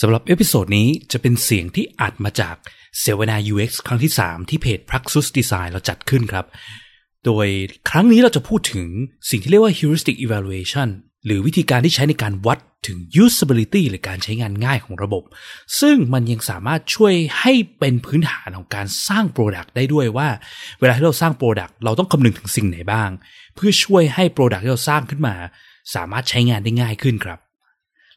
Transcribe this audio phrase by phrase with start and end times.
[0.00, 2.54] สำหรับเอพิโซดนี้จะเป็นเสียงที่อัดมาจาก
[3.00, 6.46] เสวนา UX ครั้งที่ 3 ที่เพจ Praxis Design เราจัดขึ้นครับ
[7.24, 7.46] โดย
[7.90, 8.88] ครั้งนี้เราจะพูดถึง
[9.30, 10.88] สิ่งที่เรียกว่า heuristic evaluation
[11.26, 15.22] หรือวิธีการที่ใช้ในการวัดถึง usability หรือการใช้งานง่ายของระบบ
[15.80, 20.28] ซึ่งมันยังสามารถช่วยให้เป็นพื้นฐานของการสร้าง Product ได้ด้วยว่า
[20.80, 23.10] เวลาที่เราสร้าง Product เราต้องคำนึงถึงสิ่งไหนบ้าง
[23.54, 25.34] เพื่อช่วยให้ Product ที่เราสร้างขึ้นมา
[25.94, 27.38] สามารถใช้งานได้ง่ายขึ้นครับ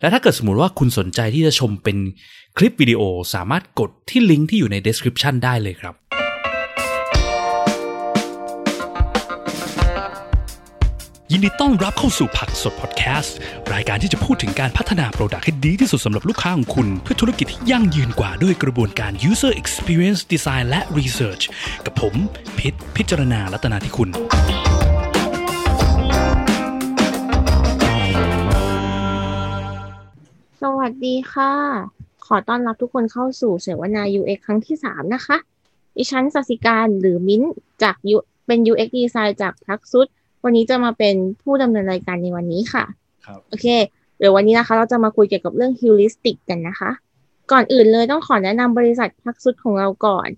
[0.01, 1.97] และถ้าเกิดสมมติว่าคุณสนใจที่จะชมเป็น
[2.57, 3.01] คลิปวิดีโอ
[3.33, 5.95] สามารถกดที่ลิงก์ที่อยู่ใน description ได้เลยครับ
[11.31, 13.35] ยินดีต้อนรับเข้าสู่ผักสดพอดแคสต์
[13.73, 21.43] รายการที่จะพูดถึงการพัฒนาโปรดักต์ให้ดีที่สุดสำหรับลูกค้าของคุณ เพื่อธุรกิจที่ยั่งยืนกว่าด้วยกระบวนการ user experience design และ research
[21.85, 22.13] กับผม
[22.57, 24.09] พิษพิจารณาลัตนาที่คุณ
[30.81, 31.53] วัสดีค่ะ
[32.25, 35.37] ขอต้อนรับทุกคนเข้าสู่เสวนา UX ครั้งที่3นะคะ
[35.97, 37.51] ดิฉันสสิการหรือมิ้นท์
[37.83, 40.07] จาก U เป็น UX Design จากพักซุด
[40.43, 42.85] วันนี้จะมาเป็นผู้ดำเนินรายการในวันนี้ค่ะ
[43.25, 43.65] ครับ โอเค
[44.17, 46.91] เดี๋ยววันนี้นะคะ เราจะมาคุยเกี่ยวกับเรื่อง heuristic กันนะคะ
[47.51, 50.29] ก่อนอื่นเลยต้องขอแนะนำบริษัทพักซุดของเราก่อน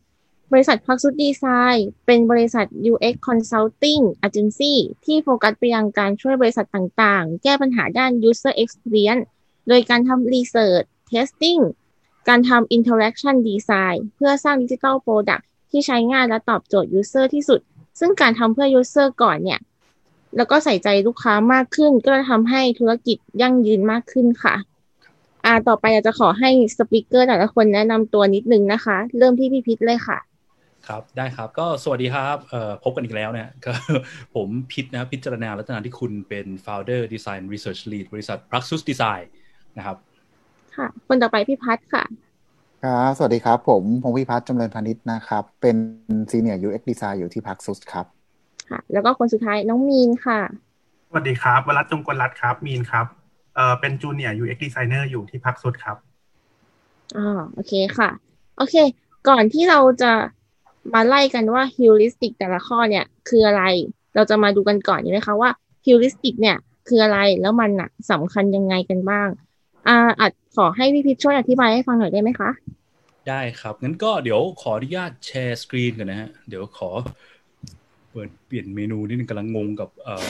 [0.52, 1.46] บริษัทพักซุดดีไซ
[1.76, 4.74] น์เป็นบริษัท UX Consulting Agency
[5.06, 9.26] ที่โฟกัสไปยังการช่วยบริษัทต่างๆ แก้ปัญหาด้าน user experience
[9.68, 11.62] โดยการทำ research testing
[12.30, 17.60] การทำ interaction design เพื่อสร้าง digital product ที่ใช้ง่ายและตอบโจทย์ user ที่สุด
[18.00, 19.60] ซึ่งการทำเพื่อ user ก่อนเนี่ย
[20.38, 24.56] แล้วก็ใส่ใจลูกค้ามากขึ้น ก็จะทำให้ธุรกิจยั่งยืนมากขึ้นค่ะ
[25.46, 30.20] อ่าต่อไปอยากจะขอให้สปิเกอร์แต่ละคนแนะนำตัวนิดนึงนะคะ เริ่มที่พี่พิษเลยค่ะ
[30.88, 33.74] ครับ ได้ครับ ก็สวัสดีครับเอ่อพบกันอีกแล้วเนะก็
[34.36, 39.26] ผมพิษนะพิจารณาลัตนาที่คุณเป็น founder design research lead บริษัท Praxis Design
[39.78, 39.98] นะครับ
[40.76, 42.04] ค่ะ คนต่อไปพี่พัฒค่ะ
[42.84, 45.76] ครับสวัสดีครับ ผมพงพิพัฒน์จำเริญพาณิชย์นะครับ เป็น
[46.32, 48.06] Senior UX Design อยู่ที่พักซุสครับ
[48.70, 50.40] ค่ะ แล้วก็คนสุดท้ายน้องมีนค่ะ
[51.10, 53.06] สวัสดีครับวรัตน์จงกลรัตน์ครับ มีนครับ
[53.56, 55.98] เอ่อเป็นจูเนียร์ UX Designer อยู่ที่พักสุดครับ
[57.18, 58.10] อ่าโอเคค่ะ
[58.58, 58.76] โอเค
[59.30, 60.12] ก่อนที่เราจะ
[60.94, 63.64] มาไล่กันว่า heuristic แต่ละข้อเนี่ย คืออะไร
[64.16, 65.50] เราจะมาดูกันก่อนดีไหมคะว่า
[65.86, 66.58] heuristic เนี่ย
[66.88, 69.28] คืออะไรแล้วมันน่ะสำคัญยังไงกันบ้าง
[69.88, 72.50] อ่าอาจขอให้พี่พิชช่วยอธิบายให้ฟังหน่อยได้ไหมคะ
[73.30, 76.90] ได้ครับงั้นก็เดี๋ยวขออนุญาตแชร์สกรีนกันนะฮะเดี๋ยวขอ
[78.12, 80.24] เปิดเปลี่ยนเมนูนิดนึงกำลังงงกับเอ่อ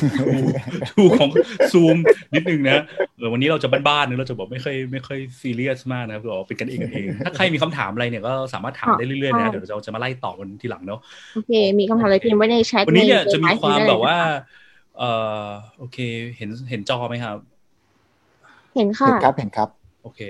[0.89, 1.29] ทูของ
[1.71, 1.97] ซูม
[2.33, 2.79] นิดนึงนะ
[3.17, 10.99] เออวันนี้เราจะบ้านๆนะเราจะบอกไม่ค่อยไม่ค่อยซีเรียสมากนะครับเราเป็นกันเองกันเอง ถ้าใครมีคำถามอะไรเนี่ยก็สามารถถามได้เรื่อยๆนะเดี๋ยวเราจะมาไล่ตอบกันทีหลังเนาะ
[11.33, 14.53] โอเค มีคำถามอะไรพิมพ์ไว้ในแชทวันนี้เนี่ยจะมีความไลฟ์แบบว่าได้เลยนะคะ
[14.97, 15.09] เอ่
[15.43, 15.45] อ
[15.77, 15.97] โอเค
[16.37, 17.37] เห็นเห็นจอไหมครับ
[18.75, 19.69] เห็นค่ะเห็นครับเห็นครับ
[20.01, 20.21] โอเค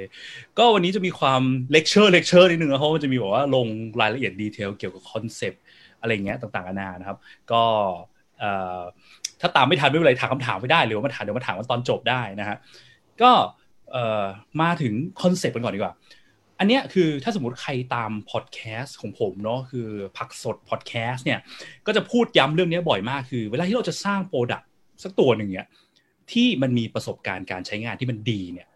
[0.57, 1.41] ก็วันนี้จะมีความ
[1.71, 3.67] lecture lecture นิดนึงนะเพราะมันจะมีแบบว่าลง
[4.01, 5.61] รายละเอียด detail เกี่ยวกับคอนเซปต์
[5.99, 7.17] อะไรอย่างเงี้ยต่างๆนานานะครับ
[7.51, 7.63] ก็
[8.39, 8.81] เอ่อ
[9.41, 12.57] ถ้าตามไม่ทันไม่เป็นไรถามคำถามไม่ได้หรือว่ามาถามเดี๋ยวมาถามกันตอนจบได้นะฮะ
[13.21, 13.31] ก็
[13.91, 14.23] เอ่อ
[14.61, 15.93] มาถึงคอนเซปต์กันก่อนดีกว่า
[16.59, 19.87] อันเนี้ยคือถ้าสมมติใครตามพอดแคสต์ของผมเนาะคือ
[20.17, 21.39] ผักสดพอดแคสต์เนี่ย
[21.85, 24.69] ก็จะพูดย้ำเรื่องนี้บ่อยมากคือ เวลาที่เราจะสร้าง product
[25.03, 25.67] สักตัวหนึ่งเนี่ย
[26.31, 28.67] ที่มันมีประสบการณ์การใช้งานที่มันดีเนี่ย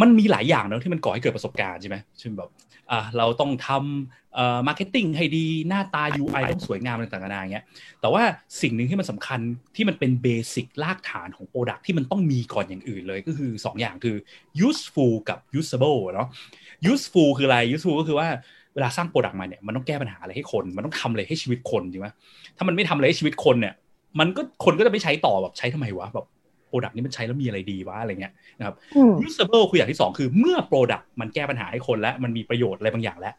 [0.00, 2.50] มันมีหลายอย่างเนอะที่มันก่อให้เกิดประสบการณ์ใช่ไหมเช่นแบบ
[2.90, 7.64] อ่าเราต้องทำเอ่อ marketing ให้ดีหน้าตา UI ต้องสวยงามอะไรต่างๆนานาอย่างเงี้ย
[8.00, 8.22] แต่ว่า
[8.62, 9.40] สิ่งหนึ่งที่มันสำคัญ
[9.76, 14.16] ที่มันเป็น basic รากฐานของ product ที่มันต้องมีก่อนอย่างอื่นเลยก็คือ 2 อย่างคือ
[14.68, 16.28] useful กับ usable เนาะ
[16.92, 18.28] useful คืออะไร useful ก็คือว่า
[18.74, 22.08] เวลาสร้าง product มาเนี่ยมันต้องแก้ปัญหาอะไรให้คน มันต้องทำอะไรให้ชีวิตคนจริงไหม
[22.56, 23.74] ถ้ามันไม่ทำอะไรให้ชีวิตคนเนี่ย
[24.18, 26.26] มันก็คนก็จะไม่ใช้ต่อแบบใช้ทำไมวะแบบ
[26.76, 33.34] product นี้มันใช้แล้วมีอะไรดีวะอะไรเงี้ยนะครับอืม usable คืออย่างที่สองคือเมื่อ Product มันแก้ปัญหาให้คนและมันมีประโยชน์อะไรบางอย่างแล้ว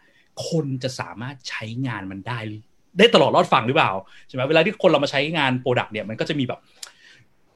[0.47, 2.39] คนจะสามารถใช้งานมันได้
[2.97, 3.91] ได้ตลอดรอดฝั่งหรือเปล่า
[4.27, 6.59] ใช่ไหมเวลาที่คนเรามาใช้งาน Product เนี่ยมันก็จะมีแบบ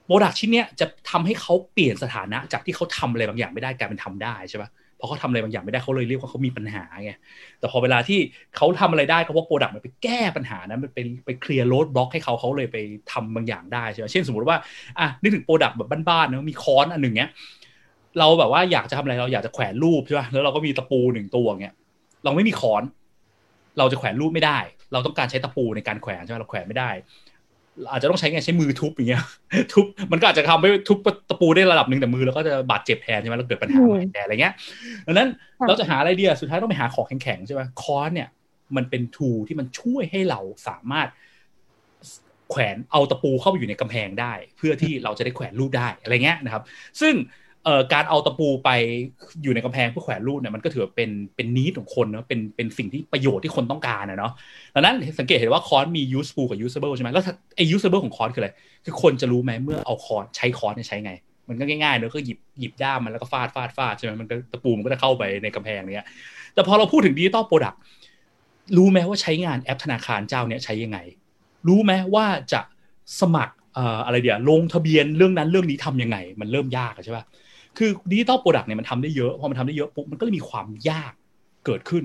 [0.08, 4.70] Product ชิ้นเนี้ยจะทำให้เขาเปลี่ยนสถานะจากที่เขาทำอะไรบางอย่างไม่ได้กลายเป็นทำได้ใช่ปะ
[5.02, 7.12] พอเขาทำอะไรบางอย่างไม่ได้เขาเลยเรียกว่าเขามีปัญหาไง
[7.60, 8.20] แต่พอเวลาที่
[8.58, 12.78] เขาทำอะไรได้ก็เพราะ Product มันไปแก้ปัญหานั้นมันเป็นไปเคลียร์ roadblock ให้เขาเขาเลยไป
[13.12, 14.58] ทำบางอย่างได้ใช่ไหมเช่นสมมติว่า
[15.00, 17.30] อะนึกถึง product แบบบ้านๆนะมีค้อนอันหนึ่งเนี้ย
[18.20, 21.76] เราแบบว่าอยากจะทำอะไรเราอยากจะแขวนรูปใช่ป่ะแล้วเราก็มีตะปูหนึ่งตัวเงี้ย
[22.24, 22.84] เราไม่มีค้อน
[23.78, 24.60] เราจะแขวนรูปไม่ได้
[24.94, 26.90] เราต้องการใช้ตะปูในการแขวนใช่ไหมเราแขวนไม่ได้
[27.92, 29.24] อาจจะต้องใช้ไงใช้มือทุบอย่างเงี้ย
[29.74, 30.98] ทุบมันก็อาจจะทำให้ทุบ
[31.30, 34.54] ตะปูได้ระดับหนึ่งแต่มือเราก็จะบาดเจ็บแทนใช่ไหมแล้วเกิดปัญหาอืมแต่อะไรเงี้ย
[35.08, 35.30] ดังนั้น
[35.60, 38.30] ค่ะเราจะหาอะไรดีอะสุดท้ายต้องไปหาของแข็งๆใช่ไหมค้อนเนี่ย
[38.76, 41.08] มันเป็นทูที่มันช่วยให้เราสามารถ
[42.50, 46.64] แขวนเอาตะปูเข้าไปอยู่ในกำแพงได้ เพื่อที่เราจะได้แขวนรูปได้อะไรเงี้ยนะครับ
[47.02, 47.14] ซึ่ง
[47.66, 48.70] เอ่อการเอาตะปูไป
[49.44, 54.32] อยู่ในกำแพงเพื่อแขวนรูปเนี่ยมันก็ถือเป็นเป็นนิดของคนเนาะเป็นเป็นสิ่งที่ประโยชน์ที่คนต้องการนะเนาะ
[54.76, 57.24] ดังนั้นสังเกตเห็นว่าค้อนมี useful กับ usable ใช่ไหมแล้ว
[57.56, 58.52] ไอ้ usable ของค้อนคืออะไร
[58.86, 61.12] คือคนจะรู้ไหมเมื่อเอาค้อนใช้ค้อนเนี่ยใช้ไง
[61.50, 66.08] มันก็ง่ายๆเนอะก็หยิบหยิบด้ามมันแล้วก็ฟาดฟาดฟาดใช่ไหมมันก็ตะปูมันก็จะเข้าไปในกำแพงเนี้ย
[66.54, 67.82] แต่พอเราพูดถึง digital product
[68.78, 70.98] รู้ไหมว่าใช้งานแอปธนาคารเจ้าเนี้ยใช้ยังไง
[71.68, 72.62] รู้ไหมว่าจะ
[73.22, 73.54] สมัคร
[74.06, 77.26] อะไรเดี๋ยวลงทะเบียนเรื่องนั้นเรื่องนี้ทำยังไง มันเริ่มยากใช่ป่ะ
[77.78, 81.14] คือ digital product เนี่ยมันทำได้เยอะ พอมันทำได้เยอะปุ๊บมันก็เลยมีความยาก
[81.66, 82.04] เกิดขึ้น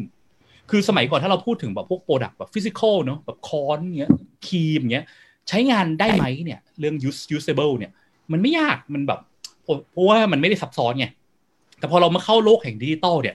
[0.71, 4.13] คือสมัยก่อนถ้าเราพูดถึงแบบพวก product แบบ physical เนาะแบบค้อนเงี้ย
[4.47, 5.07] คีมเงี้ย
[5.49, 7.91] ใช้งานได้ไหมเนี่ยเรื่อง use usable เนี่ย
[8.33, 9.21] มันไม่ยากมันแบบ
[9.93, 11.07] เพราะว่ามันไม่ได้ซับซ้อนไง
[11.79, 13.35] แต่พอเรามาเข้าโลกแห่งดิจิตอลเนี่ย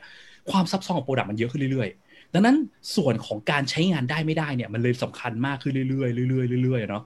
[0.52, 2.01] ความซับซ้อนของ product มันเยอะขึ้นเรื่อยๆ
[2.34, 2.58] ดังนั้น
[2.96, 7.04] ส่วนของการใช้งานได้ไม่ได้เนี่ยมันเลยสำคัญมากขึ้นเรื่อยๆเรื่อยๆเรื่อยๆเนาะ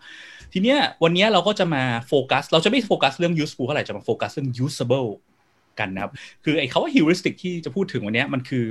[0.54, 5.10] ทีเนี้ยวันนี้เราก็จะมาโฟกัส เราจะไม่โฟกัสเรื่อง useful เท่าไหร่จะมาโฟกัสเรื่อง usable
[5.80, 6.14] กันนะครับ
[6.44, 8.66] คือไอ้คาว่า heuristic ที่จะพูดถึงวันนี้มันคือ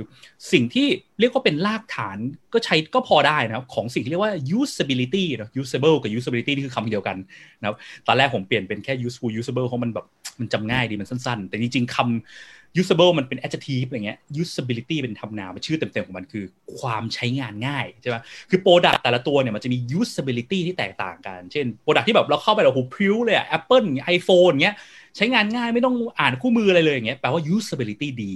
[0.51, 0.87] สิ่งที่
[1.19, 2.17] เรียกว่าเป็นรากฐาน
[2.53, 7.17] ก็ใช้ก็พอได้นะครับของสิ่งที่เรียกว่า usability นะ usable กับ usability นี่คือคำเดียวกัน
[7.59, 10.05] นะครับตอนแรกผมเปลี่ยนเป็นแค่ useful usable เพราะมันแบบ
[10.39, 16.43] มันจำง่ายดีมันสั้น ๆ แต่จริงๆคำ usable มันเป็น adjective อะไรเงี้ย usability เป็นทำนามชื่อเต็มๆของมันคือ
[16.79, 18.17] ความใช้งานง่ายใช่ไหม
[18.49, 23.85] คือ product แต่ละตัวเนี่ยมันจะมี usability ที่แตกต่างกัน เช่น product ที่แบบเราเข้าไปแล้วโหพริ้วเลยอะ Apple
[24.15, 24.75] iPhone เงี้ย
[25.17, 28.33] ใช้งานง่ายไม่ต้องอ่านคู่มืออะไรเลยอย่างเงี้ยแปลว่า usability ดี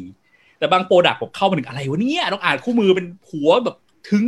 [0.60, 3.78] แต่บางโปรดักต์ผมเข้ามาถึงอะไรวะเนี่ยต้องอ่านคู่มือเป็นหัวแบบ
[4.10, 4.24] ถึง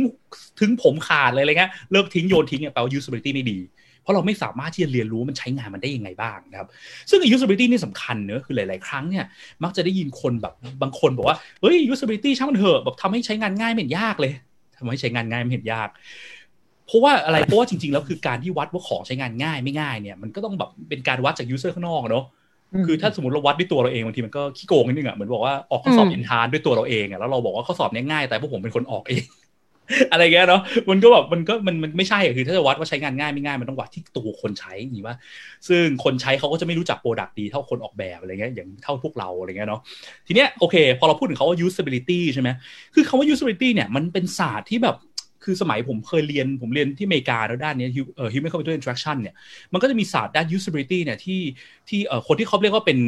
[0.60, 3.58] ถึงผมขาดเลยอะไรเงี้ยเลิกทิ้งโยนทิ้งเนี่ยแปลว่า usability ไม่ดี
[4.02, 6.68] เพราะเราไม่สามารถที่จะเรียนรู้มันใช้งานมันได้ยังไงบ้างนะครับ
[7.10, 9.24] ซึ่ง usability นี่สำคัญเนอะคือหลาย ๆ ครั้งเนี่ย
[9.64, 14.32] มักจะได้ยินคนแบบบางคนบอกว่าเฮ้ย usability ช่างมันเถอะแบบทำให้ใช้งานง่ายไม่เห็นยากเลย
[14.78, 15.88] ทำให้ใช้งานง่ายไม่เห็นยาก
[16.86, 22.24] เพราะว่าอะไรเพราะว่าจริง ๆ แล้วคือการที่วัดว่าของใช้งานง่ายไม่ง่ายเนี่ยมันก็ต้องแบบเป็นการวัดจาก user ข้างนอกเนาะ
[22.86, 29.22] คือถ้าสมมติเราวัดด้วยตัวเราเองบางทีมันก็ขี้โกงนิดนึงอะเหมือนบอกว่าออกข้อสอบอินทานด้วยตัวเราเองอะแล้วเราบอกว่าข้อสอบนี้ง่ายแต่พวกผมเป็นคนออกเอง
[30.10, 35.16] อะไรเงี้ยเนาะมันก็แบบมันก็มันมันไม่ใช่อะคือถ้าจะวัดว่าใช้งานง่ายไม่ง่ายมันต้องวัดที่ตัวคนใช้อย่างนี้ว่า
[35.68, 39.80] ซึ่งคนใช้เขาก็จะไม่รู้จัก product ดีเท่าคนออกแบบอะไรเงี้ยอย่างเท่าพวกเราอะไรเงี้ยเนาะ
[40.26, 42.48] ทีเนี้ยโอเค พอเราพูดถึงคำว่า usability ใช่ไหม
[42.94, 44.96] คือคาว่า usability เนี่ยมันเป็นศาสตร์ที่แบบ
[45.46, 47.88] คือสมัยผมเคยเรียนผมเรียนที่อเมริกาแล้วด้านนี้
[48.32, 49.34] human computer interaction เนี่ย
[49.72, 51.40] มันก็จะมีศาสตร์ด้าน usability เนี่ยที่
[51.88, 52.98] ที่คนที่เขาเรียกว่าเป็น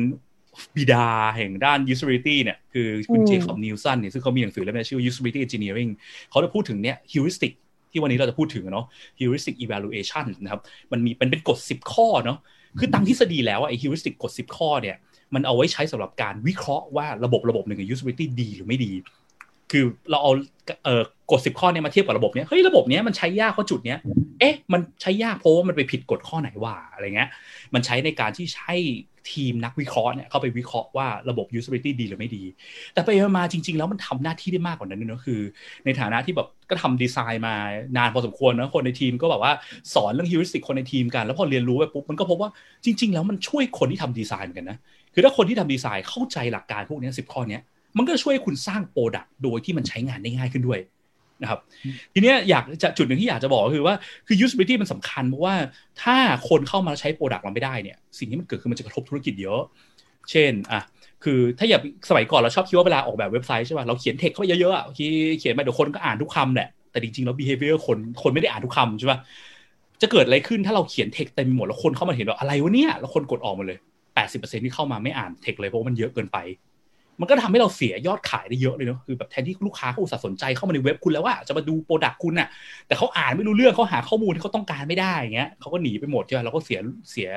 [0.77, 1.07] บิดา
[1.37, 5.91] แห่งด้าน usability เนี่ย คือคุณเจคอบนิวสันเนี่ยซึ่งเขามีหนังสือเล่มนี้ชื่อ usability engineering
[6.31, 7.53] เขาจะพูดถึงเนี่ย heuristic
[7.91, 8.87] ที่วันนี้เราจะพูดถึงเนาะ
[9.21, 10.61] heuristic evaluation นะครับ
[10.93, 12.39] มันมีเป็นเป็นกฎ 10 ข้อเนาะ
[12.79, 14.97] คือตามทฤษฎีแล้วไอ้ heuristic กฎ 10 ข้อเนี่ย
[15.35, 18.93] มันเอาไว้ใช้สำหรับการวิเคราะห์ว่าระบบระบบหนึ่ง usability ดีหรือไม่ดี
[19.73, 20.33] คือเราเอา
[20.85, 23.99] เอ่อกฎสิบข้อเนี่ยมาเทียบกับระบบเนี้ยเฮ้ยระบบเนี้ยมันใช้ยากเพราะจุดเนี้ย
[24.41, 27.29] เอ๊ะมันใช้ยากเพราะว่ามันไปผิดกฎข้อไหนว่าอะไรเงี้ย
[27.75, 28.73] มันใช้ในการที่ใช้
[29.33, 32.45] ทีมนักวิเคราะห์เนี่ยเข้าไปวิเคราะห์ว่าระบบ usability ดีหรือไม่ดี
[32.95, 35.41] แต่ไปมาจริง ๆ แล้วมันทำหน้าที่ได้มากกว่านั้นด้วยนะคือ
[35.85, 37.55] ในฐานะที่แบบก็ทำดีไซน์มา
[37.97, 39.53] นานพอสมควรนะคนในทีมก็แบบว่า
[39.95, 42.51] สอนเรื่อง heuristic คนในทีมกัน แล้วพอเรียนรู้ไปปุ๊บมันก็พบว่า
[42.85, 44.79] จริง ๆ แล้วมันช่วยคนที่ทำดีไซน์เหมือนกันนะ
[45.15, 47.59] คือถ้าคนที่ทำดีไซน์เข้าใจหลักการพวกนี้สิบข้อนี้
[47.97, 50.81] มันก็ช่วยคุณสร้าง product โดยที่มันใช้งานได้ง่ายขึ้นด้วย
[51.45, 51.61] นะครับ
[52.15, 53.95] ทีนี้อยากจะจุดหนึ่งที่อยากจะบอกก็คือว่า
[54.27, 55.55] คือ usability มันสำคัญเพราะว่า
[56.03, 56.17] ถ้า
[56.49, 59.61] คนเข้ามาใช้ product เราไม่ได้เนี่ยสิ่งที่มันเกิดขึ้นมันจะกระทบธุรกิจเยอะ
[60.31, 60.81] เช่นอะ
[61.25, 64.85] คือถ้าอย่าสมัยก่อนเราชอบคิดว่าเวลาออกแบบเว็บไซต์ใช่ป่ะเราเขียนเทคเข้าไปเยอะๆอะ
[65.39, 69.19] เขียนไปเดี๋ยวคนก็อ่านทุกคำแหละแต่จริงๆแล้ว behavior คนคนไม่ได้อ่านทุกคำใช่ป่ะ
[70.03, 73.79] จะเกิดอะไรขึ้นถ้าเราเขียนเทคเต็มหมดแล้วคนเข้ามาเห็นว่าอะไรวะเนี่ยแล้วคนกดออกมาเลย
[74.17, 76.39] 80%ที่เข้ามาไม่อ่านเทคเลยเพราะมันเยอะเกินไป
[77.21, 82.49] มันก็ทำให้เราเสียยอดขายได้เยอะเลยเนาะคือแบบแทนที่ลูกค้าเขาอุตส่าห์สนใจเข้ามาในเว็บคุณแล้วว่าจะมาดู product คุณน่ะ
[82.87, 86.81] แต่เขาอ่านไม่รู้เรื่องเขาหาข้อมูลที่เขาต้องการไม่ได้อย่างเงี้ยเขาก็หนีไปหมดใช่ไหมเราก็เสีย
[87.11, 87.29] เสีย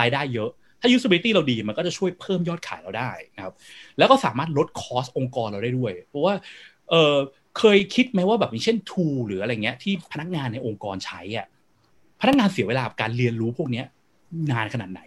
[0.00, 0.50] รายได้เยอะ
[0.80, 3.54] ถ้า usability เราดีมันก็จะช่วยเพิ่มยอดขายเราได้นะครับ
[3.98, 6.34] แล้วก็สามารถลด cost องค์กรเราได้ด้วย เพราะว่า
[6.90, 7.16] เออ
[7.58, 11.46] เคยคิดไหมว่าแบบอย่างเช่น tool หรืออะไรเงี้ยที่พนักงานในองค์กรใช้อะ
[12.20, 13.86] พนักงานเสียเวลากับการเรียนรู้พวกเนี้ย
[14.52, 15.02] นานขนาดไหน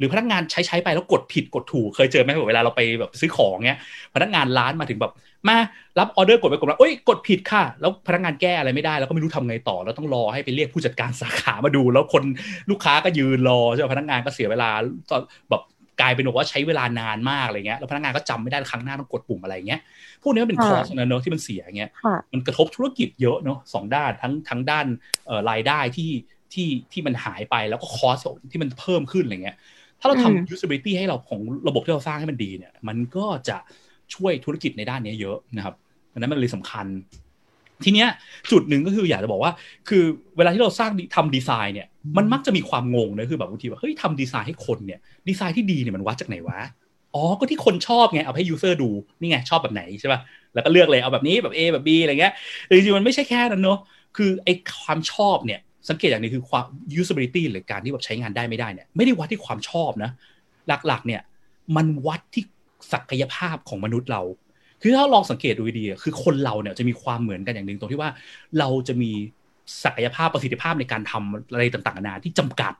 [0.00, 3.78] หรือพนักงานใช้ใช้ไปแล้วกดผิดกดถูกเคยเจอไหมแบบเวลาเราไปแบบซื้อของเงี้ย
[4.14, 5.12] พนักงานร้านมาถึงแบบ
[5.48, 5.56] มา
[5.98, 12.22] รับออเดอร์กดไปกดมาเอ้ยกดผิดค่ะ แล้วพนักงานแก้อะไรไม่ได้แล้วก็ไม่รู้ทำไงต่อ แล้วต้องรอให้ไปเรียกผู้จัดการสาขามาดู แล้วคน
[12.70, 14.70] ลูกค้าก็ยืนรอใช่ไหมพนักงานก็เสียเวลา
[15.10, 15.62] ตอนแบบ
[16.00, 19.80] กลายเป็นว่าใช้เวลานานมากอะไรเงี้ยแล้วพนักงานก็จำไม่ได้ครั้งหน้าต้องกดปุ่มอะไรเงี้ย
[20.22, 21.90] พวกนี้มันเป็นคอสนะเนอะที่มันเสียเงี้ย
[22.32, 24.86] มันกระทบธุรกิจเยอะเนอะสองด้านทั้งทั้งด้าน
[25.50, 26.10] รายได้ที่
[26.52, 28.18] ที่ที่มันหายไปแล้วก็คอส
[28.50, 29.56] ที่มันเพิ่มขึ้นอะไรเงี้ย
[30.00, 33.56] ถ้าเราทำ usability ให้เราของระบบที่เราสร้างให้มันดีเนี่ย มันก็จะ
[34.14, 35.74] ช่วยธุรกิจในด้านนี้เยอะนะครับ
[36.12, 36.86] ดังนั้นมันเลยสำคัญ
[37.84, 38.08] ทีเนี้ย
[38.50, 39.52] จุดหนึ่งก็คืออยากจะบอกว่า
[39.88, 40.04] คือ
[40.36, 46.58] เวลาที่เราสร้างทำดีไซน์เนี่ย มันมักจะมีความงงนะคือแบบบางทีว่าเฮ้ยทำดีไซน์ให้คนเนี่ย ดีไซน์ที่ดีเนี่ยมันวัดจากไหนวะ
[47.14, 48.90] อ๋อ ก็ที่คนชอบไง เอาให้ยูเซอร์ดู
[49.20, 50.20] นี่ไง ชอบแบบไหนใช่ป่ะ
[50.54, 52.32] แล้วก็เลือกเลย เอาแบบนี้แบบ A แบบ B อะไรเงี้ย
[52.66, 53.78] แต่จริงๆ มันไม่ใช่แค่นั้นเนาะ
[54.16, 54.52] คือไอ้
[54.82, 56.66] ความชอบเนี่ย สังเกตอย่างนึงคือความ
[57.00, 60.10] usability หรือการที่แบบใช้งานได้ไม่ได้เนี่ยไม่ได้วัดที่ความชอบนะ
[60.86, 61.22] หลักๆ เนี่ย
[61.76, 62.44] มันวัดที่
[62.92, 64.22] ศักยภาพของมนุษย์เรา
[64.82, 68.10] คือถ้าลองสังเกตดูดีๆคือคนเราเนี่ยจะมีความเหมือนกันอย่างหนึ่งตรงที่ว่า
[68.58, 69.10] เราจะมี
[69.84, 72.72] ศักยภาพประสิทธิภาพในการทำอะไรต่างๆนานาที่จำกัด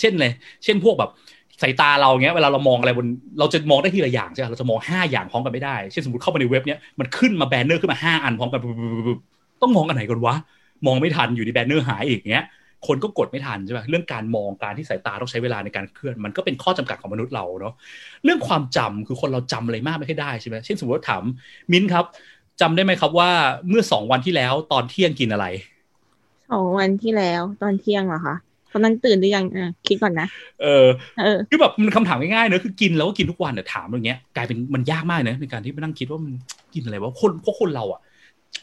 [0.00, 0.32] เช่นเลย
[0.64, 1.10] เช่นพวกแบบ
[1.62, 3.06] สายตาเราเงี้ยเวลาเรามองอะไรบน
[3.38, 8.60] เราจะมองได้ทีละอย่างใช่ไหมเราจะมองห้าอย่างพร้อมกันไม่ได้ เช่นสมมติเข้ามาในเว็บเนี้ยมันขึ้นมา banner ขึ้นมาห้าอันพร้อมกัน
[9.62, 10.34] ต้องมองอันไหนก่อนวะ
[10.86, 12.46] มองไม่ทันอยู่ๆ banner หายอีกเงี้ย
[12.86, 17.74] คนก็กดไม่ทันใช่ไหมเรื่องการมองการที่สายตาต้องใช้เวลาในการเคลื่อน มันก็เป็นข้อจำกัดของมนุษย์เราเนาะ
[18.24, 21.22] เรื่องความจำคือคนเราจำอะไรมากไม่ค่อยได้ใช่ไหมเช่นสมมติว่าถาม
[21.72, 22.04] มิ้นท์ครับ
[22.60, 23.30] จำได้ไหมครับว่า
[23.68, 25.46] เมื่อสองวันที่แล้วตอนเที่ยงกินอะไร
[26.52, 28.36] สองวันที่แล้วตอนเที่ยงเหรอคะ
[28.72, 30.28] ตอนนั้นตื่นหรือยังอะคิดก่อนนะ
[30.62, 30.86] เออ
[31.18, 36.32] เออคือแบบมันคำถามง่ายๆเนอะคือกินแล้วก็กินทุกวันแต่ถามอย่างเงี้ย กลายเป็นมันยากมากนะในการที่ไปนั่งคิดว่ามัน
[36.74, 38.00] กินอะไรวะคนเพราะคนเราอะ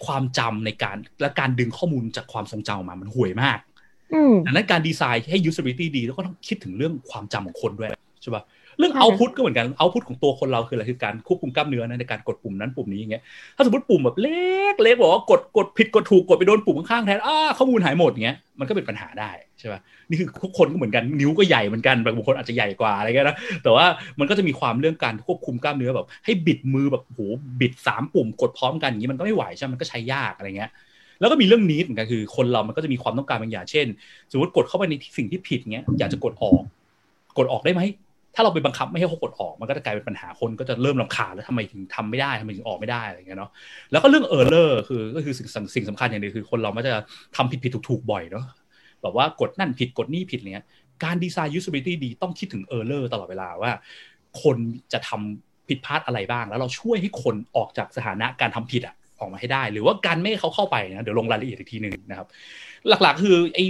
[0.05, 3.59] ความจำในการและการดึงข้อมูลจากความทรงจำออกมามันห่วยมาก
[4.13, 7.89] อืมดังนั้นการดีไซน์ให้ usability ดีแล้วก็ต้องคิดถึงเรื่องความจำของคนด้วย
[8.21, 8.43] ใช่ปะ
[8.81, 13.23] เรื่องใช่ output ก็เหมือนกัน output ของตัวคนเราคืออะไรคือการควบคุมกล้ามเนื้อนะในการกดปุ่มนั้นปุ่มนี้อย่างเงี้ย
[13.55, 23.85] ถ้าสมมติปุ่มแบบเล็กเล็กบอกว่ากดกดผิดกดถูกกดไปโดนปุ่มข้างๆแทนอ้าข้อมูลหายหมดอย่างเงี้ยมันก็เป็นปัญหาได้ใช่ปะนี่คือทุกคนก็เหมือนกันนิ้วก็ใหญ่เหมือนกันบางคนอาจจะใหญ่กว่าอะไรเงี้ยนะแต่ว่า
[24.19, 27.19] มันก็จะมีความเรื่องการควบคุมกล้ามเนื้อแบบ ให้บิดมือแบบโห
[27.61, 30.71] บิดสามปุ่มกดพร้อมกันอย่างนี้มันก็ไม่ไหวใช่ไหมมันก็ใช้ยากอะไรเงี้ย
[31.19, 33.87] แล้วก็มีเรื่องนี้เหมือนกันคือคนเรามันก็จะมีความต้องการบางอย่างเช่น
[34.31, 36.61] สมมติกดเข้าไปในสิ่งที่ผิดเงี้ยอยากจะกดออก
[37.37, 37.81] กดออกได้ไหม
[38.35, 43.51] ถ้าเราไปบังคับไม่ให้เขากดออกมันก็จะกลายเป็นปัญหาคนก็จะเริ่มลำคาแล้วทำไมถึงทำไม่ได้ทำไมถึงออกไม่ได้อะไรเงี้ยเนาะ
[43.91, 46.95] แล้วก็เรื่อง error คือก็คือสิ่งสิ่งสำคัญอย่างนึงคือ คนเรามันจะ
[47.35, 48.45] ทำผิดผิดถูกถูกบ่อยเนาะ
[49.01, 50.65] แบบว่ากดนั่นผิดกดนี่ผิดเนี้ย
[51.03, 53.71] การดีไซน์ usability ดีต้องคิดถึง error ตลอดเวลาว่า
[54.41, 54.57] คน
[54.93, 62.27] จะทำผิดพลาดอะไรบ้าง แล้วเราช่วยให้คนออกจากสถานะการทำผิดอะออกมาให้ได้ หรือว่าการไม่ให้เขาเข้าไปนะเดี๋ยวลงรายละเอียดอีกทีหนึ่งนะครับ
[62.89, 63.65] หลักๆ คือไอ้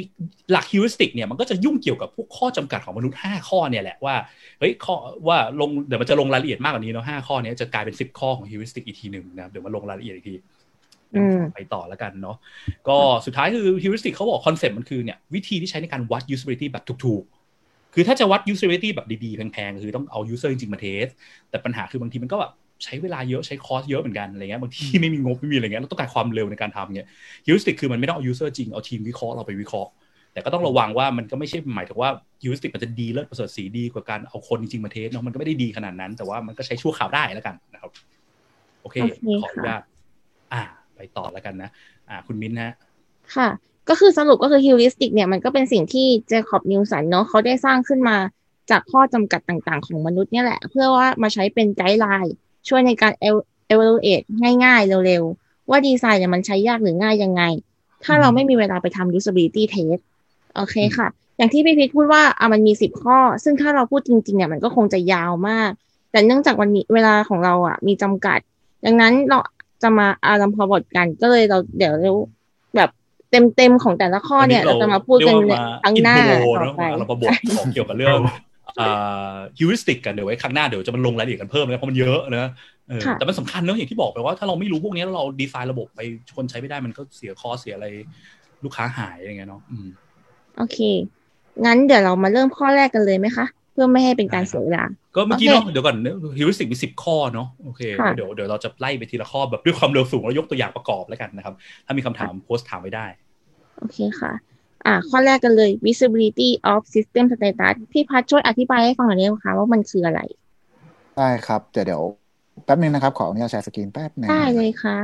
[0.51, 4.15] หลัก heuristic เนี่ยมันก็จะยุ่งเกี่ยวกับพวกข้อจำกัดของมนุษย์ 5 ข้อเนี่ยแหละว่า
[4.59, 4.95] เฮ้ยข้อ
[5.27, 10.35] ว่าลงเดี๋ยวมันจะลงรายละเอียดมากกว่านี้เนาะห้าข้อเนี้ยจะกลายเป็น 10 ข้อของ heuristic อีกทีหนึ่งนะครับเดี๋ยวมาลงรายละเอียดอีกที
[11.53, 12.37] ไปต่อแล้วกันเนาะ
[12.87, 21.07] ก็สุดท้ายคือ heuristic เขาบอกคอนเซ็ปต์มันคือเนี่ยวิธีที่ใช้ในการวัด usability แบบถูกๆ คือถ้าจะวัด usability แบบดีๆแพงๆคือต้องเอา user จริงๆมา test
[21.49, 22.51] แต่ปัญหาคือบางทีมันก็แบบ
[22.83, 27.07] ใช้เวลาเยอะใช้ cost เยอะเหมือนกันอะไรเงี้ยบางทีไม่มีงบไม่มีอะไรเงี้ยเราต้องการความเร็วในการทำเนี่ย
[27.45, 29.91] heuristic คือมันไม่ต้องเอา user จริงเอาทีมวิเคราะห์เราไปวิเคราะห์
[30.33, 32.09] แต่ก็ต้องระวังว่ามันก็ไม่ใช่หมายถึงว่า
[32.41, 37.91] heuristic มันจะดีเลิศประเสริฐศรีดีกว่าการเอาคนจริงๆมา test เนาะมันก็ไม่ได้ดีขนาดนั้น แต่ว่ามันก็ใช้ชั่วคราวได้แล้วกันนะครับ
[38.81, 39.81] โอเคโอเคขออนุญาต
[40.53, 40.61] อ่า
[40.95, 41.69] ไปต่อแล้วกันนะ
[42.09, 42.73] อ่า คุณมิ้นท์ฮะ
[43.35, 43.49] ค่ะ
[43.89, 48.17] ก็คือสรุปก็คือ heuristic เนี่ยมันก็เป็นสิ่งที่ Jakob Nielsen เนาะเขาได้สร้างขึ้นมา
[48.71, 52.35] จากข้อจำกัดต่างๆ ของมนุษย์เนี่ยแหละ เพื่อว่ามาใช้เป็น guideline
[52.67, 53.25] ช่วยในการเอ
[53.73, 54.25] evaluate
[54.63, 57.43] ง่ายๆ เร็วๆ ว่าดีไซน์เนี่ยมันใช้ยากหรือง่ายยังไง
[58.03, 60.01] ถ้าเราไม่มีเวลาไปทำ usability test
[60.55, 65.71] โอเคค่ะ อย่างที่พี่พิทพูดว่าอะมันมีสิบข้อ ซึ่งถ้าเราพูดจริงๆ เนี่ยมันก็คงจะยาวมาก
[66.11, 68.39] แต่เนื่องจากวันนี้เวลาของเราอะมีจำกัด
[68.85, 69.39] ดังนั้นเรา
[69.83, 72.11] จะมาอารัมภบทกัน ก็เลยเราเดี๋ยวเรา
[72.75, 72.89] แบบ
[73.55, 75.53] เต็มๆของแต่ละข้อเนี่ย เราจะมาพูดกันใน
[75.83, 78.50] ครั้งหน้าเรียกว่ามาอไปอินโทรเนอะเราอารัมภบทของเกี่ยวกับเรื่องอ่า
[79.57, 82.49] heuristic กันเดี๋ยวไว้ครั้งหน้าเดี๋ยวจะมาลงรายละเอียดกันเพิ่มนะเพราะมันเยอะนะ
[82.89, 85.99] เออค่ะแต่มันสำคัญเนอะอย่างที่บอกไปว่าถ้าเราไม่รู้พวกนี้แล้วเราดีไซน์ระบบไป
[86.35, 87.87] คนใช้ไม่ได้มันก็เสียคอเสียอะไร
[88.63, 89.87] ลูกค้าหายอะไรเงี้ยเนาะอืม
[90.57, 90.77] โอเค
[91.65, 94.85] งั้นเดี๋ยวเรามาเริ่มข้อแรกกันเลยไหมคะ เพื่อไม่ให้เป็นการเสียเวลา
[95.15, 95.97] ก็เมื่อกี้โอเคเนาะเดี๋ยวก่อน
[96.37, 103.05] ฮิวริสติกมีสิบข้อเนาะโอเคค่ะเดี๋ยวเดี๋ยวเราจะไล่ไปทีละข้อแบบด้วยความเร็วสูงแล้วยกตัวอย่างประกอบแล้วกันนะครับ ถ้ามีคำถามโพสต์ถามไว้ได้
[103.79, 104.31] โอเคค่ะ
[104.85, 110.21] อ่า ข้อแรกกันเลย visibility of system status พี่พัดช่วยอธิบายให้ฟังหน่อยได้ไหมคะว่ามันคืออะไร
[111.17, 112.01] ได้ครับเดี๋ยวเดี๋ยว
[112.65, 114.99] แป๊บนึงนะครับ ขออนุญาตแชร์สกรีนแป๊บนึงได้เลยค่ะ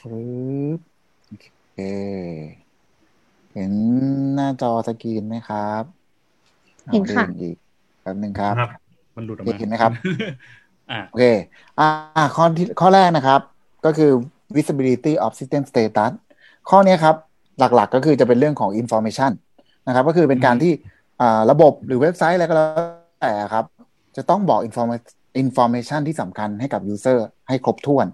[0.00, 0.22] ปึ๊
[0.76, 0.78] บ
[1.26, 1.32] โอ
[1.74, 1.78] เค
[3.54, 3.72] เห็น
[4.34, 5.82] หน้าจอสกรีนไหมครับ
[6.92, 7.56] เห็นค่ะอาอีก
[8.02, 8.70] แป๊บนึงครับครับ
[9.16, 9.92] มันหลุดออกเห็มานไหมครับ
[10.90, 11.24] อ่าโอเค
[11.78, 11.88] อ่า
[12.36, 13.40] ข้อที่ข้อแรกนะครับ
[13.84, 14.10] ก็คือ
[14.56, 16.12] visibility of system status
[16.70, 17.16] ข้อนี้ครับ
[17.60, 19.32] หลักๆก็คือจะเป็นเรื่องของ information
[19.86, 20.72] นะครับ ก็คือเป็นการที่
[21.20, 22.68] อ่าระบบหรือเว็บไซต์อะไรก็แล้ว
[23.22, 23.64] แต่ครับ
[24.16, 28.06] จะต้องบอก informa- information ที่สำคัญให้กับ user ให้ครบถ้วน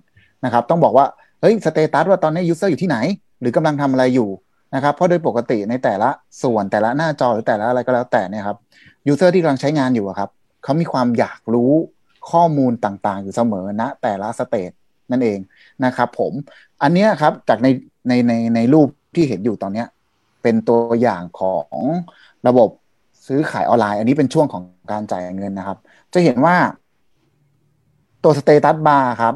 [0.44, 1.06] นะครับ ต้องบอกว่า
[1.40, 2.98] เฮ้ยสเตตัสว่าตอนนี้ user อยู่ที่ไหน
[3.40, 4.28] หรือกำลังทำอะไรอยู่
[4.74, 6.08] นะครับ เพราะโดยปกติในแต่ละ
[6.42, 8.58] ส่วนแต่ละหน้าจอหรือแต่ละอะไรก็แล้วแต่เนี่ยครับ
[9.12, 10.30] user ที่กำลังใช้งานอยู่อะครับ
[10.62, 11.72] เขามีความอยากรู้
[12.30, 14.70] ข้อมูลต่างๆ อยู่เสมอณแต่ละสเตจ
[15.10, 15.38] นั่นเอง
[15.84, 16.32] นะครับ ผม
[16.82, 17.68] อันเนี้ยครับจากใน
[18.08, 19.86] ในในในรูป ที่เห็นอยู่ตอนเนี้ย
[20.42, 21.78] เป็นตัวอย่างของ
[22.48, 22.68] ระบบ
[23.26, 25.78] ซื้อขายออนไลน์ อันนี้เป็นช่วงของการจ่ายเงินนะครับ
[26.14, 26.56] จะเห็นว่า
[28.24, 29.34] ตัว status bar ครับ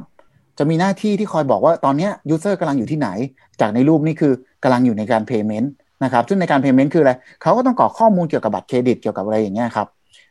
[0.59, 3.09] จะมีหน้าที่ที่คอยบอกว่าตอนนี้ user กำลังอยู่ที่ไหน
[3.61, 4.33] จากในรูปนี่คือ
[4.63, 5.69] กำลังอยู่ในการ payment
[6.05, 9.89] นะครับ ซึ่งในการ payment คืออะไรเขาก็ต้องกรอกข้อมูลเกี่ยวกับบัตรเครดิตเกี่ยวกับอะไรอย่างเงี้ยครับ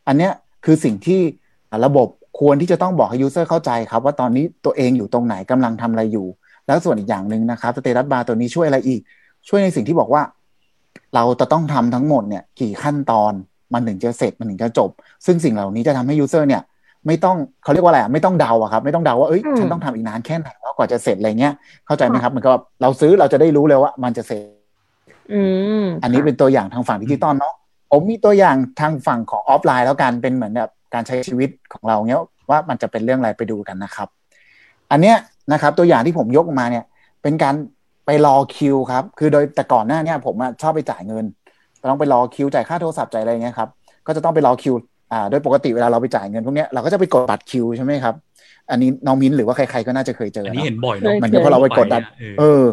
[0.08, 0.32] อันเนี้ย
[0.66, 1.20] คือสิ่งที่
[1.86, 2.08] ระบบ
[2.40, 6.28] ควรที่จะต้องบอกให้ user เข้าใจครับว่าตอนนี้ตัวเองอยู่ตรงไหนกำลังทำอะไรอยู่
[6.68, 9.02] แล้วส่วนอีกอย่างหนึ่งนะครับ status bar ตัวนี้ช่วยอะไรอีก
[9.48, 10.22] ช่วยในสิ่งที่บอกว่า
[11.16, 13.34] เราจะต้องทำทั้งหมดเนี่ย กี่ขั้นตอน
[13.74, 14.90] มันถึงจะเสร็จมันถึงจะจบ
[15.26, 16.62] ซึ่งสิ่งเหล่านี้จะทำให้ user เนี่ย
[17.08, 21.54] ไม่ต้องเขาเรียกว่าอะไรไม่ต้องเดาอะครับ ไม่ต้องเดาว่าเอ้ยฉันต้องทำอีกนานแค่ไหนแล้วกว่าจะเสร็จอะไรเงี้ย
[21.86, 24.44] เข้าใจไหมครับเหมือนกับเราซื้อเราจะได้รู้เลยว่า มันจะเสร็จ
[25.34, 25.42] อื
[25.84, 27.54] มอันนี้เป็นตัวอย่างทางฝั่งดิจิตอลเนาะ
[27.92, 34.08] ผมมีตัวอย่างทางฝั่งของออฟไลน์แล้วกันเป็นเหมือนแบบการใช้ชีวิตของเราเนี้ยว่ามันจะเป็นเรื่องอะไรไปดูกันนะครับ
[34.92, 35.18] อันเนี้ย
[35.54, 36.84] นะครับตัวอย่างที่ผมยกมาเนี่ย
[37.22, 37.56] เป็นการ
[38.10, 41.26] ไปรอคิวครับ คือโดยแต่ก่อนหน้าเนี้ผมชอบไปจ่ายเงิน
[41.90, 43.70] ต้องไปรอคิวจ่ายค่าโทรศัพท์จ่ายอะไรเงี้ยครับ
[44.08, 44.76] ก็จะต้องไปรอคิว
[45.12, 48.16] อ่าโดยปกติเวลาเราไปจ่ายเงินพวกเนี้ยเราก็จะไปกดบัตรคิวใช่ไหมครับ
[48.72, 52.64] อันนี้น้องมิ้นหรือว่าใครๆก็น่าจะเคยเจออันเนาะนี้เห็นบ่อยเนาะมันก็พอเราไปกดบัตรเออเออ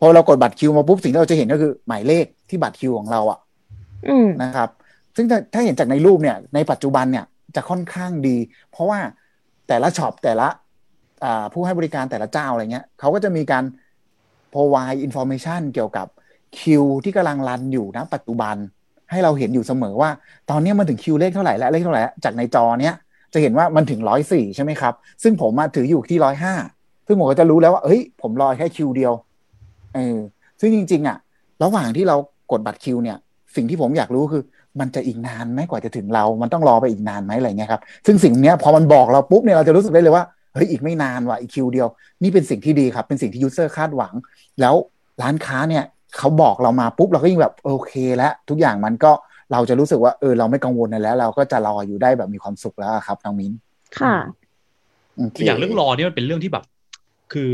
[0.00, 3.38] พอเรากดบัตรคิวมาปุ๊บสิ่งที่เราจะเห็นก็คือหมายเลขที่บัตรคิวของเราอะ
[4.08, 4.68] อืมนะครับ
[5.16, 7.24] ซึ่งถ้าถ้าเห็นจากในรูปเนี่ย ในปัจจุบันเนี่ย
[7.56, 8.36] จะค่อนข้างดี
[8.70, 8.98] เพราะว่า
[9.68, 10.48] แต่ละช็อปแต่ละ
[11.24, 13.64] อ่าผู้ให้บริการแต่ละเจ้าอะไรเงี้ยเขาก็จะมีการ
[14.56, 16.06] provide information เกี่ยวกับ
[16.58, 18.56] คิวที่กำลังรันอยู่นะปัจจุบัน
[19.10, 20.10] ให้เราเห็นอยู่เสมอว่า
[20.50, 22.94] ตอนนี้มันถึงคิวเลขเท่าไหร่แล้วเลขเท่าไหร่จากในจอเนี้ย
[23.32, 26.54] จะเห็นว่ามันถึงร้อยสี่ใช่ไหมครับ ซึ่งผมมาถืออยู่ที่ร้อยห้า
[27.06, 29.12] ซึ่งผมก็จะรู้แล้วว่าเฮ้ย ผมรอแค่คิวเดียว
[29.94, 30.18] เออ
[30.60, 31.16] ซึ่งจริง ๆ อะ
[31.62, 32.16] ระหว่างที่เรา
[32.52, 33.16] กดบัตรคิวเนี่ย
[33.56, 34.42] สิ่งที่ผมอยากรู้คือ
[34.80, 40.24] มันจะอีกนานไหมกว่าจะถึงเรา มันต้องรอไปอีกนานไหมอะไรเงี้ยครับ ซึ่งสิ่งเนี้ยพอมันบอกเราปุ๊บเนี่ยเราจะรู้สึกได้เลยว่า
[40.56, 41.88] เฮ้ยอีกไม่นานว่ะอีกคิวเดียว
[42.22, 44.14] นี่เป็นสิ่งที่ดีครับ เป็นสิ่งที่ยูเซอร์คาดหวัง
[44.60, 44.74] แล้ว
[45.22, 45.84] ร้านค้าเนี่ย
[46.18, 49.12] เขาบอกเรามาปุ๊บเราก็ยิ่งแบบโอเคแล้วทุกอย่างมันก็
[49.52, 53.52] เราจะรู้สึกว่าเออเราไม่กังวลแล้ว เราก็จะรออยู่ได้แบบมีความสุขแล้วครับน้องมิ้น
[53.98, 54.14] ค่ะ
[55.16, 56.64] โอเคอย่างเรื่องรอเนี่ยมันเป็นเรื่องที่แบบ
[57.32, 57.52] คือ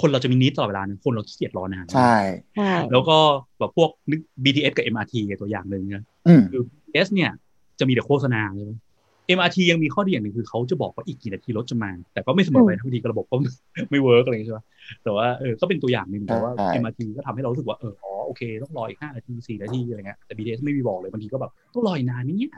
[0.00, 2.14] คนเราจะมี need ตลอดเวลานะคนเราขี้เกียจรอนานใช่
[2.56, 3.16] ใช่แล้วก็
[3.58, 7.30] แบบพวกนึก BTS กับ MRT ตัวอย่างหนึ่งนะอืมคือ BTS เนี่ย
[7.78, 8.72] จะมีแต่โฆษณาใช่ไหม
[9.36, 13.36] MRT ยังมีข้อดีอย่างหนึ่งคือเขาจะบอกว่าอีกกี่นาทีรถจะมา แต่ก็ไม่เสมอไปนะบางทีก็ระบบก็
[13.90, 14.60] ไม่ work อะไรอย่างเงี้ยใช่ไหม
[15.04, 22.50] แต่ว่าเออก็เป็นตัวอย่างหนึ่งแต่ว่าใช่ MRT ก็ทำให้เรารู้สึกว่าเอออ๋อโอเค ต้องรออีกห้านาทีสี่นาทีอะไรเงี้ยแต่ BTS ไม่มีบอกเลยบางทีก็แบบต้องรออีกนานไหมเนี่ย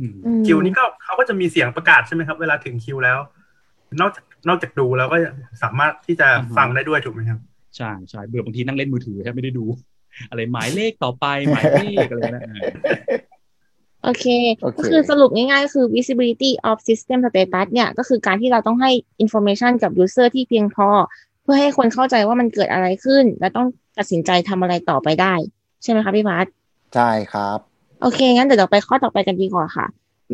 [0.00, 3.18] อืมอืมคิวนี้ก็เขาก็จะมีเสียงประกาศใช่ไหมครับ เวลาถึงคิวแล้ว
[4.00, 5.16] นอกจากนอกจากดูแล้วก็
[5.62, 7.40] สามารถที่จะฟังได้ด้วยถูกไหมครับ
[7.76, 9.64] ใช่ใช่เบื่อบางทีนั่งเล่นมือถือแทบไม่ได้ดู
[10.30, 12.60] อะไรหมายเลขต่อไปหมายเลขอะไรนะเออ
[14.06, 14.26] โอเค
[14.62, 18.90] โอเค ก็คือสรุปง่ายๆก็คือ visibility of system status เนี่ย ก็คือการที่เราต้องให้
[19.24, 20.88] information กับ user ที่เพียงพอ
[21.42, 23.66] เพื่อให้คนเข้าใจว่ามันเกิดอะไรขึ้น และต้อง
[23.98, 25.34] ตัดสินใจทำอะไรต่อไปได้
[25.82, 26.46] ใช่ไหมคะพี่พัท
[26.94, 27.58] ใช่ครับ
[28.02, 29.86] โอเค งั้นเดี๋ยวเราไปข้อต่อไปกันดีกว่าค่ะ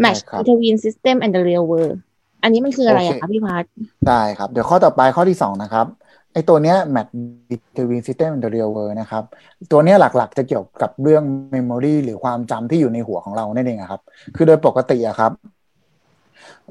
[0.05, 1.97] match ได้ครับ between system and the real world
[2.43, 3.65] อันนี้มันคืออะไรอะคะพี่พัท
[4.09, 5.87] ได้ครับ เดี๋ยวข้อต่อไปข้อที่สองนะครับ
[6.33, 7.11] ไอ้ตัวเนี้ย match
[7.51, 9.25] between system and the real world นะครับ
[9.73, 11.23] ตัวเนี้ยหลักๆ จะเกี่ยวกับเรื่อง
[11.55, 14.01] memory หรือความจำที่อยู่ในหัวของเรานั่นเองครับ
[14.37, 15.33] คือโดยปกติอะครับ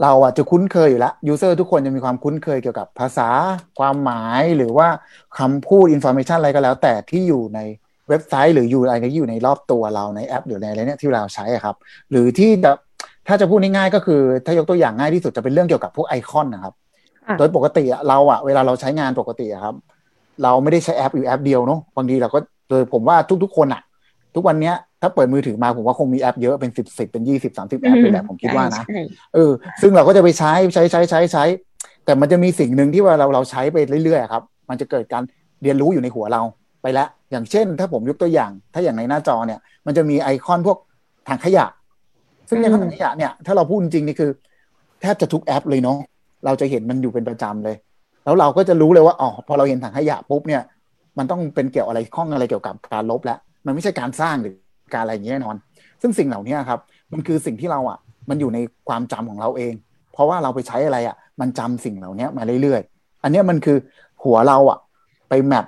[0.02, 3.30] เราอะจะคุ้นเคยอยู่แล้ว user ทุกคนจะมีความคุ้นเคยเกี่ยวกับภาษา
[3.80, 4.88] ความหมายหรือว่า
[5.40, 7.60] คำพูด information อะไรก็แล้ว แต่ที่อยู่ใน
[8.10, 11.76] เว็บไซต์หรืออยู่อะไรที่อยู่ในรอบตัวเราในแอป หรือในอะไรเนี่ยที่เราใช้ครับ
[12.12, 12.72] หรือที่จะ
[13.28, 16.74] ถ้าจะพูดง่ายๆก็คือ ถ้ายกตัวอย่างง่ายที่สุดจะเป็นเรื่องเกี่ยวกับพวกไอคอนนะครับ
[17.38, 19.76] โดยปกติอะเราอะเวลาเราใช้งานปกติอะครับ
[20.44, 23.82] เราไม่ได้ใช้แอปอยู่แอปเดียวเนาะบางทีเราก็โดยผมว่าทุกๆคนอะ
[24.36, 28.98] ทุกวันเนี้ยถ้าเปิดมือถือมาผมว่าคงมีแอปเยอะเป็นสิบสิบเป็นยี่สิบสามสิบแอปเลยแหละผมคิดว่านะใช่
[29.34, 31.44] เออซึ่งเราก็จะไปใช้ใช้ใช้ใช้ใช้
[32.06, 35.24] แต่มันจะมีสิ่งหนึ่งที่ว่าเราเราใช้ไปเรื่อยๆอะครับ มันจะเกิดการ
[35.64, 36.42] เรียนรู้อยู่ในหัวเรา
[36.82, 40.78] ไปแล้ว อย่างเช่น ถ้าผมยกตัวอย่าง ถ้าอย่างในหน้าจอเนี่ย มันจะมีไอคอนพวก
[41.30, 41.66] ถังขยะ
[42.50, 44.32] ซึ่งในอืมถังขยะเนี่ยถ้าเราพูดจริงๆนี่คือ
[45.02, 45.98] แทบจะทุกแอปเลยเนาะ
[46.46, 47.76] เราจะเห็นมันอยู่เป็นประจำเลย
[48.26, 50.62] แล้วเราก็จะรู้เลยว่าอ๋อพอเราเห็นถังขยะปุ๊บเนี่ย
[51.18, 54.54] มันต้องเป็นเกี่ยวอะไรข้องอะไรเกี่ยวกับการลบแล้วมันไม่ใช่การสร้างหรือ
[54.94, 55.56] การอะไรอย่างนี้แน่นอน
[56.02, 56.80] ซึ่งสิ่งเหล่านี้ครับ
[57.14, 57.98] มันคือสิ่งที่เราอะ
[58.30, 59.74] มันอยู่ในความจำของเราเอง
[60.14, 63.78] เพราะว่าเราไปใช้อะไรอะ มันจำสิ่งเหล่านี้มาเรื่อยๆ อันนี้มันคือ
[64.24, 64.80] หัวเราอะ
[65.30, 65.66] ไปแมป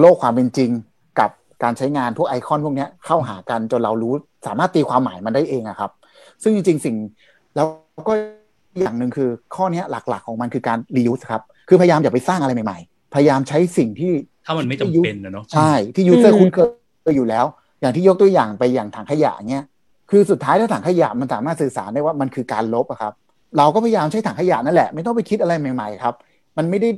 [0.00, 0.70] โลกความเป็นจริง
[1.20, 1.30] กับ
[1.62, 4.12] การใช้งานพวกไอคอนพวกนี้เข้าหากันจนเรารู้
[4.46, 5.90] สามารถตีความหมายมันได้เองอะครับ
[6.42, 6.96] ซึ่งจริงๆสิ่ง
[7.56, 7.66] แล้ว
[8.08, 8.12] ก็
[8.80, 14.12] อย่างหนึ่งคือข้อเนี้ยหลักๆของมันคือการ reuse ครับ คือพยายามอย่าไปสร้างอะไรใหม่ๆ พยายามใช้สิ่งที่
[14.46, 16.58] ถ้ามันไม่จำเป็นนะเนาะใช่ที่ยูเซออืร์มคุ้นเค
[17.10, 17.44] ยอยู่แล้ว
[17.80, 19.64] อย่างที่ยกตัวอย่างไปอย่างถังขยะเนี้ย
[20.10, 23.12] คือสุดท้ายถ้าถังขยะมันสามารถสื่อสารได้ว่ามันคือการลบอะครับ
[23.58, 26.14] เราก็พยายามใช้ถังขยะนั่นแหละไม่ต้องไปคิดอะไรใหม่ๆครับ
[26.58, 26.88] มันไม่ได้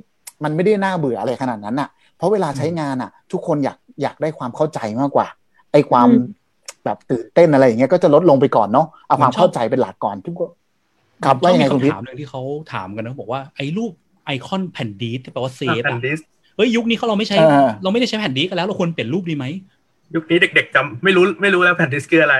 [0.44, 5.26] มันไม่ได้น่าเบื่ออะไรขนาดนั้นอะเพราะเวลาใช้งานอะทุกคนอยากอยากได้ความเข้าใจมากกว่า
[5.72, 6.22] ไอ้ความอืม
[6.84, 10.34] แบบตื่นเต้นอะไรอย่างเงี้ยก็จะลดลงไปก่อนเนาะเอาความผมชอบเข้าใจเป็นหลักก่อนทุก
[11.24, 13.92] คนครับว่ายังไงชอบคุณมีพิษคำถามหนึ่งที่เขาถามกันนะบอกว่าไอ้รูป
[14.26, 16.20] ไอคอนแผ่นดีสที่แปลว่า save แผ่นอะดิส
[16.56, 19.46] เฮ้ยยุคนี้เขาเราไม่ใช้เออเราไม่ได้ใช้แผ่นดีสกันแล้วเราควรเปลี่ยนรูปดีไหม
[20.14, 22.36] ยุคนี้เด็กๆจำไม่รู้ไม่รู้แล้วแผ่นดิสคืออะไร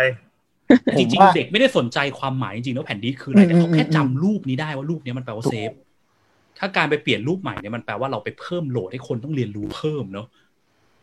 [0.98, 5.70] จริงว่าๆเด็กไม่ได้สนใจความหมายจริงๆแล้วแผ่นดีสคืออะไรแต่เขาแค่อืมอืมจำรูปนี้ได้ว่ารูปนี้มันแปลว่า save
[6.58, 10.26] ถ้าการไปเปลี่ยนรูปใหม่เนี่ยมันแปลว่าเราไปเพิ่มโหลดให้คนต้องเรียนรู้เพิ่มเนาะ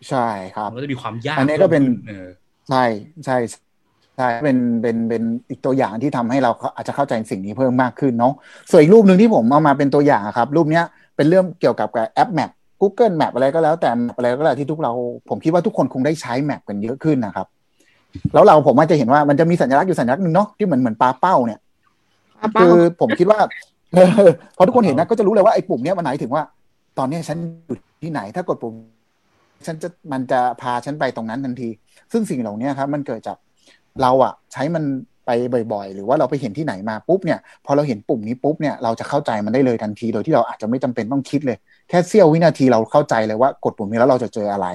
[0.10, 2.28] ใช่ครับมันก็จะมีความยากอันนี้ก็เป็นพิ่มขึ้เออ
[2.70, 2.84] ใช่
[3.26, 3.36] ใช่
[4.18, 8.34] ใช่เป็นเป็นเป็นอีกตัวอย่างที่ทำให้เราอาจจะเข้าใจสิ่งนี้เพิ่มมากขึ้นเนาะ
[8.70, 12.52] ส่วนอีกรูปหนึ่งที่ผมเอามาเป็นตัวอย่างอะครับ รูปเนี้ยเป็นเรื่องเกี่ยวกับแอปแมป
[12.82, 14.92] Google Map อะไรก็แล้วแต่ Map อะไรก็แล้วที่ทุกเรา
[15.30, 17.48] ผมคิดว่าทุกคนคงได้ใช้แมปกันเยอะขึ้นนะครับ
[18.34, 21.60] แล้วเราผมอาจจะเห็นว่ามันจะมีสัญลักษณ์อยู่สัญลักษณ์หนึ่งเนาะที่เหมือนเหมือนปลาเป้าเนี่ย
[22.42, 23.40] ป้าเป้าคือผมคิดว่า
[23.94, 26.44] เออพอทุกคนเห็นนะก็จะรู้เลยว่าไอ้ปุ่มเนี้ยมันหมายถึงว่า
[26.98, 28.74] ตอนเนี้ยฉันอยู่ที่ไหน ถ้ากดปุ่ม
[29.66, 31.70] ฉันจะมันจะพาฉันไปตรงนั้นทันที
[32.12, 33.38] ซึ่งสิ่งเหล่านี้ครับ มันเกิดจาก
[34.02, 34.84] เราอะใช้มัน
[35.26, 35.32] ไป
[35.74, 41.58] บ่อยๆ หรือว่าเราไปเห็นที่ไหนมาปุ๊บเนี่ยพอเราเห็นปุ่มนี้ปุ๊บเนี่ยเราจะเข้าใจมันได้เลยทันที โดยที่เราอาจจะไม่จำเป็นต้องคิดเลย
[41.90, 44.68] แค่เสี้ยววินาทีเราเข้าใจเลยว่ากดปุ่มนี้แล้วเราจะเจออะไร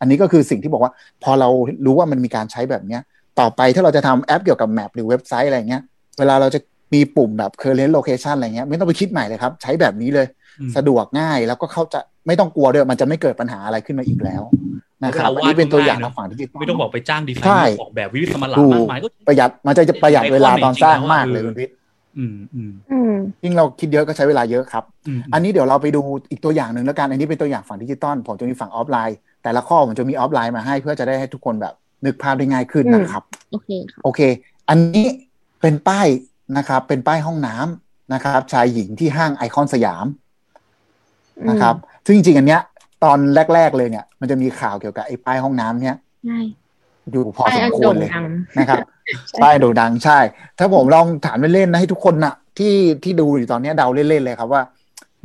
[0.00, 1.48] อันนี้ก็คือสิ่งที่บอกว่า พอเรา
[1.86, 3.00] รู้ว่ามันมีการใช้แบบเนี้ย
[3.40, 5.82] ต่อไปถ้าเราจะทำแอปเกี่ยวกับ map หรือเว็บไซต์อะไรเงี้ย
[6.18, 6.60] เวลาเราจะ
[6.94, 10.26] มีปุ่มแบบ current location อะไรเงี้ยไม่ต้องไปคิดใหม่เลยครับ ใช้แบบนี้เลย
[10.60, 14.42] อืมสะดวกง่ายแล้วก็เข้าใจไม่ต้องกลัวด้วยมันจะไม่เกิดปัญหาอะไรขึ้นมาอีกแล้ว
[15.04, 21.68] นะครับเวลาอันนี้เป็นตัวอย่างวาดทางฝั่งที่ไม่ต้องไปจ้างดีไซใช่เนอร์ออกแบบวิลิศมาหราถูกมากมายก็ประหยัดมันจะจะประหยัดเวลาตอนสร้างมากเลยไอคอนคุณพิท
[22.18, 34.20] อืมอืมอืมยิ่งเราคิดเยอะก็ใช้เวลาเยอะครับอืมอันนี้เดี๋ยวเราไปดูอีกตัวอย่างหนึ่งแล้วกันอันนี้เป็นตัวอย่างฝั่งดิจิตอลผมจะมีฝั่งออฟไลน์ แต่ละข้อผมจะมีออฟไลน์มาให้เพื่อจะได้ให้ทุกคนแบบนึกภาพได้ง่ายขึ้นนะครับโอเคค่ะโอเค
[34.68, 35.06] อันนี้
[35.60, 36.08] เป็นป้าย
[36.56, 40.06] นะครับ เป็นป้ายห้องน้ำนะครับ ชายหญิงที่ห้างไอคอนสยาม
[41.48, 42.60] นะครับ ซึ่งจริงๆอันเนี้ย
[43.04, 43.18] ตอน
[43.54, 46.40] แรก ๆ เลยเนี่ย มันจะมีข่าวเกี่ยวกับไอ้ป้ายห้องน้ำเนี้ยใช่
[47.12, 48.26] อยู่พอป้ายสอัมนควโด่รงเลยดัง
[48.58, 48.78] นะครับ
[49.42, 50.18] ป้ายโด่งดังใช่
[50.58, 54.62] ถ้าผมลองถามเล่นๆนะให้ทุกคนนะที่ที่ดูอยู่ตอนเนี้ยเดาเล่นๆเลยครับว่า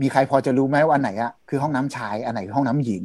[0.01, 3.03] มีใครพอจะรู้ไหมว่าอันไหนอะคือห้องน้ำชายอันไหนคือห้องน้ำหญิง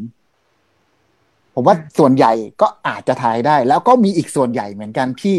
[1.54, 5.36] ผมว่าส่วนใหญ่ก็อาจจะทายได้ แล้วก็มีอีกส่วนใหญ่เหมือนกันที่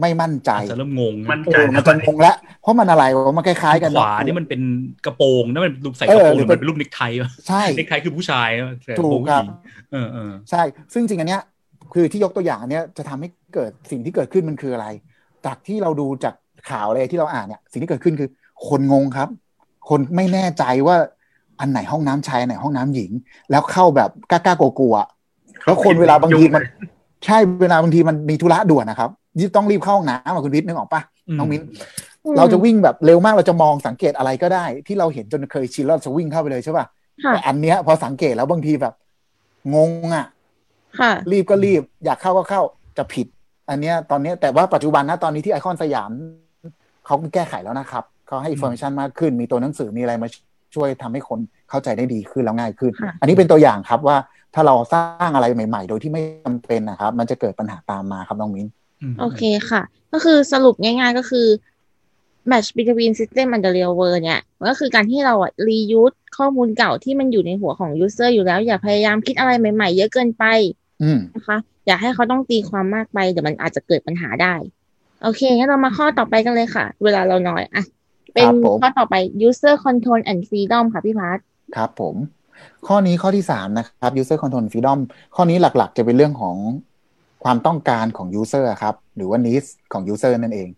[0.00, 4.60] ไม่มั่นใจอาจจะเริ่มงงมันเออมันจะงงแล้วเพราะมันอะไรวะมันคล้ายๆกันขวานี่มันเป็น
[5.06, 8.48] กระโปรงนั่นมันรูปใส่เอกระอโปรงหรืหรืออเป็มันนเป็นรูปเน็กไทวะใช่เน็กไทคือผู้ชาย
[8.84, 9.50] แต่ถูกโปงครับผู้หญิง
[9.92, 11.42] เออเออใช่ ซึ่งจริงอันเนี้ย
[11.94, 14.86] คือที่ยกตัวอย่างอันเนี้ยจะทำให้เกิดสิ่งที่เกิดขึ้นมันคืออะไร
[15.46, 16.34] จากที่เราดูจาก
[16.70, 18.28] ข่าวอะไรที่เราอ่านเนี่ยสิ่งที่เกิดขึ้นคือ
[18.68, 19.28] คนงงครับ
[19.88, 20.96] คนไม่แน่ใจว่า
[21.60, 23.10] อันไหนห้องน้ำชายอันไหนห้องน้ำหญิง
[23.50, 26.62] แล้วเข้าแบบกล้าๆกลัวๆแล้วคนเวลาบางทีมัน
[27.24, 29.25] ใช่เวลาบางทีมันมีธุระด่วนนะครับยิ่ง
[29.56, 31.02] ต้องรีบเข้าห้องน้ำอะคุณพิษนึกออกปะ
[31.38, 31.62] น้องมิ้น
[32.24, 36.86] อืมเราจะวิ่งแบบเร็วมากเราจะมองสังเกตอะไรก็ได้ ที่เราเห็นจนเคยชินแล้วเราจะวิ่งเข้าไปเลยใช่ป่ะ
[37.24, 38.94] ค่ะแต่อันเนี้ยพอสังเกตแล้วบางทีแบบ
[39.74, 40.26] งงอะ
[41.00, 42.60] ค่ะรีบก็รีบ อยากเข้าก็เข้า
[42.98, 43.26] จะผิด
[43.70, 46.10] อันเนี้ยตอนเนี้ยแต่ว่าปัจจุบันนะตอนนี้ที่ไอคอนสยาม
[47.06, 50.28] เขาแก้ไขแล้วนะครับเขาให้ information มากขึ้น มีตัวหนังสือมีอะไรมา
[50.74, 51.38] ช่วยทำให้คน
[51.70, 54.16] เข้าใจได้ดีขึ้นแล้วง่ายขึ้นค่ะอันนี้เป็นตัวอย่างครับว่า
[54.54, 58.68] ถ้าเราสร้างอะไรใหม่ ๆ โดยที่ไม่จำเป็นนะครับ มันจะเกิดปัญหาตามมาครับน้องมิ้น
[59.20, 59.82] โอเคค่ะ
[60.12, 61.46] ก็คือสรุปง่าย ๆ ก็คือ
[62.50, 70.44] match between system and the real world เนี่ยมันก็คือการที่เราอะ reuse ข้อมูลเก่าที่มันอยู่ในหัวของ user อยู่แล้ว อย่าพยายามคิดอะไรใหม่ ๆ เยอะเกินไป
[71.02, 74.54] อืมนะคะ อย่าให้เขาต้องตีความมากไปเดี๋ยวมันอาจจะเกิดปัญหาได้
[75.22, 77.84] โอเคงั้นเรามาข้อต่อไปกันเลยค่ะ เวลาเราน้อยอะ
[78.34, 79.14] เป็นครับผมข้อต่อไป
[79.48, 81.38] user control and freedom ค่ะพี่พัท
[81.76, 82.16] ครับผม
[82.86, 84.98] ข้อนี้ข้อที่สามนะครับ user control freedom
[85.34, 86.56] ข้อนี้หลักๆ จะเป็นเรื่องของ
[87.44, 90.68] ความต้องการของ user อะครับหรือว่า needs ของ user นั่นเอง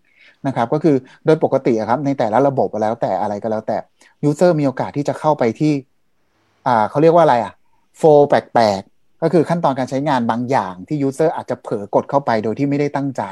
[0.47, 0.95] นะครับก็คือ
[1.25, 3.77] โดยปกติครับในแต่ละระบบแล้วแต่อะไรก็แล้วแต่
[4.29, 5.73] user มีโอกาสที่จะเข้าไปที่
[6.67, 7.53] อ่าเขาเรียกว่าอะไรอะ
[7.97, 13.23] โฟแปลกๆ ก็คือขั้นตอนการใช้งานบางอย่างที่ user อร์อาจจะเผลอกดเข้าไปโดยที่ไม่ได้ตั้งใจ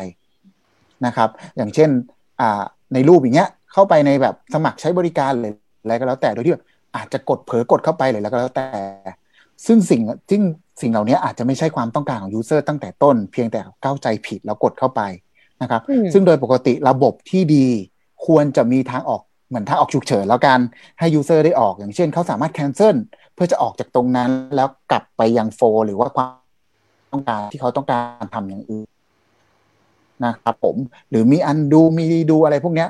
[1.06, 1.90] นะครับ อย่างเช่น
[2.42, 2.62] อ่า
[2.94, 8.68] ในรูปอย่างเงี้ยเข้าไปในแบบสมัครใช้บริการเลยอะไรก็แล้วแต่โดยที่แบบอาจจะกดเผลอกดเข้าไปเลยแล้วก็แล้วแต่
[9.66, 10.42] ซึ่งสิ่งซึ่ง
[10.82, 15.02] สิ่งเหล่านี้อาจจะไม่ใช่ความต้องการของยูเซอร์ตั้งแต่ต้น เพียงแต่เข้าใจผิดแล้วกดเข้าไป
[15.62, 17.68] นะครับอืมซึ่งโดยปกติระบบที่ดี
[18.26, 20.60] ควรจะมีทางออกเหมือนทางออกฉุกเฉินแล้วกัน
[21.00, 22.96] ให้ยูเซอร์ได้ออกอย่างเช่นเขาสามารถ cancel
[23.34, 26.32] เพื่อจะออกจากตรงนั้นแล้วกลับไปยังโฟหรือว่าความ
[27.13, 28.88] ต้องการที่เขาต้องการทำอย่างอื่น
[30.26, 30.76] นะครับผม
[31.10, 32.90] หรือมีอันดูมีดูอะไรพวกเนี้ย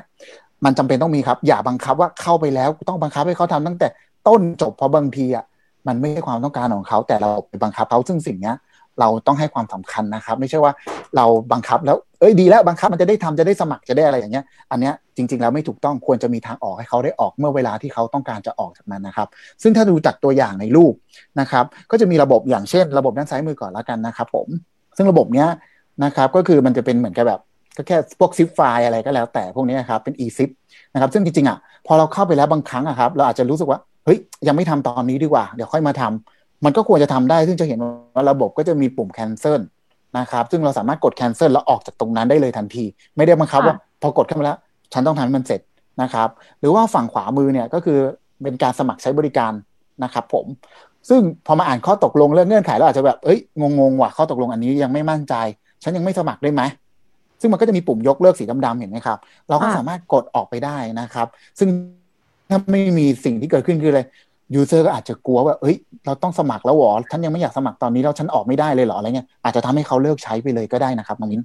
[0.64, 3.88] มันจำเป็นต้องมีครับ อย่าบังคับว่าเข้าไปแล้วต้องบังคับให้เขาทำตั้งแต่
[4.28, 5.44] ต้นจบเพราะบางทีอะ
[5.88, 8.56] มันไม่ใช่ความต้องการของเขาแต่เราไปบังคับเขาซึ่งสิ่งเนี้ย
[9.00, 10.72] เราต้องให้ความสำคัญนะครับ ไม่ใช่ว่า
[11.16, 19.28] เราบังคับแล้วเอ้ยดีแล้วบังคับมันจะได้ทำจะได้สมัครจะได้อะไรอย่างเงี้ย อันเนี้ยจริง ๆ แล้วไม่ถูกต้องควรจะมีทางออกให้เขาได้ออกเมื่อเวลาที่เขาต้องการจะออกจากนั้นนะครับ
[19.62, 20.94] ซึ่งถ้าดูจากตัวอย่างในรูป
[21.40, 24.46] นะครับ ก็จะมีระบบอย่างเช่น ระบบด้านซ้ายมือก่อนล้วกันนะครับ ผม
[24.96, 25.48] ซึ่งระบบเนี้ย
[26.04, 27.40] นะครับก็คือมันจะเป็นเหมือนกับแบบ
[27.76, 30.50] ก็แค่พวกซิปไฟล์อะไรก็แล้วแต่พวกนี้นะครับเป็น e-zip
[30.92, 39.60] นะครับซึ่งจริงๆอะพอเราเข้าไปแล้วบางครั้งอะครับเราอาจจะรู้สึกว่า เฮ้ยยังไม่ทำตอนนี้ดีกว่า เดี๋ยวค่อยมาทำมันก็ควรจะทำได้ ซึ่งจะเห็นว่าระบบก็จะมีปุ่ม cancel
[40.18, 42.84] นะครับ ซึ่งเราสามารถกด cancel แล้วออกจากตรงนั้นได้เลยทันที
[43.16, 44.58] ไม่ได้บังคับว่าพอกดเข้ามาแล้ว
[44.92, 45.60] ฉันต้องทำให้มันเสร็จ
[46.02, 46.28] นะครับ
[46.60, 47.98] หรือว่าฝั่งขวามือเนี่ยก็คือ
[48.42, 49.52] เป็นการสมัครใช้บริการ
[50.04, 50.46] นะครับผม
[51.08, 55.34] ซึ่งพอมาอ่านข้อตกลงเรื่องเงื่อนไขเราอาจจะแบบเอ้ยงงๆว่ะข้อตกลงอันนี้ยังไม่มั่นใจ
[55.82, 56.62] ฉันยังไม่สมัครได้ไหม
[57.40, 59.18] ซึ่งมันก็จะมีปุ่มยกเลิกสีดำๆเห็นไหมครับ
[59.48, 61.26] เราก็อ่าสามารถกดออกไปได้นะครับ
[61.58, 61.68] ซึ่ง
[62.48, 64.00] ถ้าไม่มีสิ่งที่เกิดขึ้นคืออะไร
[64.54, 71.42] ยูเซอร์ก็อาจจะกลัวว่า เอ้ย เราต้องสมัครแล้วเหรอฉันยังไม่อยากสมัครตอนนี้แล้วฉันออกไม่ได้เลยเหรออะไรเงี้ย อาจจะทำให้เขาเลิกใช้ไปเลยก็ได้นะครับน้องมิ้น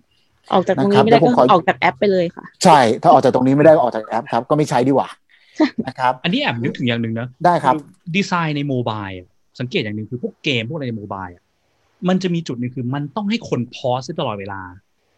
[0.53, 5.09] ออกจากตรงนะครันี้บไม่ได้เดี๋ยวผมก็ขอออกจากแอปไปเลยค่ะ ใช่ ถ้าออกจากตรงนี้ไม่ได้ก็ออกจากแอปครับ ก็ไม่ใช้ดีกว่า
[5.87, 7.75] นะครับ อันนี้แอบนึกถึงอย่างหนึ่งนะ ได้ครับ
[8.15, 9.27] ดีไซน์ในโมบายอะ
[9.59, 11.43] สังเกตอย่างหนึ่งคือพวกเกมพวกอะไรใน mobile อะ
[12.07, 14.61] มันจะมีจุดหนึ่งคือมันต้องให้คน pause ตลอดเวลา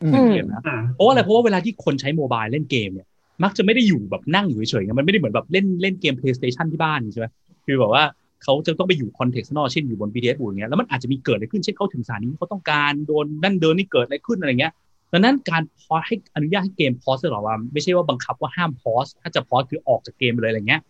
[0.03, 3.07] อืมอืมเกมนะอืมเพราะว่าอะไรเพราะว่าเวลาที่คนใช้ mobile เล่นเกมเนี่ย
[3.43, 7.27] มักจะไม่ได้อยู่แบบนั่งอยู่เฉยๆไงมันไม่ได้เหมือนแบบเล่นเล่นเกม PlayStation ที่บ้านใช่ไหม
[7.65, 8.03] คือแบบว่า
[8.43, 14.73] เขาจะต้องไปอยู่ context นอกเช่นอยู่บน BTS บูอย่างเงี้ยแล้วมันอาจจะมีเกิดอะไรขึ้นเช่นเขาถึงสถานีเขาต้องการเดินนั่นเดินนี่เกิดอะไรขึ้นอะไรเงี้ย
[15.11, 20.81] ดังนั้นการ pause ให้อนุญาตให้เกม pause ตลอด ว่าไม่ใช่ว่าบังคับว่าห้าม pause ถ้าจะ pause คือออกจากเกมไปเลยอะไรเงี้ย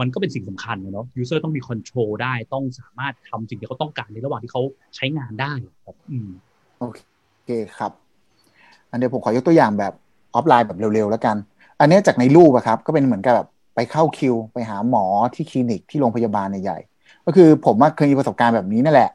[0.00, 4.62] มันก็เป็นสิ่งสำคัญเนาะ user ต้องมี control ได้ต้องสามารถทำสิ่งที่เขาต้องการในระหว่างที่เขา
[4.96, 5.52] ใช้งานได้
[5.84, 6.28] ครับอืม
[6.78, 6.84] โอ
[7.44, 7.92] เคครับ
[8.90, 9.92] อันเดี๋ยวผมขอยกตัวอย่างแบบ
[10.34, 11.36] ออฟไลน์แบบเร็วๆแล้วกัน
[11.84, 16.78] อันนี้จากในรูปอะครับ ก็เป็นเหมือนกับแบบไปเข้าคิว ไปหาหมอที่คลินิกที่โรงพยาบาลใหญ่
[17.26, 19.10] ก็คือผมเคยมีประสบการณ์แบบนี้นั่นแหละ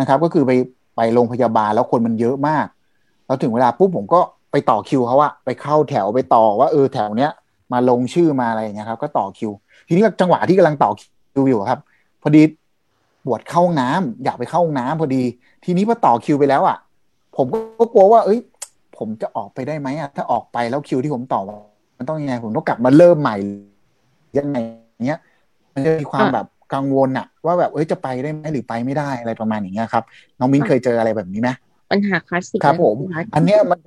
[0.00, 0.52] นะครับ ก็คือไป
[0.96, 2.66] ไปโรงพยาบาลแล้วคนมันเยอะมาก
[3.26, 4.20] แล้วถึงเวลาปุ๊บผมก็
[4.52, 7.30] ไปต่อคิวเขาอะไปเข้าแถวไปต่อว่าเออแถวเนี้ย
[7.72, 9.50] มาลงชื่อมาอะไรอย่างเงี้ยครับ ก็ต่อคิว
[9.88, 11.80] ทีนี้จังหวะที่กำลังต่อคิวอยู่ครับ
[12.22, 12.42] พอดี
[13.24, 15.22] ปวดเข้าห้องน้ำอยากไปเข้าห้องน้ำพอดี
[15.64, 16.76] ทีนี้พอต่อคิวไปแล้วอะ
[17.36, 18.40] ผมก็กลัวว่า เอ้ย
[18.96, 21.40] ผมจะออกไปได้ไหมอะถ้าออกไปแล้วคิวที่ผมต่อ
[22.02, 23.36] มันต้องยังไงผมต้องกลับมาเริ่มใหม่
[24.38, 24.56] ยังไง
[25.06, 25.20] เนี้ย
[25.74, 30.04] มันจะมีความอะแบบกังวลอะว่าแบบเอ้ยจะไปได้ไหมหรือไปไม่ได้อะไรประมาณอย่างเงี้ยครับ
[30.38, 31.50] น้องมิ้นอะเคยเจออะไรแบบนี้ไหม
[31.90, 33.78] ปัญหาคลาสสิกครับผมเลยนะอันเนี้ยมัน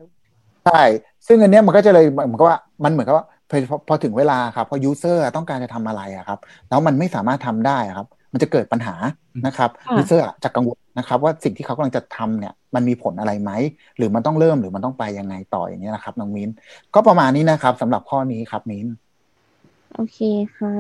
[0.65, 0.84] ใช่
[1.28, 8.95] ซึ่งอันเนี้ยมันก็จะเลยเหมือนกับว่ามันเหมือนกับว่าพอพอพอถึงเวลาครับพอยูเซอร์ต้องการจะทำอะไรอะครับ แล้วมันไม่สามารถทำได้อะครับ มันจะเกิดปัญหา
[9.48, 13.52] นะครับค่ะยูเซอร์จะกังวลนะครับ ว่าสิ่งที่เขากำลังจะทำเนี่ยมันมีผลอะไรไหม
[13.98, 16.50] หรือมันต้องเริ่มหรือมันต้องไปยังไงต่ออย่างเงี้ยนะครับน้องมิ้น
[16.95, 18.88] ก็ประมาณนี้นะครับสำหรับข้อนี้ครับมิ้น
[19.95, 20.19] โอเค
[20.58, 20.76] ค่ะ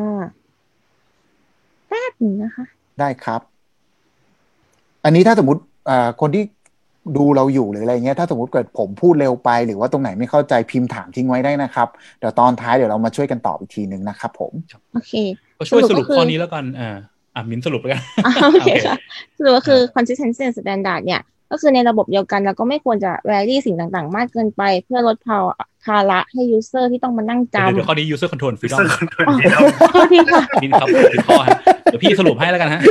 [1.87, 2.65] แป๊บหนึ่งนะคะ
[2.99, 3.41] ได้ครับ
[5.05, 6.43] อันนี้ถ้าสมมติอ่าคนที่
[7.17, 11.87] ดูเราอยู่หรืออะไรเงี้ยถ้าสมมติเกิดผมพูดเร็วไป หรือว่าตรงไหนไม่เข้าใจพิมพ์ถามทิ้งไว้ได้นะครับ
[12.19, 14.53] เดี๋ยวตอนท้ายเดี๋ยวเรามาช่วยกันตอบอีกทีหนึ่งนะครับผม
[14.93, 15.13] โอเค
[15.57, 16.97] ก็ช่วยสรุปสรุปก็คือข้อนี้แล้วกันอ่า
[17.35, 18.97] อ่ามินสรุปแล้วกันอ่าโอเคโอเคค่ะ
[19.37, 21.21] สรุปก็คือ consistency and standard เนี่ย
[21.51, 29.61] ก็คือในระบบเดียวกันเราก็ไม่ควรจะ vary สิ่งต่างๆ มากเกินไป เพื่อลดภาระภาระให้ user ที่ต้องมานั่งเดี๋ยวจำเดี๋ยวข้อนี้ user control ซึ่ง freedom คนตัวนี้เรา
[29.93, 32.81] โทษทีค่ะมินครับผิดข้อฮะเดี๋ยวพี่สรุปให้แล้วกันฮะ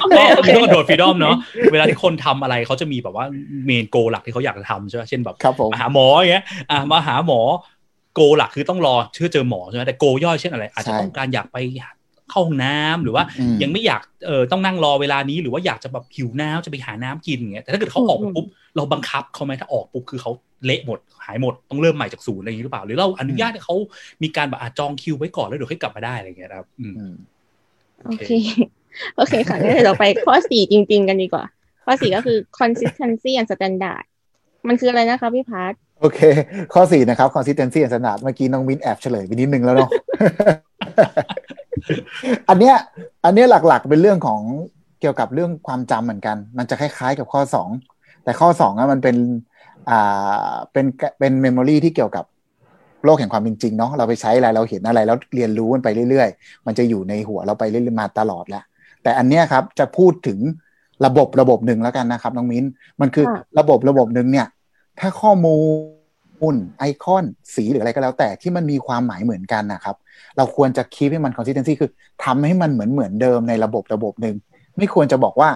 [0.00, 1.36] โอเคก็โอเค user control freedom เนาะ
[1.72, 3.24] เวลาที่คนทำอะไรเขาจะมีแบบว่า
[3.68, 7.40] main goal หลักที่เขาอยากจะทำใช่ไหมเช่นแบบครับผมมาหาหมออย่างเงี้ยอะมาหาหมอ
[8.14, 11.56] โกหลักคือต้องรอเชื่อเจอหมอใช่ไหมแต่โกย่อยเช่นอะไร อาจจะใช่ต้องการอยากไป
[12.30, 20.32] เข้าห้องน้ำหรือว่าอืมยังไม่อยากเออต้องนั่งรอเวลานี้หรือว่าอยากจะแบบหิวน้ำจะไปหาน้ำกินอย่างเงี้ยแต่ถ้าเกิดเขาออกมาปุ๊บเราบังคับเขาไหมถ้าออกปุ๊บคือเขา
[20.64, 23.74] เละหมดหายหมดต้องเริ่มใหม่จากศูนย์อะไรอย่างนี้หรือเปล่า หรือเราอนุญาตให้เขา
[24.22, 27.14] มีการแบบอะจองคิวไว้ก่อนแล้วเดี๋ยวค่อยกลับมาได้อะไรอย่างเงี้ยนะครับอืมอืม
[28.04, 28.30] โอเค
[29.16, 31.44] โอเคค่ะงั้นเดี๋ยวเราไปข้อสี่จริง ๆ กันดีกว่า
[31.84, 34.04] ข้อสี่ก็คือ consistency and standard
[34.68, 36.20] มันคืออะไรนะคะพี่พาร์ทโอเค
[36.74, 39.90] ข้อสี่นะครับ consistency and standard เมื่อกี้น้องมิ้นแอบเฉลยไปนิดนึงแล้วเนาะ
[42.48, 42.76] อันเนี้ย
[43.24, 44.40] อันเนี้ยหลักๆเป็นเรื่องของ
[45.00, 47.68] เกี่ยวกับเรื่องความจำเหมือนกัน มันจะคล้ายๆกับข้อสอง
[48.24, 49.16] แต่ข้อสองอะมันเป็น
[49.90, 50.86] อ่าเป็น
[51.18, 52.24] เป็น memory ที่เกี่ยวกับ
[53.04, 58.62] โลกแห่งความเป็นจริงเนาะเราไปใช้อะไรเราเห็นอะไร แล้วเรียนรู้มันไปเรื่อยๆ มันจะอยู่ในหัวเราไปเรื่อยๆมาตลอดแหละ
[59.02, 60.38] แต่อันเนี้ยครับจะพูดถึง
[61.06, 62.64] ระบบระบบหนึ่งแล้วกันนะครับน้องมิ้น
[63.00, 64.46] มันคือค่ะระบบระบบหนึ่งเนี่ย
[65.00, 66.01] ถ้าข้อมูล
[66.78, 67.24] ไอคอน
[67.54, 69.96] สีหรืออะไรก็แล้วแต่ที่มันมีความหมายเหมือนกันนะครับ
[70.36, 71.90] เราควรจะคี p ให้มัน consistency คือ
[72.24, 74.36] ทำให้มันเหมือนเหมือนเดิมในระบบระบบหนึ่ง
[74.76, 75.50] ไม่ควรจะบอกว่า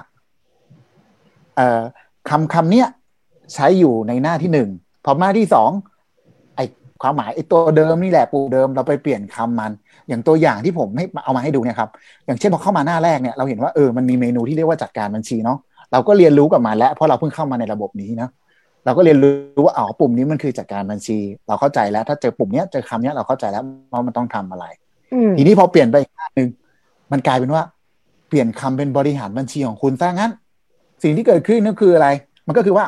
[1.56, 1.82] เอ่อ
[2.30, 2.86] คำคำเนี้ย
[3.54, 4.68] ใช้อยู่ในหน้าที่หนึ่ง
[5.04, 5.70] พอหน้าที่สอง
[6.56, 6.60] ไอ
[7.02, 9.72] ความหมายไอตัวเดิมนี่แหละปูเดิมเราไปเปลี่ยนคำมัน
[10.08, 11.90] อย่างตัวอย่างที่ผมให้เอามาให้ดูเนี่ยครับ
[12.26, 15.58] อย่างเช่นพอเข้ามาหน้าแรกเนี่ยเราเห็นว่าเออมันมีเมนูที่เรียกว่าจัดการบัญชีเนาะ
[15.92, 18.28] เราก็เรียนรู้กับมันแล้วเพราะเราเพิ่งเข้ามาในระบบนี้นะ
[18.86, 21.18] เราก็เรียนรู้ว่าอ๋อปุ่มนี้มันคือจัดการบัญชี
[21.48, 24.64] เราเข้าใจแล้ว ถ้าเจอปุ่มเนี้ยเจอคำเนี้ยเราเข้าใจแล้วว่ามันต้องทำอะไร
[25.12, 26.48] อืมทีนี้พอเปลี่ยนไปอีกหน้าหนึ่ง
[27.12, 27.62] มันกลายเป็นว่า
[28.28, 30.32] เปลี่ยนคำเป็นบริหารบัญชีของคุณซะงั้น
[31.02, 32.08] สิ่งที่เกิดขึ้นก็คืออะไร
[32.46, 32.84] มันก็คือว่า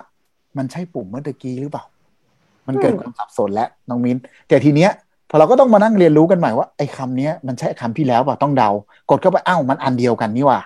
[0.59, 1.85] มันใช่ปุ่มเมื่อตะกี้หรือเปล่า
[2.69, 4.17] มันเกิดความสับสนแล้วน้องมิ้น
[4.49, 4.91] แต่ทีเนี้ย
[5.31, 8.71] พอเราก็ต้องมานั่งเรียนรู้กันใหม่ว่าไอ้คำเนี้ยมันใช่คำที่แล้วเปล่าต้องเดา
[9.11, 10.61] กดเข้าไปอ้าวมันอันเดียวกันนี่หว่า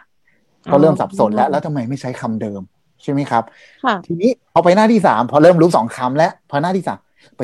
[0.73, 2.61] ก็เริ่มสับสนแล้ว แล้วทำไมไม่ใช้คำเดิม
[3.03, 3.43] ใช่ไหมครับ
[3.85, 6.99] ค่ะทีนี้พอไปหน้าที่สามพอเริ่มรู้สองคำแล้วพอหน้าที่สาม
[7.37, 7.43] ไป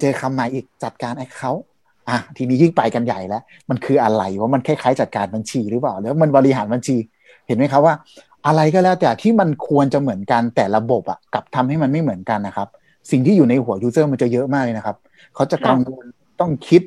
[0.00, 1.52] เจอคำใหม่อีกจัดการไอ้เขา
[2.08, 6.96] อะทีนี้ยิ่งไปกันใหญ่แล้ว มันคืออะไรว่ามันคล้ายๆจัดการบัญชีหรือเปล่าแล้วมันบริหารบัญชี
[7.46, 7.94] เห็นไหมครับว่า
[8.46, 12.68] อะไรก็แล้วแต่ที่มันควรจะเหมือนกันแต่ระบบอะกลับทำให้มันไม่เหมือนกันนะครับ
[13.10, 14.96] สิ่งที่อยู่ในหัว user มันจะเยอะมากเลยนะครับ
[15.34, 16.04] เขาจะกังวล
[16.40, 16.82] ต้องคิด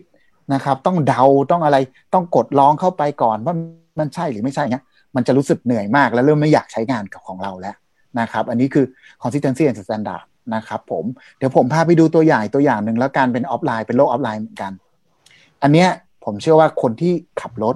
[0.53, 1.77] นะครับ ต้องเดาต้องอะไร
[2.13, 3.55] ต้องกดลองเข้าไปก่อนว่า
[3.99, 4.83] มันใช่หรือไม่ใช่เงี้ย
[5.15, 7.75] มันจะรู้สึกเหนื่อยมากแล้วเริ่มไม่อยากใช้งานกับของเราแล้ว
[8.19, 8.85] นะครับ อันนี้คือ
[9.21, 10.23] consistency and standard
[10.55, 11.05] นะครับผม
[11.37, 14.71] เดี๋ยวผมพาไปดูตัวอย่างตัวอย่างหนึ่งแล้วกันเป็นออฟไลน์เป็นโลกออฟไลน์เหมือนกัน
[15.63, 15.89] อันเนี้ย
[16.25, 17.75] ผมเชื่อว่าคนที่ขับรถ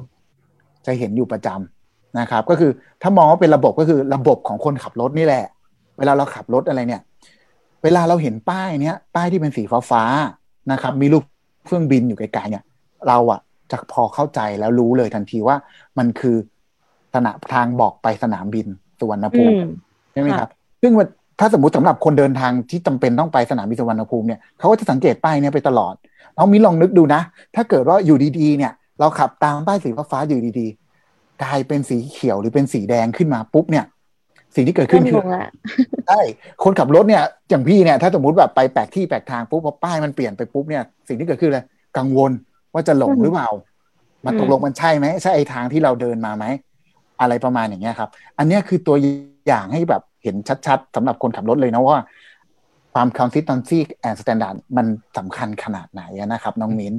[0.85, 2.71] จะเห็นอยู่ประจำนะครับ ก็คือ
[3.01, 5.45] ถ้ามองว่าเป็นระบบก็คือระบบของคนขับรถนี่แหละ
[5.97, 7.01] เวลาเราขับรถอะไรเนี่ย
[7.83, 11.23] เวลาเราเห็นป้ายเนี้ย ป้ายที่เป็นสีฟ้าฟ้าๆนะครับ มีรูป
[11.65, 12.63] เครื่องบินอยู่ไกลๆเนี่ย
[13.07, 13.39] เราอะ
[13.71, 15.55] จะพอเข้าใจแล้วรู้เลยทันทีว่า
[15.97, 16.35] มันคือ
[17.13, 18.67] สนามทางบอกไปสนามบิน
[18.99, 19.55] สุวรรณภูมิ
[20.17, 20.49] ช่ไหมค่ะครับ
[20.81, 21.07] ซึ่งมัน
[21.39, 25.93] ถ้าสมมติสำหรับคนเดินทางที่จำเป็นต้องไปสนามบินสุวรรณภูมิเนี่ยเขาก็จะสังเกตป้ายเนี้ยไปตลอด
[26.37, 27.21] น้องมิ้นลองนึกดูนะ
[27.55, 33.85] ถ้าเกิดว่าอยู่ดีๆเนี่ย เราขับตามป้ายสีฟ้าๆอยู่ดีๆ กลายเป็นสีเขียวหรือเป็นสีแดงขึ้นมาปุ๊บเนี่ย
[34.55, 35.49] สิ่งที่เกิดขึ้นเริ่คืมองงละ
[36.07, 36.21] ใช่
[36.63, 41.63] คนขับรถเนี่ยอย่างพี่เนี่ย ถ้าสมมติแบบไปแปลกที่แปลกทางปุ๊บพอป้ายมันเปลี่ยนไปปุ๊บเนี่ยสิ่งที่เกิดขึ้นเลย
[41.97, 42.31] กังวล
[42.73, 43.49] ว่าจะหลงหรือเปล่า
[44.25, 46.45] มันตกลงมันใช่ไหมใช่ไอ้ทางที่เราเดินมาไหม
[47.21, 48.95] อะไรประมาณอย่างเงี้ยครับ อันเนี้ยคือตัว
[49.47, 50.35] อย่างให้แบบเห็น
[50.67, 51.97] ชัดๆสำหรับคนขับรถเลยนะว่า
[52.93, 54.85] ความ consistency and standard มัน
[55.17, 56.93] สำคัญขนาดไหนอะนะครับ น้องมิ้น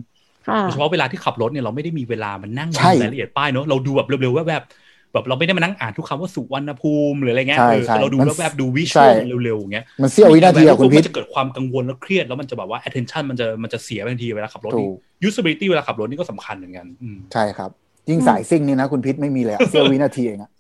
[0.47, 14.93] ค่ะโดยเฉพาะเวลาที่ขับรถเนี่ยเราไม่ได้มีเวลามันนั่งใช่ดูรายละเอียดป้ายเนอะเราดูแบบเร็วๆแวบๆแบบเราไม่ได้มานั่งอ่านทุกคำว่าสุวรรณภูมิหรืออะไรเงี้ยใช่เออใช่แต่เราดูมันแวบๆดูวิชใช่วลเร็วๆอย่างเงี้ยมันเสี้ยววินาทีอะคุณพิมัษนจะเกิดความกังวลแล้วเครียดแล้วมันจะแบบว่า attention มันจะมันจะเสียไปทันทีเวลาขับรถถูก
[15.27, 17.71] usability เวลาขับรถนี่ก็สำคัญเหมือนกันอืมใช่ครับ
[18.09, 20.51] ยิ่งสายซิ่งนี่นะคุณพิษไม่มีเลยอะเสี้ยววินาทีเองอะ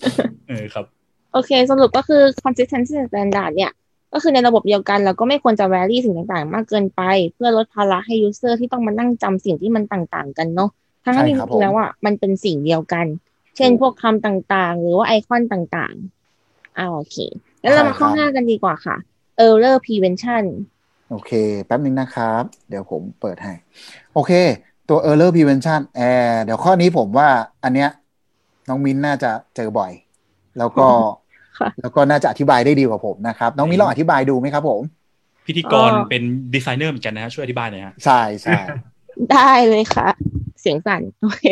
[0.48, 0.84] เออครับ
[1.32, 3.72] โอเค สรุปก็คือ consistency standard เนี่ย
[4.12, 7.02] ก็คือในระบบเดียวกันเราก็ไม่ควรจะ vary สิ่งต่างๆ มากเกินไป
[7.34, 10.70] เพื่อลดภาระให้ user ที่ต้องมานั่งจำสิ่งที่มันต่างๆ กันเนาะ
[11.04, 13.06] ทั้งที่จริงๆแล้วอะมันเป็นสิ่งเดียวกัน
[13.56, 17.16] เช่นพวกคำต่างๆ หรือว่าไอคอนต่างๆอ่าโอเค
[17.62, 18.96] แล้วเรามาข้อห้ากันดีกว่าค่ะ
[19.46, 20.44] error prevention
[21.10, 21.32] โอเค
[21.66, 23.52] แป๊บนึงนะครับ เดี๋ยวผมเปิดให้
[24.14, 24.32] โอเค
[24.88, 27.28] ตัว error prevention แอร์เดี๋ยวข้อนี้ผมว่า
[27.64, 27.90] อันเนี้ย
[28.68, 29.92] น้องมิ้นน่าจะเจอบ่อย
[30.58, 30.86] แล้วก็
[31.58, 34.80] ค่ะแล้วก็น่าจะอธิบายได้ดีกว่าผมนะครับ น้องมิ้นลองอธิบายดูไหมครับผม
[35.46, 36.22] พิธีกรอ๋อเป็น
[36.54, 38.58] ดีไซเนอร์เหมือนกันนะฮะช่วยอธิบายหน่อยฮะใช่ใช่
[39.32, 40.08] ได้เลยค่ะ
[40.60, 41.44] เสียงสั่นโอเค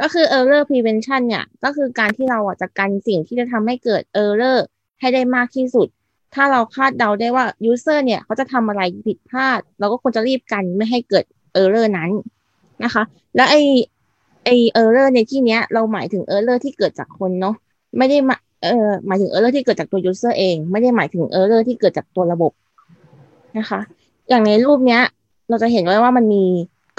[0.00, 4.58] ก็คือ error prevention เนี่ยก็คือการที่เราอะจะกันสิ่งที่จะทำให้เกิด error
[5.00, 5.88] ให้ได้มากที่สุด
[6.34, 11.24] ถ้าเราคาดเดาได้ว่า user เนี่ยเขาจะทำอะไรผิดพลาด เราก็ควรจะรีบกันไม่ให้เกิด
[11.60, 12.10] error นั้น
[12.84, 13.02] นะคะ
[13.36, 13.56] แล้วไอ
[14.44, 14.48] ไอ
[14.82, 17.54] error ในที่เนี้ยเราหมายถึง error ที่เกิดจากคนเนาะ
[17.98, 22.52] ไม่ได้มาเออหมายถึง error ที่เกิดจากตัว user เอง ไม่ได้หมายถึง error ที่เกิดจากตัวระบบ
[23.58, 23.80] นะคะ
[24.28, 25.02] อย่างในรูปเนี้ย
[25.48, 26.44] เราจะเห็นไว้ว่ามันมี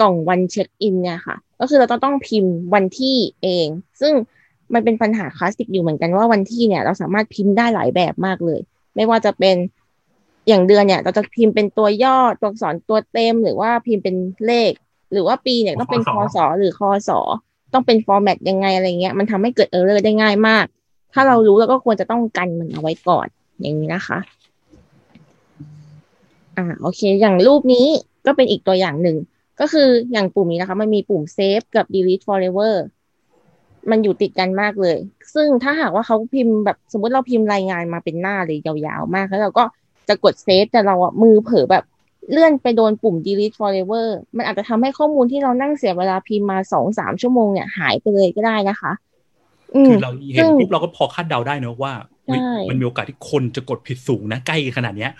[0.01, 3.67] กล่องวันเช็คอินเนี่ยค่ะ ก็คือเราต้องต้องพิมพ์วันที่เอง
[4.01, 4.13] ซึ่ง
[4.73, 8.59] มันเป็นปัญหาคลาสสิกอยู่เหมือนกันว่าวันที่เนี่ย เราสามารถพิมพ์ได้หลายแบบมากเลย
[8.95, 9.55] ไม่ว่าจะเป็น
[10.47, 14.71] อย่างเดือนเนี่ย เราจะพิมพ์เป็นตัวย่อตัวอักษรตัวเต็มหรือว่าพิมพ์เป็นเลข
[15.11, 17.19] หรือว่าปีเนี่ยต้องเป็นคคอศสอหรือคอสอ
[17.73, 20.65] ต้องเป็นฟอร์แมตยังไงอะไรเงี้ย มันทำให้เกิดเออร์เลอร์ได้ง่ายมาก
[21.13, 23.27] ถ้าเรารู้เราก็ควรจะต้องกันมันเอาไว้ก่อน
[23.61, 24.19] อย่างนี้นะคะ
[26.57, 27.87] อ่าโอเค อย่างรูปนี้
[28.25, 29.17] ก็เป็นอีกตัวอย่างหนึ่ง
[29.59, 32.75] ก็คืออย่างปุ่มนี้นะคะ มันมีปุ่ม save กับ delete forever
[33.89, 34.97] มันอยู่ติดกันมากเลย
[35.33, 39.63] ซึ่งถ้าหากว่าเขาพิมพ์แบบสมมติเราพิมพ์รายงานมาเป็นหน้าเลยยาวๆมาก แล้วเราก็
[40.07, 41.83] จะกด save แต่เราอะมือเผลอแบบ
[42.31, 44.07] เลื่อนไปโดนปุ่ม delete forever
[44.37, 48.91] มันอาจจะทำให้ข้อมูลที่เรานั่งเสียเวลาพิมพ์มาสองสามชั่วโมงเนี่ยหายไปเลยก็ได้นะคะ
[49.75, 51.93] อืมคือเราเห็นซึ่งปุ๊บเราก็พอคาดเดาได้เนอะว่า
[52.25, 55.11] เฮ้ยใช่มันมีโอกาสที่คนจะกดผิดสูงนะใกล้ขนาดเนี้ย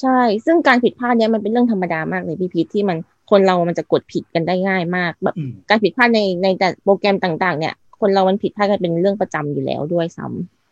[0.00, 2.98] ใช่ ซึ่งการผิดพลาดเนี้ยมันเป็นเรื่องธรรมดามากเลยพี่พีทที่มัน
[3.30, 10.26] คนเรามันจะกดผิดกันได้ง่ายมากแบบอืมการผิดพลาดในในแต่โปรแกรมต่าง ๆ เนี่ย คนเรามันผิดพลาดกันเป็นเรื่องประจำอยู่แล้วด้วยซ้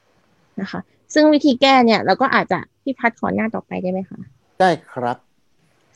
[0.06, 0.80] ำนะคะ
[1.14, 4.18] ซึ่งวิธีแก้เนี่ย เราก็อาจจะพี่พัดขอหน้าต่อไปได้ไหมคะ
[4.60, 5.27] ได้ครับ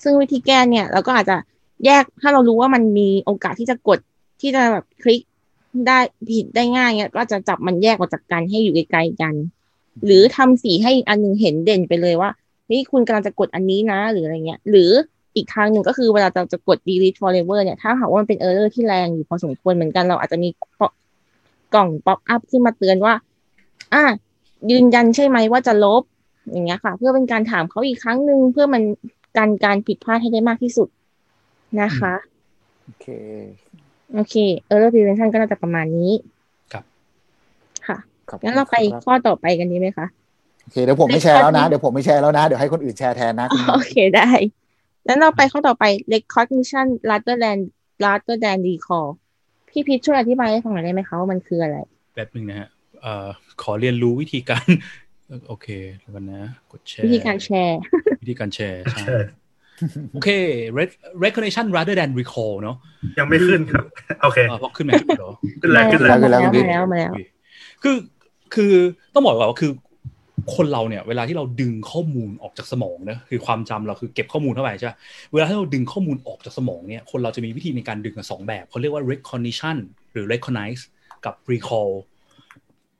[0.02, 1.36] ซึ่งวิธีแก้เนี่ย เราก็อาจจะ
[1.84, 3.98] แยกถ้าเรารู้ว่ามันมีโอกาสที่จะกด
[4.40, 5.20] ที่จะแบบคลิก
[5.86, 5.98] ได้
[6.30, 9.34] ผิดได้ง่ายเนี่ยก็จะจับมันแยกออกจากกันให้อยู่ไกลๆกัน
[10.04, 12.30] หรือทำสีให้อันหนึ่งเห็นเด่นไปเลยว่า
[12.66, 14.90] เฮ้ยคุณกำลังจะกดอันนี้นะ หรืออะไรเงี้ย หรือ
[15.36, 20.48] อีกทางหนึ่งก็คือเวลาเราจะกด delete forever เนี่ย ถ้าหากว่ามันเป็น error ที่แรงอยู่พอสมควรเหมือนกันเราอาจจะมี
[21.74, 23.14] กล่อง pop up ขึ้นมาเตือนว่า
[23.94, 24.04] อะ
[24.70, 26.02] ยืนยันใช่ไหมว่าจะลบ
[26.50, 28.82] อย่างเงี้ยค่ะ เพื่อเป็นการถามเขาอีกครั้งหนึ่งเพื่อมัน
[29.36, 30.88] กันการผิดพลาดให้ได้มากที่สุด
[31.80, 32.14] นะคะ
[32.84, 33.06] โอเค
[34.14, 34.34] โอเค
[34.70, 36.12] error prevention ก็น่าจะประมาณนี้
[36.72, 36.84] ครับ
[37.86, 40.06] ค่ะขอบคุณงั้นเราไปครับข้อต่อไปกันดีไหมคะ
[40.62, 44.28] โอเคเดี๋ยวผมไม่แชร์แล้วนะ เดี๋ยวผมไม่แชร์แล้วนะ เดี๋ยวให้คนอื่นแชร์แทนนะคุณโอเคได้
[45.06, 47.58] งั้นเราไปข้อต่อไป recognition rather than
[48.04, 49.08] rather than recall
[49.68, 51.76] พี่พีชช่วยอธิบายให้ฟังหน่อยได้ไหมคะว่ามันคืออะไร
[52.14, 52.68] แบบหนึ่งนะฮะ
[53.02, 53.28] เอ่อ
[53.62, 54.66] ขอเรียนรู้วิธีการ
[55.48, 55.68] โอเค
[56.00, 57.78] แล้วกันนะ กดแชร์ วิธีการแชร์
[58.22, 59.18] วิธีการแชร์ใช่ใช่
[60.12, 60.30] โอเค
[60.78, 62.76] Re- recognition rather than recall เนาะ
[63.18, 63.84] ยังไม่ขึ้นครับ
[64.22, 67.12] โอเคอ่าพอขึ้นมาขึ้นเหรอขึ้นแล้วขึ้นมาแล้วแล้วมาแล้วมาแล้ว
[67.82, 67.96] คือ
[68.54, 68.72] คือ
[69.14, 69.72] ต้องบอกก่อนว่าคือ
[70.56, 74.92] คนเราเนี่ย เวลาที่เราดึงข้อมูลออกจากสมองนะคือความจำเราคือเก็บข้อมูลเข้าไปใช่ไหม
[75.32, 79.76] เวลาที่เราดึงข้อมูลออกจากสมองเนี่ยคนเราจะมีวิธีในการดึงกันสองแบบเขาเรียกว่า recognition
[80.12, 80.82] หรือ recognize
[81.24, 81.90] กับ recall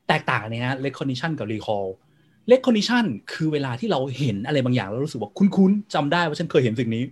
[0.09, 1.87] แตกต่างกันนะฮะ recognition กับ recall
[2.51, 7.05] recognition คือเวลาที่เราเห็นอะไรบางอย่างแล้วรู้สึกว่าคุ้นๆจำได้ว่าฉันเคยเห็นสิ่งนี้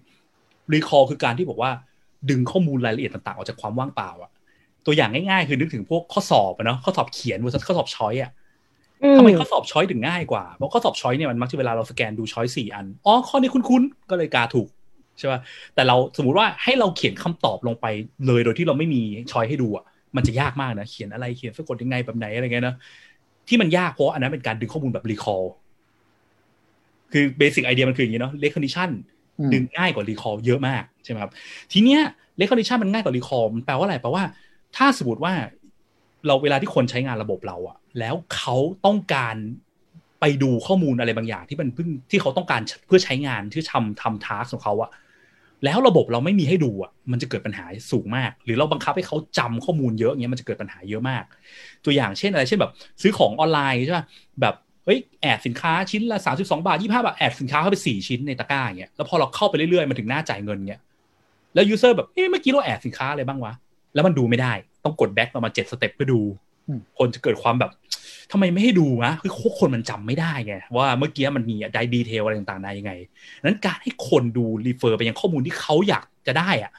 [0.74, 1.70] recall คือการที่บอกว่า
[2.30, 4.30] ดึงข้อมูลรายละเอียดต่างๆ ออกจากความว่างเปล่าอะ
[4.86, 8.30] ตัวอย่างง่ายๆ คือนึกถึงพวกข้อสอบอะเนาะข้อสอบเขียน versus ข้อสอบช้อยอะ
[9.02, 14.68] อืทำไมข้อสอบช้อยถึงง่ายกว่าเพราะข้อสอบช้อยเนี่ยมันมักจะเวลาเราสแกนดูช้อยสี่อันอ๋อข้อนี้คุ้นๆก็เลยกาถูก
[15.18, 15.40] ใช่ป่ะ
[15.74, 17.86] แต่เราสมมุติว่าให้เราเขียนคำตอบลงไป
[18.26, 19.02] เลยโดยที่เราไม่มี
[19.32, 19.84] ช้อยให้ดูอะ
[20.16, 22.74] มันจะยากมากนะเขียนอะไรเขียนสะกดยังไงแบบไหนอะไรเงี้ยนะ
[23.50, 25.44] ที่มันยากเพราะอันนั้นเป็นการดึงข้อมูลแบบ recall
[27.12, 28.90] คือเบสิกไอเดียมันคืออย่างนี้เนาะ recognition
[29.38, 31.32] อืมดึงง่ายกว่า recall เยอะมากใช่ไหมครับ
[31.72, 32.00] ทีเนี้ย
[32.40, 34.24] recognition มันง่ายกว่า recall มันแปลว่าอะไร แปลว่า
[34.76, 35.34] ถ้าสมมติว่า
[36.26, 39.36] เราเวลาที่คนใช้งานระบบเราอะแล้วเขาต้องการ
[40.20, 44.90] ไปดูข้อมูลอะไรบางอย่างที่มันเพิ่งที่เขาต้องการเพื่อใช้งานที่ทำทำ task ของเขาอะ
[45.64, 51.24] แล้วระบบเราไม่มีให้ดูอะมันจะเกิดปัญหาสูงมาก หรือเราบังคับให้เขาจำข้อมูลเยอะเงี้ยมันจะเกิดปัญหาเยอะมาก
[51.84, 54.04] ตัวอย่างเช่นอะไรเช่นแบบ ซื้อของออนไลน์ใช่ป่ะ
[54.40, 54.54] แบบ
[54.84, 60.80] เฮ้ย add สินค้าชิ้นละสามสิบสองบาทยี่ห้าบาท add สินค้าเข้าไปสี่ชิ้นในตะกร้าอย่างเงี้ยแล้วพอเราเข้าไปเรื่อยๆมันถึงหน้าจ่ายเงินเงี้ย
[61.54, 63.52] แล้ว user แบบเอ๊ะเมื่อกี้เรา add สินค้าอะไรบ้างวะ
[63.94, 64.52] แล้วมันดูไม่ได้
[64.84, 66.20] ต้องกด back ประมาณเจ็ด step เพื่อดู
[66.68, 67.70] อืมคนจะเกิดความแบบ
[68.32, 72.92] ทำไมไม่ให้ดูวะคือคนมันจำไม่ได้ไงว่าเมื่อกี้มันมีได้ดีเทลอะไรต่างๆได้ยังไง
[73.44, 76.72] นั้นการให้คนดูรีเฟอร์ไปยังข้อมูลที่เขาอยากจะได้อะ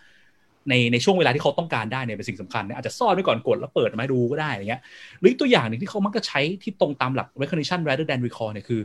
[0.69, 4.81] ในในช่วงเวลาที่เขาต้องการได้เนี่ยเป็นสิ่งสำคัญนะอาจจะซ่อนไว้ก่อนกดแล้วเปิดมาให้ดูก็ได้อะไรเงี้ย
[5.19, 8.81] หรือตัวอย่างหนึ่งที่เขามักจะใช้ที่ตรงตามหลัก recognition rather than recall เนี่ยคือ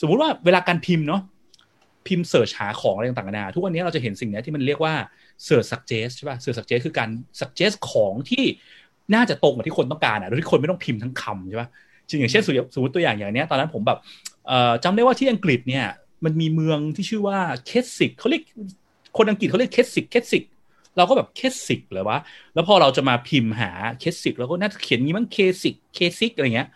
[0.00, 1.22] สมมุติว่าเวลาการพิมพ์เนาะ
[2.06, 4.94] พิมพ์เสิร์ชหาของอะไรต่างๆนาทุกวันนี้เราจะเห็นสิ่งนี้ที่มันเรียกว่า
[5.46, 7.10] search suggest ใช่ป่ะ search suggest คือการ
[7.40, 8.44] suggest ของที่
[9.14, 11.68] น่าจะตรงกับที่คนต้องการอะโดยที่คนไม่ต้องพิมพ์ทั้งคำใช่ป่ะ
[12.08, 12.42] จริงอย่างเช่น
[12.74, 13.98] สมมติตัวอย่างอย่างเนี้ยตอนนั้นผมแบบ
[14.48, 15.86] เอ่อจำได้ว่าที่อังกฤษเนี่ย
[16.24, 18.42] มันมีเมืองที่ชื่อว่า Keswick เขาเรียก
[19.16, 20.44] คนอังกฤษเขาเรียก Keswick Keswick
[20.96, 22.18] เราก็แบบ Keswick เลยวะ
[22.54, 26.68] แล้วพอเราจะมาพิมพ์หา Keswick เราก็น่าจะเขียนงี้มั้งเคซิกเคซิกอะไรเงี้ย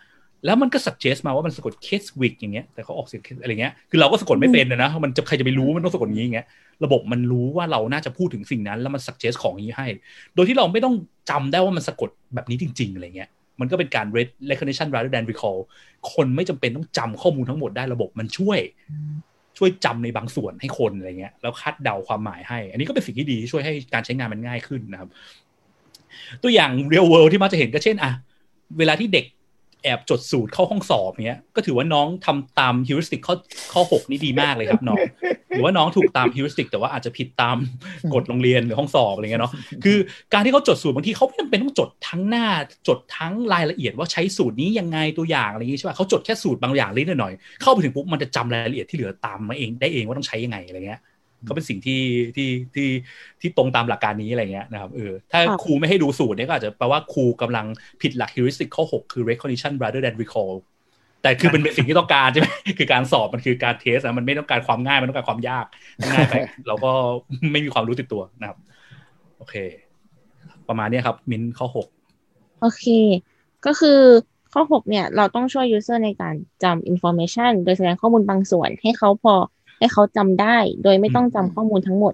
[0.45, 6.47] แล้วมันก็ suggest มาว่ามันสะกด Keswick อย่างเงี้ยแต่เขาออกเสียง case อะไรเงี้ยคือเราก็สะกดไม่เป็นนะนะมันจะใครจะไปรู้ว่ามันต้องสะกดอย่างงี้อย่างเงี้ย
[6.83, 9.87] ระบบมันรู้ว่าเราน่าจะพูดถึงสิ่งนั้น แล้วมัน suggest ของอย่างนี้ให้
[10.35, 10.95] โดยที่เราไม่ต้อง
[11.29, 13.29] จำได้ว่ามันสะกดแบบนี้จริง ๆอะไรเงี้ย
[13.59, 15.59] มันก็เป็นการ read recognition rather than recall
[16.13, 18.59] คนไม่จำเป็นต้องจำข้อมูลทั้งหมดได้ระบบมันช่วย
[19.57, 25.09] ช่วยจำในบางส่วนให้คนอะไรเงี้ยแล้วคาดเดาความหมายให้ อันนี้ก็เป็นสิ่งที่ดีช่วยให้การใช้งานมันง่ายขึ้นนะครับ
[26.43, 28.11] ตัวอย่าง real world ที่มักจะเห็นก็เช่นอะ
[28.79, 29.25] เวลาที่เด็ก
[29.83, 33.35] แอบจดสูตรเข้าห้องสอบเนี้ย ก็ถือว่าน้องทำตามฮิวริสติกข้อ
[33.73, 34.97] ข้อหกนี่ดีมากเลยครับน้อง
[35.49, 37.57] หรือว่าน้องถูกตามฮิวริสติกแต่ว่าอาจจะผิดตาม
[38.13, 39.53] กฎโรงเรียนหรือห้องสอบอะไรเงี้ยเนาะ
[39.83, 39.97] คือ
[40.33, 42.45] การที่เขาจดสูตรบางทีเขาไม่จำเป็นต้องจดทั้งหน้า
[42.87, 51.01] จดทั้งรายละเอียดว่าใช้สูตรนี้ยังไงตัวอย่างอะไรอย่างงี้ใช่ป่ะเขาจดแค่สูตรบางอย่างเล็กหน่อย เข้าไปถึงปุ๊บมันจะจำรายละเอียดที่เหลือตามมาเองได้เองว่าต้องใช้ยังไงอะไรเงี้ย
[51.47, 52.01] ก็เป็นสิ่งที่
[52.35, 52.89] ที่ที่
[53.41, 57.65] ที่ตรงตามหลักการนี้อะไรเงี้ยนะครับเออถ้าครับครูไม่ให้ดูสูตรเนี่ยก็อาจจะแปลว่าครูกำลัง
[58.01, 60.53] ผิดหลัก heuristic ข้อ 6 คือ recognition rather than recall
[61.21, 62.47] แต่คือเป็นเป็นสิ่งที่ต้องการใช่ไหม
[62.79, 65.65] คือการสอบมันคือการเทสนะมันไม่ต้องการความง่ายมันต้องการความยาก
[66.09, 66.33] ง่ายไป
[66.67, 66.91] เราก็
[67.51, 68.57] ไม่มีความรู้ติดตัวนะครับ
[69.37, 69.55] โอเค
[70.67, 72.85] ประมาณเนี้ยครับ มินข้อ6โอเค
[73.65, 73.99] ก็คือ
[74.53, 79.35] ข้อ6เนี่ย เราต้องช่วย user ในการจำ information โดยแสดงข้อมูลบางส่วนให้เขาพอ
[79.81, 82.13] ให้เขาจำได้ โดยไม่ต้องจำข้อมูลทั้งหมด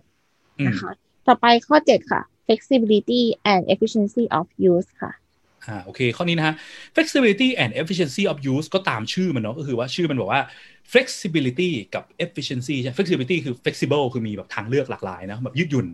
[0.59, 0.91] อืมนะคะ
[1.27, 5.11] ต่อไปข้อ7ค่ะ flexibility and efficiency of use ค่ะ
[5.67, 6.55] อ่าโอเค ข้อนี้นะฮะ
[6.95, 10.41] flexibility and efficiency of use ก็ตามชื่อมันเนาะก็คือว่าชื่อมันบอกว่า
[10.93, 15.87] flexibility กับ efficiency ใช่ flexibility คือ flexible คือมีแบบทางเลือกหลากหลายนะแบบยืดหยุ่น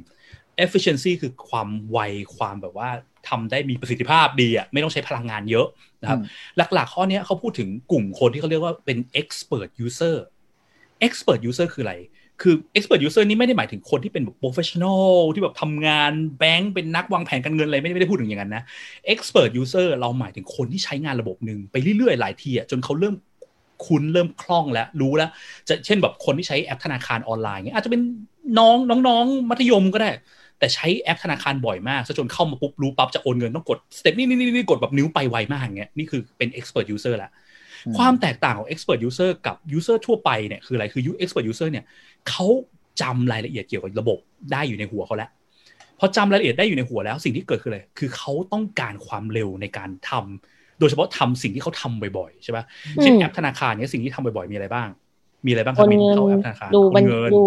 [0.66, 2.00] efficiency คือความไว
[2.38, 2.90] ความแบบว่า
[3.30, 5.68] ทำได้มีประสิทธิภาพดีอะไม่ต้องใช้พลังงานเยอะ
[6.02, 6.20] นะครับ
[6.58, 10.16] หลักๆ ข้อเนี้ยเขาพูดถึงกลุ่มคนที่เขาเรียกว่าเป็น expert user
[11.08, 11.96] expert user คืออะไร
[12.42, 18.64] คือ expert user นี่ไม่ได้หมายถึงคนที่เป็นแบบ professional ที่แบบทำงานแบงก์เป็นนักวางแผนการเงินอะไรไม่ได้พูดถึงอย่างนั้นนะ
[19.14, 23.16] expert user เราหมายถึงคนที่ใช้งานระบบหนึ่งไปเรื่อยๆ หลายทีอะจนเขาเริ่ม
[23.86, 25.30] คุ้นเริ่มคล่องแล้วรู้แล้ว
[25.68, 28.02] จะเช่นแบบคนที่ใช้แอปธนาคารออนไลน์เงี้ยอาจจะเป็น
[28.60, 28.78] น้อง
[29.08, 30.10] น้องๆมัธยมก็ได้
[30.60, 37.43] แต่ใช้แอปธนาคารบ่อยมากจนเข้ามาปุ๊บรู้ปั๊บจะโอนเงินต้องกด step นี่นี่นี่กดแบบนิ้วไปไวมากเงี้ยนี่คือเป็น expert user ละอืม
[37.98, 41.86] ความแตกต่างของ expert user กับ user ทั่วไปเนี่ยคืออะไรคือ expert user เนี่ย
[42.30, 42.46] เขา
[43.02, 44.18] จำรายละเอียดเกี่ยวกับระบบ
[44.52, 45.30] ได้อยู่ในหัวเขาแล้ว
[46.00, 52.64] พอจำรายละเอียดได้อยู่ในหัวแล้ว สิ่งที่เกิดคืออะไรคือเขาต้องการความเร็วในการทำโดยเฉพาะทำสิ่งที่เขาทำบ่อยๆใช่ปะ
[53.02, 54.90] เช่นอืมแอปธนาคารเนี่ยสิ่งที่ทำบ่อยๆมีอะไรบ้าง
[55.46, 57.44] มีอะไรบ้างคโอรับนมินเงินเข้าแอปธนาคารดูบันโอนเงินดู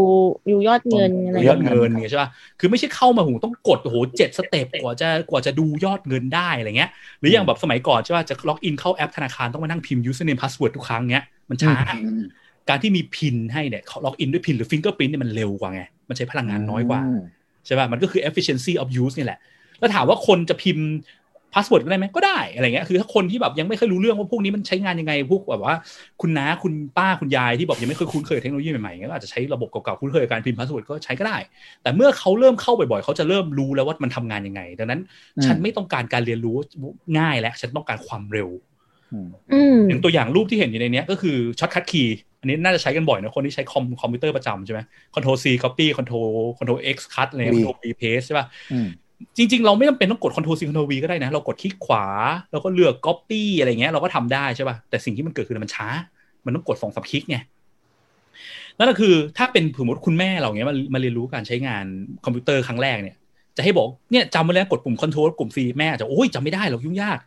[0.50, 2.28] ดูยอดเงินอะไรดูอยอดย่างเงิเงี้ยนเนี่ยใช่ป่ะ
[2.60, 6.90] คือไม่ใช่เข้ามาหูต้องกดโอ้โหเจ็ด step กว่าจะกว่าจะดูยอดเงินได้อะไรเงี้ย
[7.20, 11.74] หรืออย่างแบบสมัยก่อนใช่ป่ะจะ login เข้าแอปธนาคารต้องมานั่งพิมพ์ username password ทุกครั้งเงี้ยมันช้า
[12.04, 12.22] อืม
[12.68, 17.20] การที่มี PIN ให้เนี่ย login ด้วย PIN หรือ fingerprint เนี่ยมันเร็วกว่าไง มันใช้พลังงานน้อยกว่าอืม
[17.66, 19.38] ใช่ป่ะ มันก็คือ efficiency of use นี่แหละ
[19.78, 20.86] แล้วถามว่าคนจะพิมพ์
[21.56, 25.74] password ก็ได้ไหมก็ได้อะไรเงี้ยคือถ้าคนที่แบบยังไม่เคยรู้เรื่องว่าพวกนี้มันใช้งานยังไงพวกแบบว่า
[26.20, 31.36] คุณน้าคุณป้าคุณยายที่แบบยังไม่เคยคุ้นเคยกับเทคโนโลยีใหม่ๆเงี้ยก็อาจจะใช้ระบบเก่าๆคุ้นเคยกับการพิมพ์ password ก็ใช้ก็ได้
[31.82, 35.00] แต่เมื่อเขาเริ่มเข้าบ่อยๆเขาจะเริ่มรู้แล้วว่ามันทำงานยังไง ดังนั้น
[35.36, 36.56] อืมฉันไม่ต้องการการเรียนรู้
[37.18, 38.48] ง่ายแล้วฉันต้องการความเร็ว
[39.12, 44.80] อืมอืมอย่างตัวอย่างรูปที่เห็นอยู่ในเนี้ยก็คือ shortcut key อันนี้น่าจะใช้กันบ่อยนะคนที่ใช้คอมคอมพิวเตอร์ประจำใช่ไหม
[45.14, 48.88] Ctrl C copy Ctrl Ctrl X cut อะไรเงี้ย V Ctrl V paste ใช่ป่ะอืม
[49.36, 52.06] จริง ๆ เราไม่จำเป็นต้องกด Ctrl C Ctrl V ก็ได้นะ เรากดคลิกขวา
[52.52, 55.88] แล้วก็เลือก copy อะไรเงี้ย เราก็ทำได้ใช่ป่ะ แต่สิ่งที่มันเกิดคือมันช้า
[56.44, 57.36] มันต้องกดสองสามคลิกไง
[58.78, 61.84] นั่นก็คือถ้าเป็นสมมติคุณแม่เราเงี้ยมามาเรียนรู้การใช้งาน
[62.24, 63.16] คอมพิวเตอร์ครั้งแรกเนี่ย
[63.56, 67.18] จะให้บอกเนี่ยจำไว้แล้วกดปุ่ม Ctrl กลุ่ม C แม่อาจจะโอ้ยจำไม่ได้หรอกยุ่งยาก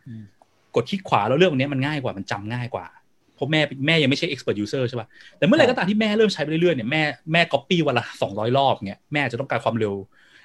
[0.74, 2.86] กดคลิกขวาแล้วเรื่องนี้มันง่ายกว่ามันจำง่ายกว่า
[3.34, 9.94] เพราะแม่แม่ยังไม่ใช่ expert user ใช่ป่ะ แต่เมื่อไหร่ก็ตามที่แม่เริ่มใช้ไปเรื่อยๆเนี่ยแม่แม่ copy วันละสองร้อยรอบเงี้ยแม่จะต้องการความเร็ว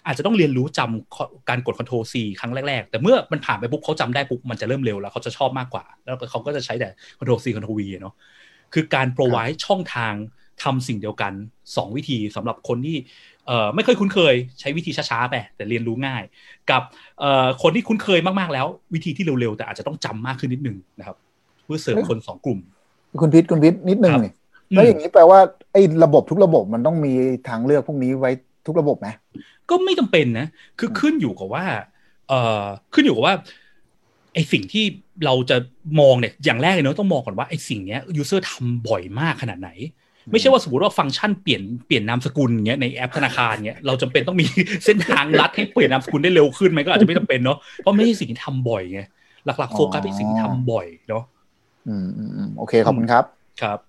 [0.06, 6.90] อาจจะต้องเรียนรู้จำการกด Ctrl C ครั้งแรกๆ แต่เมื่อมันผ่านไปปุ๊บเขาจำได้ปุ๊บมันจะเริ่มเร็วแล้วเขาจะชอบมากกว่า แล้วเขาก็จะใช้แต่
[7.20, 8.14] Ctrl C Ctrl V อะเนาะ
[8.74, 10.14] คือการ provide ช่องทาง
[10.64, 11.34] ทำสิ่งเดียวกัน
[11.64, 12.98] 2 วิธีสำหรับคนที่
[13.48, 16.24] เอ่อไม่เคยคุ้นเคยใช้วิธีช้าๆไปแต่เรียนรู้ง่าย
[16.72, 16.82] กับ
[17.20, 21.18] เอ่อคนที่คุ้นเคยมากๆแล้ว วิธีที่เร็วๆ แต่อาจจะต้องจำมากขึ้นนิดนึงนะครับ
[21.64, 22.60] เพื่อเสริมคนสองกลุ่ม
[23.22, 24.32] คุณพิษคุณพิษนิดนึงครับนี่
[24.76, 25.40] แล้วอย่างนี้แปลว่า
[25.72, 27.14] ไอ้ระบบทุกระบบมันต้องมี
[27.50, 28.32] ทางเลือกพวกนี้ไว้
[28.66, 29.08] ทุกระบบไหม
[29.70, 30.48] ก็ไม่จำเป็นนะ
[30.80, 31.66] คือขึ้นอยู่กับว่า
[32.30, 32.64] เอ่อ
[32.94, 33.36] ขึ้นอยู่กับว่า
[34.34, 34.84] ไอสิ่งที่
[35.26, 35.58] เราจะ
[36.00, 39.70] มองเนี่ยอย่างแรกเลยเนอะต้องมองก่อนว่าไอสิ่งเนี้ย user ทำบ่อยมากขนาดไหน
[40.32, 44.46] ไม่ใช่ว่าสมมติว่าฟังก์ชันเปลี่ยนเปลี่ยนนามสกุลเงี้ยในแอปธนาคารเงี้ยเราจำเป็นต้องมี
[44.86, 49.02] เส้นทางลัดให้เปลี่ยนนามสกุลได้เร็วขึ้นไหมก็อาจจะไม่จำเป็นเนาะเพราะไม่ใช่สิ่งที่ทำบ่อยไง
[49.46, 51.24] หลักๆโฟกัสเป็นสิ่งที่ทำบ่อยเนาะ
[51.88, 53.24] อืมอืมอืมโอเคขอบคุณครับ
[53.62, 53.80] ครับ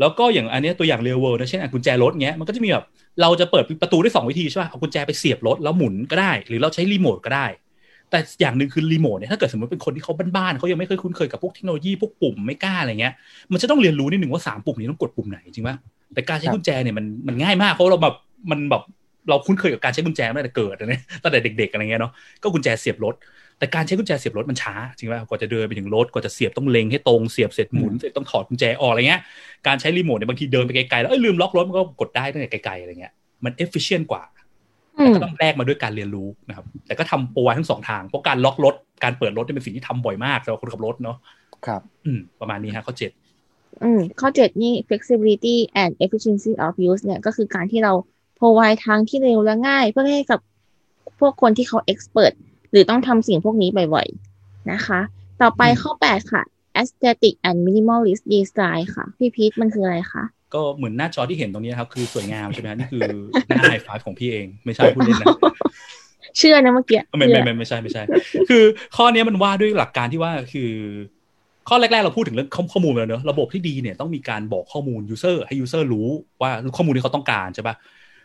[0.00, 2.84] แล้วก็อย่างอันเนี้ยตัวอย่าง real world นะเช่นอะกุญแจรถเงี้ยมันก็จะมีแบบ
[3.22, 7.46] เราจะเปิดประตูได้สองวิธีใช่ป่ะเอากุญแจไปเสียบรถแล้วหมุนก็ได้ หรือเราใช้รีโมทก็ได้
[8.10, 13.14] แต่อย่างหนึ่งคือรีโมทเนี่ยถ้าเกิดสมมติเป็นคนที่เขาบ้านๆเขายังไม่เคยคุ้นเคยกับพวกเทคโนโลยีพวกปุ่มไม่กล้าอะไรเงี้ย
[13.52, 15.76] มันจะต้องเรียนรู้นิดหนึ่งว่าสามปุ่มนี้ต้องกดปุ่มไหนจริงป่ะ
[16.14, 18.14] แต่การใช้กุญแจเนี่ยมันมันง่ายมากเพราะเราแบบ
[18.50, 18.82] มันแบบ
[19.28, 23.14] เราคุ้นเคยกับการใช้กุญแจมาตั้งแต่เกิดอะเนี่ยตั้งแต่เด็กๆอะไรเงี้ยเนาะก็กุญแจเสียบรถ
[23.60, 29.20] แต่การใช้กุญแจเสียบรถมันช้าจริงป่ะกว่าจะเดินไปถึงรถกว่าจะเสียบต้องเล็งให้ตรงเสียบเสร็จหมุนเสร็จต้องถอดกุญแจออกอะไรเงี้ย
[29.66, 33.12] การใช้รีโมทเนี่ยบางทีเดินไปไกลๆแล้วเอ้ยลืมล็อกรถมันก็กดได้ตั้งแต่ไกลๆอะไรเงี้ย
[33.44, 34.22] มันเอฟฟิเชนกว่า
[34.98, 41.16] อืแต่มก็ต้องแลกมาด้วยการเรียนรู้นะครับ แต่ก็ทำโปรไว้ทั้งสองทางเพราะการล็อกรถการเปิดรถเนี่ยเป็นสิ่งที่ทำบ่อยมากสำหรับคนขับรถเนาะ
[41.66, 43.10] ครับ อืมประมาณนี้ฮะข้อเจ็ด
[43.82, 47.92] อืมข้อเจ็ดนี่ flexibility and efficiency of use เนี่ยก็คือการที่เรา
[48.38, 50.40] provide ทางที่เร็วและง่าย เพื่อให้กับ
[51.20, 52.34] พวกคนที่เขา expert
[52.72, 55.00] หรือต้องทำสิ่งพวกนี้บ่อยๆนะคะ
[55.42, 56.42] ต่อไปข้อแปดค่ะ
[56.80, 63.08] aesthetic and minimalist design ค่ะ พี่พีทมันคืออะไรคะก็เหมือนหน้าจอที่เห็นตรงนี้นะครับ คือสวยงามใช่ไหมฮะนี่คือ
[63.48, 65.26] หน้าไฮไฟของพี่เองไม่ใช่พูดเล่นนะ
[66.38, 68.02] เชื่อนะเมื่อกี้ไม่ไม่ไม่ไม่ใช่ไม่ใช่
[68.48, 68.64] คือ
[68.96, 70.70] ข้อนี้มันว่าด้วยหลักการที่ว่าคือ
[71.68, 76.08] ข้อแรก ๆ เราพูดถึงเรื่องข้อข้อมูลแล้วเนอะระบบที่ดีเนี่ยต้องมีการบอกข้อมูล user ให้ user รู้
[76.42, 77.74] ว่าข้อมูลที่เขาต้องการใช่ปะ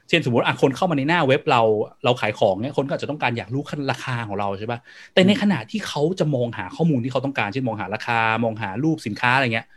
[0.10, 1.62] เช่นสมมติอะคนเข้ามาในหน้าเว็บเรา
[2.06, 4.80] เราขายของเนี่ยคนก็อาจจะต้องการอยากรู้ราคาของเราใช่ปะ
[5.14, 9.68] แต่ในขณะที่เขาจะมองหาข้อมูลที่เขาต้องการเช่นมองหาราคามองหารูปสินค้าอะไรเงี้ย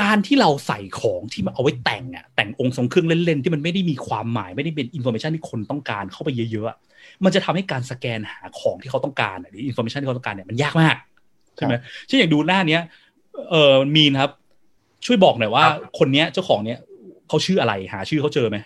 [0.00, 6.76] การที่เราใส่ของที่มันเอาไว้แต่งอะแต่งองค์ทรงเครื่องเล่นๆ ที่มันไม่ได้มีความหมายไม่ได้เป็น information ที่คนต้องการเข้าไปเยอะๆอะ
[7.24, 10.96] มันจะทำให้การสแกนหาของที่เขาต้องการอะหรือ information ที่เขาต้องการเนี่ยมันยากมาก
[11.56, 11.74] ใช่ไหม
[12.06, 12.82] เช่นอย่างดูหน้าเนี้ย
[13.50, 14.30] เออมีนครับ
[15.06, 15.64] ช่วยบอกหน่อยว่า
[15.98, 16.78] คนเนี้ยเจ้าของเนี้ย
[17.28, 18.56] เขาชื่ออะไรหาชื่อเขาเจอไหม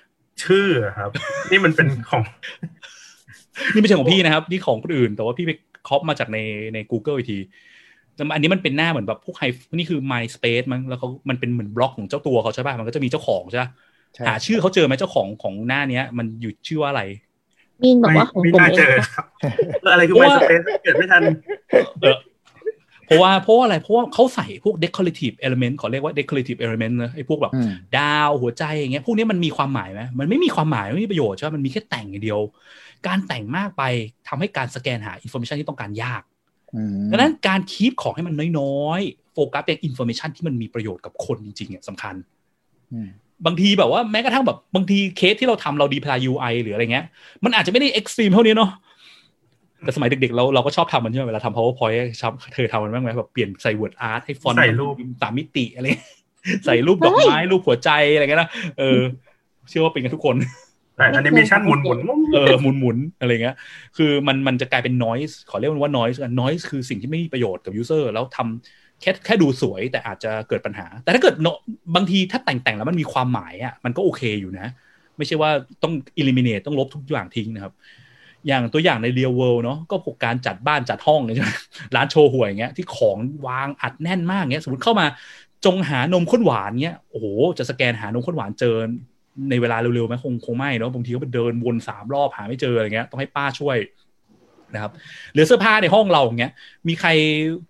[0.43, 0.69] ชื่อ
[0.99, 1.11] ครับ
[1.51, 2.23] นี่มันเป็นของ
[3.73, 5.53] นี่ไม่ใช่ของพี่นะครับ นี่ของคนอื่น แต่ว่าพี่ไป
[5.89, 6.39] คอปมาจากใน
[6.75, 7.39] ใน Google อีกที
[8.15, 9.43] แต่อันนี้มันเป็นหน้าเหมือนแบบพวกไฮ
[9.75, 13.71] นี่คือ MySpace มั้งแล้วเขามันเป็นเหมือนบล็อกของเจ้าตัวเขาใช่ป่ะมันก็จะมีเจ้าของใช่ป่ะ
[14.15, 17.03] ใช่หาชื่อเขาเจอไหมเจ้าของของหน้าเนี้ย มันอยู่ชื่อว่าอะไร
[17.83, 19.27] มีนบอกว่าของไม่ผมน่าเอเจงอครับ
[19.81, 21.23] เอออะไรคือเพไมราะว่าสเปซเกิดไม่ทัน
[23.09, 32.41] เออเพราะว่าเพราะว่าอะไรเพราะว่าเขาใส่พวก decorative element ขอเรียกว่า decorative element นะไอ้พวกแบบอืมดาวหัวใจอย่างเงี้ยพวกนี้มันมีความหมายไหมมันไม่มีความหมายไม่มีประโยชน์ใช่ไหมมันมีแค่แต่งอย่างเดียว
[33.07, 33.83] การแต่งมากไป
[34.29, 36.23] ทำให้การสแกนหา information ที่ต้องการยาก
[36.75, 42.15] อืมดังนั้นการ keep ของให้มันน้อยๆโฟกัสเป็น information ที่มันมีประโยชน์กับคนจริงๆอะสำคัญ
[42.93, 43.09] อืม
[43.47, 47.07] บางทีแบบว่าแม้กระทั่งแบบบางทีเคสที่เราทำเราดีพลา UI หรืออะไรเงี้ย
[47.45, 48.71] มันอาจจะไม่ได้ extreme เท่านี้เนาะ
[49.85, 56.07] แต่สมัยเด็กๆเราเราก็ชอบทำมันใช่ไหมเวลาทำ PowerPoint ชอบเธอทำมันบ้างไหมแบบเปลี่ยนใส่ word art ให้ฟอนต์ใส่รูปสามมิติอะไรเงี้ย
[56.67, 59.01] ใส่รูปดอกไม้รูปหัวใจอะไรเงี้ยนะเออ
[59.69, 60.37] เชื่อว่าเป็นกันทุกคน
[60.97, 63.57] แต่แอนิเมชันหมุนหมุนๆเออหมุนหมุนๆอะไรเงี้ย
[63.97, 71.61] คือมันมันจะกลายเป็น noise ขอเรียกมันว่า noise กัน noise คือสิ่งที่ไม่มีประโยชน์กับ user แล้วทำแค่แค่ดูสวยแต่อาจจะเกิดปัญหา แต่ถ้าเกิด no-
[71.95, 74.67] บางทีถ้าแต่งแต่งแล้วมันมีความหมายอะมันก็โอเคอยู่นะ
[75.17, 75.51] ไม่ใช่ว่า
[75.83, 77.73] ต้อง eliminate ต้องลบทุกอย่างทิ้งนะครับ
[78.49, 81.51] อย่างตัวอย่างใน real world เนาะก็พวกการจัดบ้านจัดห้องเนี่ยใช่ไหม
[81.97, 85.07] ร้านโชว์หวยอย่างเงี้ยที่ของวางอัดแน่นมากเงี้ยสมมติเข้ามา
[85.65, 87.27] จงหานมข้นหวานเงี้ยโอ้โห
[87.59, 88.77] จะสแกนหานมข้นหวานเจอ
[89.51, 93.77] ในเวลาเร็วๆไหมคงคงไม่เนาะบางทีก็ไปเดินวนสามรอบหาไม่เจออะไรเงี้ยต้องให้ป้าช่วย
[94.75, 94.93] นะครับ
[95.33, 96.53] เหลือเสื้อผ้าในห้องเราอย่างเงี้ย
[96.89, 97.09] มีใคร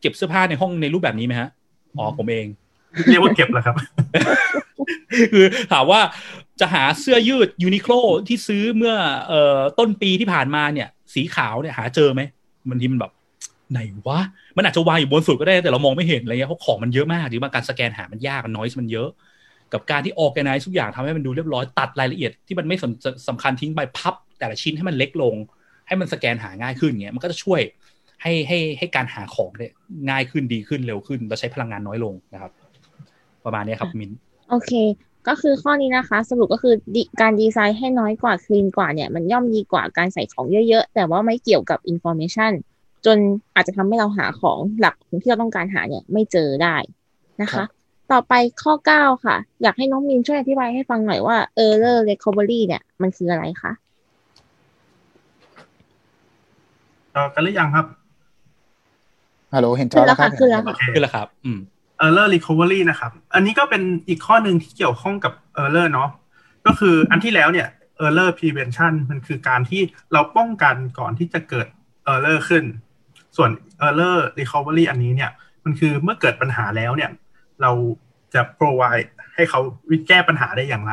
[0.00, 1.48] เก็บเสื้อผ้าในห้องในรูปแบบนี้ไหมฮะ
[1.98, 2.46] อ๋อผมเอง
[3.10, 3.74] เรียกว่าเก็บเหรอครับ
[5.32, 6.00] คือถามว่า
[6.60, 7.92] จะหาเสื้อยืดยูนิโคล
[8.28, 8.94] ที่ซื้อเมื่อ
[9.28, 12.22] เอ่อต้นปีที่ผ่านมาเนี่ย สีขาวเนี่ยหาเจอไหม
[12.68, 13.12] บางทีมันแบบ
[13.72, 13.78] ไหน
[14.08, 14.20] วะ
[14.56, 19.08] มันอาจจะวางอยู่บนสุดก็ได้แต่เรามองไม่เห็นอะไรเงี้ยเพราะของมันเยอะมากหรือบางการสแกนหามันยากมันน้อยมันเยอะ
[19.72, 25.34] กับการที่ organize ทุกอย่างทำให้มันดูเรียบร้อยตัดรายละเอียดที่มันไม่สำสำคัญทิ้งไปพับ แต่ละชิ้นให้มันเล็กลง
[25.86, 27.60] ให้มันสแกนหาง่ายขึ้นเงี้ยมันก็จะช่วย
[28.22, 29.72] ให้ให้ให้การหาของเนี่ย
[30.10, 32.52] ง่ายขึ้นดีขึ้นเร็วขึ้นเราใช้พลังงานน้อยลงนะครับ
[33.44, 34.10] ประมาณนี้ครับมีน
[34.50, 34.72] โอเค
[35.28, 42.52] ก็คือข้อนี้นะคะ สรุปก็คือดิการดีไซน์ให้น้อยกว่า clean กว่าเนี่ย มันย่อมดีกว่าการใส่ของเยอะๆ แต่ว่าไม่เกี่ยวกับอินโฟ a t ชัน
[43.06, 43.18] จน
[43.54, 46.76] อาจจะทำให้เราหาของหลักที่เราต้องการหาเนี่ยไม่เจอได้
[47.42, 47.68] นะครัคะบ
[48.12, 53.72] ต่อไปข้อ 9 ค่ะ อยากให้น้องมินช่วยอธิบายให้ฟังหน่อยว่า error recovery เนี่ย มันคืออะไรคะ
[57.16, 57.86] ต่อกันหรือยังครับ
[59.54, 61.58] ฮัลโหลเห็นจอแล้วครับขึ้นแล้วค่ะโอเคขึ้นแล้วครับ อืม
[62.02, 65.32] error recovery นะครับ อันนี้ก็เป็นอีกข้อหนึ่งที่เกี่ยวข้องกับ
[65.62, 66.10] error เนาะ
[66.66, 67.68] ก็คืออันที่แล้วเนี่ย
[68.06, 69.82] error prevention มันคือการที่
[70.12, 71.66] เราป้องกันก่อนที่จะเกิด
[72.12, 72.64] error ขึ้น
[73.36, 73.50] ส่วน
[73.86, 75.30] error recovery อันนี้เนี่ย
[75.64, 77.10] มันคือเมื่อเกิดปัญหาแล้วเนี่ย
[77.62, 77.70] เรา
[78.34, 80.92] จะ provide ให้เขาวิแก้ปัญหาได้อย่างไร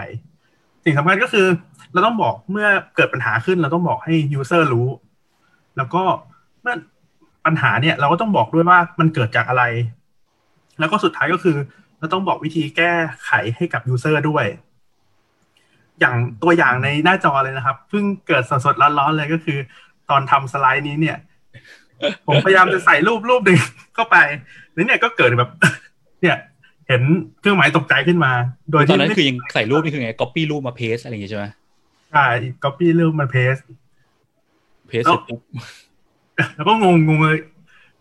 [0.83, 1.47] สิ่งสำคัญก็คือ
[1.93, 4.87] เราต้องบอกเมื่อเกิดปัญหาขึ้น เราต้องบอกให้ user รู้
[5.77, 6.03] แล้วก็
[6.61, 6.75] เมื่อ
[7.45, 9.63] ปัญหาเนี่ย เราก็ต้องบอกด้วยว่ามันเกิดจากอะไร
[10.81, 11.57] แล้วก็สุดท้ายก็คือ
[11.99, 12.91] เราต้องบอกวิธีแก้
[13.23, 14.45] ไขให้กับ user ด้วย
[15.99, 19.57] อย่างตัวอย่างในหน้าจอเลยนะครับ เพิ่งเกิดสดๆร้อนๆเลยก็คือ
[20.09, 21.17] ตอนทำสไลด์นี้เนี่ย
[22.27, 23.59] ผมพยายามจะใส่รูปรูปหนึ่ง
[23.95, 24.17] เข้าไป
[24.73, 25.51] แล้วเนี่ยก็เกิดแบบ
[26.21, 26.37] เนี่ย
[26.87, 27.01] เห็น
[27.39, 28.31] เครื่องหมายตกใจขึ้นมา
[28.71, 31.45] โดยตอที่นนั้นไม่คือยังใส่รูปนี่คือไง copy รูปมา paste อะไรอย่างงี้ใช่ไหม
[32.11, 32.25] ใช่
[32.63, 33.55] ก๊อปปี้รูปมาเพส
[34.89, 35.41] paste เสร็จปุ๊บ
[36.55, 37.37] แล้วก็งงงงเลย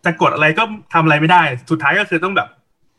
[0.04, 0.62] จะกดอะไรก็
[0.92, 2.48] ทำอะไรไม่ได้ สุดท้ายก็คือต้องแบบ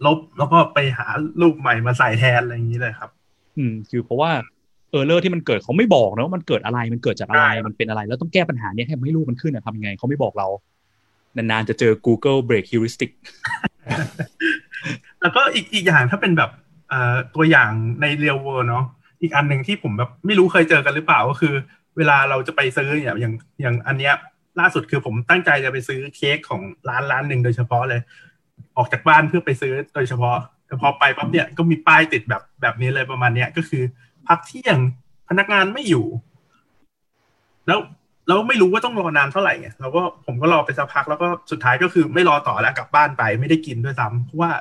[0.06, 1.08] ลบแล้วก็ไปหา
[1.42, 3.10] รูปใหม่มาใส่แทนอะไรอย่างนี้เลยครับ
[3.58, 4.32] อืม คือเพราะว่า
[4.92, 10.48] error ที่มันเกิดเขาไม่บอกนะว่ามันเกิดอะไรมันเกิดจากอะไรใช่มันเป็นอะไรแล้วต้องแก้ปัญหาเนี้ยให้ไม่รู้มันขึ้นอะทำยังไงเขาไม่บอกเรา
[11.36, 13.12] นานๆจะเจอ Google break heuristic
[15.22, 16.52] แล้วก็อีกอีกอย่างถ้าเป็นแบบ
[16.90, 17.72] เอ่อตัวอย่าง
[18.02, 18.86] ใน real world เนาะ
[19.22, 21.54] อีกอันหนึ่งที่ผมแบบไม่รู้เคยเจอกันหรือเปล่าก็คือ
[21.98, 24.14] เวลาเราจะไปซื้อเนี่ยอย่างอย่างอันเนี้ย
[24.60, 28.02] ล่าสุดคือผมตั้งใจจะไปซื้อเค้กของร้านร้านหนึ่งโดยเฉพาะเลย
[28.78, 33.84] ออกจากบ้านเพื่อไปซื้อโดยเฉพาะแต่พอไปปั๊บเนี่ยก็มีป้ายติดแบบแบบนี้เลยประมาณเนี้ยก็คือ
[34.28, 34.78] พักเที่ยง
[35.30, 36.06] พนักงานไม่อยู่
[37.68, 37.80] แล้ว
[38.28, 44.52] แล้วไม่รู้ว่าต้องรอนานเท่าไหร่ไงเราก็ผมก็รอไปสักพักแล้วก็สุดท้ายก็คือไม่รอต่อแล้วกลับบ้านไปไม่ได้กินด้วยซ้ำเพราะว่า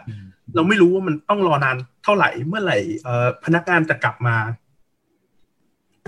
[0.55, 4.37] เราไม่รู้ว่ามันต้องรอนานเท่าไหร่เมื่อไหร่เอ่อพนักงานจะกลับมา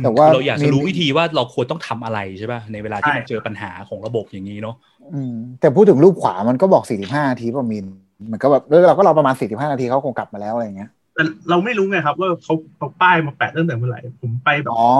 [0.05, 4.77] แต่ว่าเราอยากจะรู้มีวิธีว่าเราควรต้องทำอะไรใช่ป่ะในเวลาที่ใช่มันเจอปัญหาของระบบอย่างนี้เนาะ
[5.15, 7.87] อืมแต่พูดถึงรูปขวามันก็บอก45นาทีป่ะมิน
[8.33, 14.91] มันก็แบบแล้วเราก็รอประมาณ45นาทีเขาคงกลับมาแล้วอะไรอย่างเงี้ยแต่เราไม่รู้ไงครับ ว่าเขาเอาป้ายมาแปะตั้งแต่เมื่อไหร่ผมไปแบบอ๋อ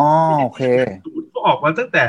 [0.45, 0.63] โอเค
[1.35, 2.05] ก็ออกมาตั้งแต่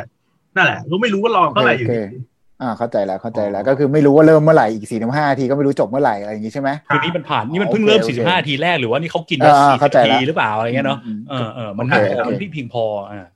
[0.56, 2.20] นั่นแหละก็ไม่รู้ว่ารอเท่าไหร่อยู่โอเคดี
[2.62, 13.28] อ่าเข้าใจแล้วเข้าใจแล้วก็คือไม่รู้ว่าเริ่มเมื่อไหร่อีก45นาทีก็ไม่รู้จบเมื่อไหร่อะไรอย่างงี้ใช่ไหมคือนี่มันผ่านนี่มันเพิ่งโอเคเริ่มโอเค45นาทีแรกหรือว่านี่เขากินอ่าสี่เข้าสิบใจนาแล้วทีหรือเปล่าอะไรเงี้ยเนาะอืมเออเออมันโอหาเคของโอเคที่เพียงพออ่า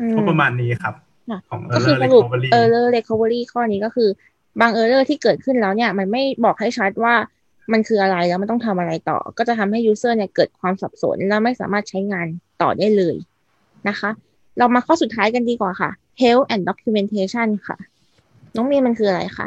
[0.00, 1.11] อืมก็ประมาณนี้ครับค่ะของ
[1.74, 4.08] ก็คือ error สรุป recovery error recovery ข้อนี้ก็คือ
[4.60, 7.14] บาง error ที่เกิดขึ้นแล้วเนี่ย มันไม่บอกให้ชัดว่า
[7.72, 12.26] มันคืออะไรแล้วมันต้องทำอะไรต่อ ก็จะทำให้ user เนี่ยเกิดความสับสน และไม่สามารถใช้งาน
[12.62, 13.16] ต่อได้เลย
[13.88, 14.10] นะคะ
[14.58, 15.90] เรามาข้อสุดท้ายกันดีกว่าค่ะ
[16.22, 17.76] health and documentation ค่ะ
[18.56, 19.46] น้องมีนมันคืออะไรคะ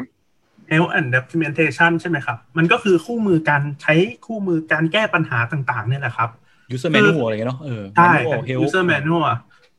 [0.70, 3.94] health and documentation ใช่ไหมครับ มันก็คือคู่มือการใช้
[4.26, 6.30] คู่มือการแก้ปัญหาต่างๆเนี่ยแหละครับ
[6.74, 9.38] user manual อะไรเงี้ยเนาะเออใช่ manual help user manual อะ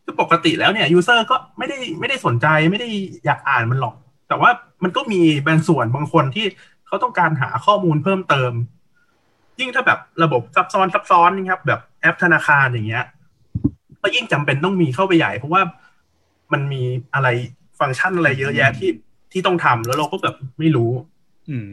[0.09, 2.89] คือปกติแล้วเนี่ย user ก็ไม่ได้ไม่ได้สนใจไม่ได้
[3.25, 3.95] อยากอ่านมันหรอก
[4.27, 4.49] แต่ว่า
[4.83, 6.45] มันก็มีบางส่วนบางคนที่
[6.87, 8.51] เขาต้องการหาข้อมูลเพิ่มเติม
[9.59, 13.05] ยิ่งถ้าแบบระบบซับซ้อนซับซ้อนนะครับ แบบแอปธนาคารอย่างเงี้ย
[14.01, 15.61] ก็ยิ่งจำเป็นต้องมีเข้าไปใหญ่ เพราะว่า
[16.53, 16.83] มันมี
[17.13, 17.27] อะไร
[17.79, 18.91] ฟังก์ชันอะไรเยอะแยะที่
[19.31, 20.91] ที่ต้องทำแล้วเราก็แบบไม่รู้
[21.49, 21.67] อืม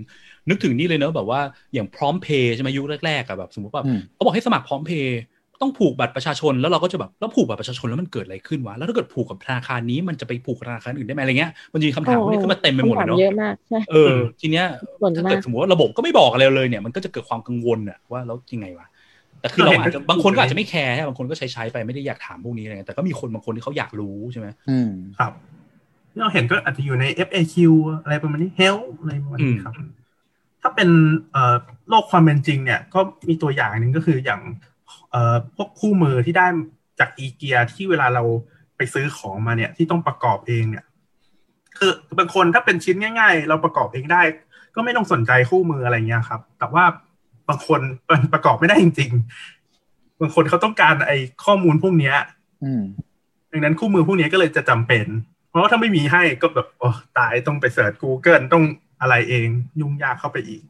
[0.49, 1.41] นึกถึงนี่เลยเนอะแบบว่า
[1.75, 5.19] อย่างพร้อมเพย์ใช่ไหมยุคแรกๆอะแบบสมมติว่าอืมเขาบอกให้สมัครพร้อมเพย์
[5.61, 14.67] ต้องผูกบัตรประชาชนแล้วเราก็จะแบบแล้วผูกบัตรประชาชนแล้วมันเกิดอะไรขึ้นวะแล้วถ้าเกิดผูกกับธนาคารนี้มันจะไปผูกกับธนาคารอื่นได้ไหมอะไรเงี้ยมันจะมีคำถามพวกนี้ขึ้นมาเต็มไปหมดเลยเนาะคำถเยอะมากใช่เออทีเนี้ย
[15.01, 18.87] ส่วนถ้ามาเกิกดสมมติว่าระบบก็ไม่บอกอะไรเลยเนี่ยมันก็จะเกิดความกังวลอะว่าแล้วยังไงวะ
[19.41, 25.33] แต่คือเราอาจจะบางคนก็อาจจะไม่แคร์บางคนก็ใช้ใช้ๆไปไม่ได้อยากถามพวกนี้อะไรเงี้ยแต่ก็มีคนบางคนที่เขาอยากรู้ใช่ไหมอืมครับ
[26.11, 27.55] ที่เราเห็นก็อาจจะอยู่ใน FAQ
[28.03, 29.75] อะไรประมาณนี้ health อะไรประมาณนี้ครับ
[30.63, 30.89] ถ้าเป็น
[31.33, 31.57] เอ่อ
[31.89, 34.74] โลกความเป็นจริงเนี่ย ก็มีตัวอย่างหนึ่งก็คืออย่างเอ่อ
[35.57, 36.47] พวกคู่มือที่ได้
[37.01, 38.23] จากอีเกียที่เวลาเรา
[38.77, 40.85] ไปซื้อของมาเนี่ยที่ต้องประกอบเองเนี่ย
[41.79, 44.23] คือบางคนถ้าเป็นชิ้นง่าย ๆ เราประกอบเองได้
[44.75, 46.85] ก็ไม่ต้องสนใจคู่มืออะไรเงี้ยครับ แต่ว่า
[47.49, 47.81] บางคน
[48.11, 49.11] มันประกอบไม่ได้จริง
[49.65, 52.17] ๆ บางคนเขาต้องการไอ้ข้อมูลพวกเนี้ย
[52.65, 52.83] อืม
[53.53, 55.07] ดังนั้นคู่มือพวกนี้ก็เลยจะจำเป็น
[55.49, 56.89] เพราะว่าถ้าไม่มีให้ก็แบบโอ้
[57.19, 58.65] ตายต้องไปเสิร์ช Google ต้อง
[59.01, 59.49] อะไรเอง
[59.81, 60.63] ยุ่งยากเข้าไปอีก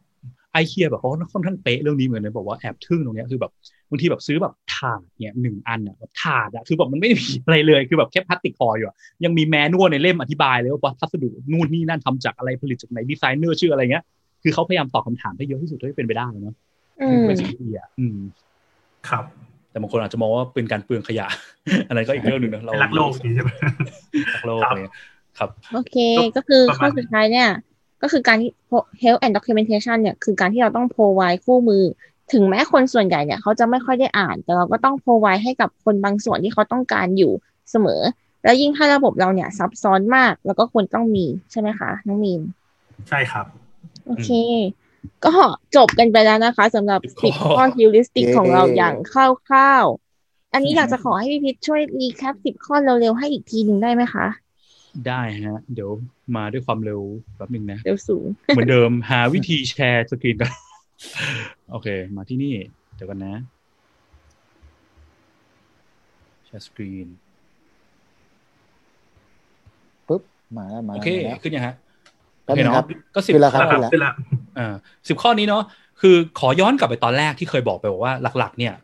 [0.52, 14.04] ไอเคียแบบเขาค่อนข้างเป๊ะเรื่องนี้เหมือนเลยบอกว่าแอบทึ่งตรงเนี้ยคือแบบบางทีแบบซื้อแบบถาดเนี่ยหนึ่งอันอะแบบถาดอะคือแบบมันไม่ได้มีอะไรเลยคือแบบแค่พลาสติกพออยู่อะยังมีแมนนวลในเล่มอธิบายเลยว่าพัสดุนู่นนี่นั่นทำจากอะไรผลิตจากไหนดีไซเนอร์ชื่ออะไรเงี้ย
[14.42, 16.54] คือเขาพยายามตอบคำถามให้เยอะที่สุดเท่าที่เป็นไปได้เนาะ
[17.00, 18.18] อืคือมเป็นสิ่งที่ดีอะอืม
[19.08, 19.24] ครับ
[19.70, 21.26] แต่บางคนอาจจะมองว่าเป็นการเปลืองขยะ
[21.88, 23.50] อันนั้นก็อีกเรื่องหนึ่งนะเราเป็นรักโลกนี้ใช่ไหม
[24.34, 24.96] รักโลกครับอะไรเงี้ย
[25.38, 25.96] ครับ โอเค
[26.36, 27.48] ก็คือประมาณข้อสุดท้ายเนี่ย
[28.02, 28.50] ก็คือการที่
[29.02, 31.84] health and documentation เนี่ย คือการที่เราต้อง provide คู่มือ
[32.32, 37.32] ถึงแม้คนส่วนใหญ่เนี่ยเขาจะไม่ค่อยได้อ่าน แต่เราก็ต้อง provide ให้กับคนบางส่วนที่เขาต้องการอยู่
[37.70, 38.00] เสมอ
[38.44, 42.40] แล้วยิ่งถ้าระบบเราเนี่ย ซับซ้อนมาก แล้วก็ควรต้องมีใช่ไหมคะน้องมีน
[43.08, 43.46] ใช่ครับ
[44.06, 44.30] โอเค
[45.24, 45.32] ก็
[45.76, 49.14] จบกันไปแล้วนะคะสำหรับสิสิบบข้อข้อ heuristic เย้ของเราอย่างค
[49.54, 54.26] ร่าวๆอันนี้อยากจะขอให้พี่พิชช่วย recap สิบข้อเร็วๆให้อีกทีหนึ่งได้ไหมคะ
[55.08, 55.90] ได้ฮะ เดี๋ยว
[56.36, 57.00] มาด้วยความเร็ว
[57.36, 60.50] แป๊บหนึ่งนะ เร็วสูง เหมือนเดิมหาวิธี share screen กัน
[61.70, 62.54] โอเค มาที่นี่
[62.94, 63.34] เดี๋ยวกันนะ
[66.46, 67.08] share screen
[70.08, 70.22] ปุ๊บ
[70.56, 71.74] มาแล้วมาโอแล้วเคมาแล้วขึ้นยังฮะ
[72.44, 74.12] แป๊บนึงครับก็สิบขึ้นแล้วคข้รัอบขึ้นแล้วเป็นละ
[74.58, 74.74] อ่า
[75.08, 75.62] สิบข้อนี้เนาะ
[76.00, 78.74] คือขอย้อนกลับไปตอนแรกที่เคยบอกไปบอกว่าหลัก ๆ เนี่ย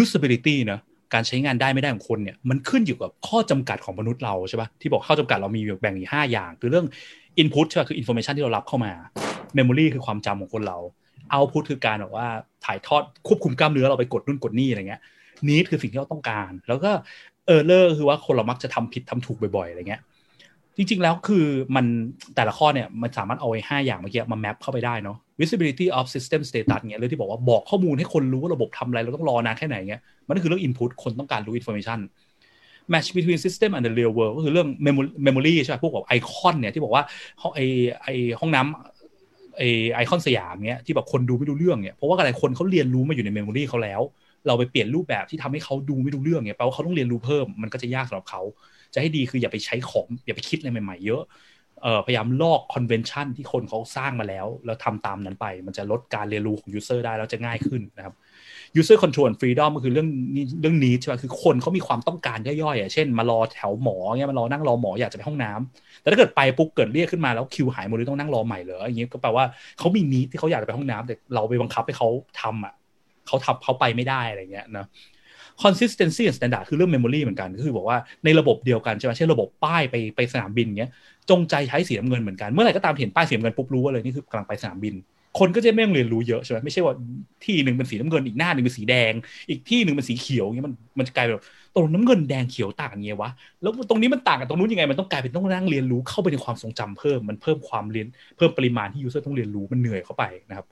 [0.00, 0.80] usability เนอะ
[1.14, 6.86] การใช้งานได้ไม่ได้ของคนเนี่ยมันขึ้นอยู่กับข้อจำกัดของมนุษย์เราใช่ปะที่บอกข้อจำกัดเรามีแบ่งอยู่ห้าอย่าง คือเรื่อง
[7.42, 8.92] input ใช่ปะคือ information ที่เรารับเข้ามา
[9.56, 10.78] memory คือความจำของคนเรา
[11.32, 12.26] output คือการแบบว่า
[12.64, 15.00] ถ่ายทอดควบคุมกล้ามเนื้อเราไปกดนู่นกดนี่อะไรเงี้ย
[15.48, 16.90] need คือสิ่งที่เราต้องการ แล้วก็
[17.56, 20.02] error คือว่าคนเรามักจะทำผิดทำถูกบ่อยๆอะไรเงี้ย
[20.76, 21.46] จริงๆ แล้วคือ
[21.76, 21.86] มัน
[22.36, 32.00] แต่ละข้อเนี่ยมันสามารถเอาไอ้ห้าอย่างเมื่อกี้มา map เข้าไปได้เนาะ visibility of system status เงี้ยเรื่องที่บอกว่าบอกข้อมูลให้คนรู้ว่าระบบทำอะไรเราต้องรอนานแค่ไหนเงี้ยมันก็คือเรื่อง input คนต้องการรู้ information
[32.92, 34.68] match between system and the real world ก็คือเรื่อง
[35.26, 37.02] memory ใช่ไหมพวกแบบไอคอนเนี่ยที่บอกว่า
[37.54, 37.60] ไอ
[38.02, 38.08] ไอ
[38.40, 38.91] ห้องน้ำ
[39.58, 44.02] ไอคอนสยามเนี้ยที่แบบคนดูไม่รู้เรื่องเนี่ยเพราะว่าอะไรคนเขาเรียนรู้มาอยู่ใน memory เขาแล้ว
[44.46, 48.40] เราไปเปลี่ยนรูปแบบที่ทำให้เขาดูไม่รู้เรื่องเนี่ยแปลว่าเขาต้องเรียนรู้เพิ่มมันก็จะยากสำหรับเขา
[48.94, 51.22] จะให้ดีคืออย่าไปใช้ของอย่าไปคิดอะไรใหม่ๆเยอะ
[51.82, 58.14] เอ่อพยายามลอก convention ที่คนเขาสร้างมาแล้ว แล้วทำตามนั้นไป มันจะลดการเรียนรู้ของ user ได้แล้วจะง่ายขึ้นนะครับ
[58.78, 60.08] user control freedom ก็คือเรื่อง
[60.60, 69.44] เรื่องนี้ใช่ไหมคือคนเขามีความต้องการย่อยๆอะเช่นมารอแถวหมอเงี้ยมารอนั่งรอหมออยากจะไปห้องน้ำแต่ถ้าเกิดไปปุ๊บเกิดเรียกขึ้นมาแล้วคิวหายหมดเลยต้องนั่งรอใหม่เหรออย่างเงี้ยก็แปลว่า
[69.78, 72.08] เขามีนี้ที่เขาอยากจะไปห้องน้ำแต่เราไปบังคับให้เขา
[72.40, 72.74] ทำอะ
[73.26, 74.86] เขาทำเขาไปไม่ได้อะไรเงี้ยนะ
[75.62, 80.90] consistency and standard คือเรื่อง memory เหมือนกัน ก็คือบอกว่าในระบบเดียวกันใช่ไหมเช่นระบบป้ายไปไปสนามบินเงี้ย
[81.30, 84.94] จงใจใช้สีน้ำเงินเหมือนกัน เมื่อไหร่ก็ตามเห็นป้ายสีน้ำเงินปุ๊บรู้ว่าเลยนี่คือกำลังไปสนามบิน
[85.38, 86.94] คนก็จะไม่ต้องเรียนรู้เยอะใช่ไหมไม่ใช่ว่า
[87.44, 89.12] ที่หนึ่งเป็นสีน้ำเงินอีกหน้าหนึ่งเป็นสีแดง
[89.48, 93.30] อีกที่หนึ่งเป็นสีเขียวเงี้ยมันมันจะกลายเป็นแบบตรงน้ำเงินแดงเขียวต่างกันไงวะ
[93.62, 98.06] แล้วตรงนี้มันต่างกันตรงนู้นยังไงมันต้องกลายเป็นต้องนั่งเรียนรู้เข้าไปในความทรงจำเพิ่มมันเพิ่มความเรียน
[98.36, 100.68] เพิ่มปริมาณที่ user ต้องเรียนรู้มันเหนื่อยเข้าไปนะครับ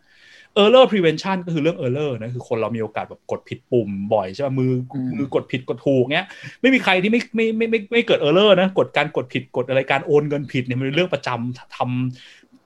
[0.63, 6.27] error prevention ก็คือเรื่อง error นะคือคนเรามีโอกาสแบบกดผิดปุ่มบ่อยใช่ไหมมืออืมมือกดผิดกดถูกเงี้ย
[6.61, 11.79] ไม่มีใครที่ไม่ไม่ไม่ไม่ไม่ไม่เกิด error นะกดการกดผิดกดอะไรการโอนเงินผิดเนี่ยมันเป็นเรื่องประจำท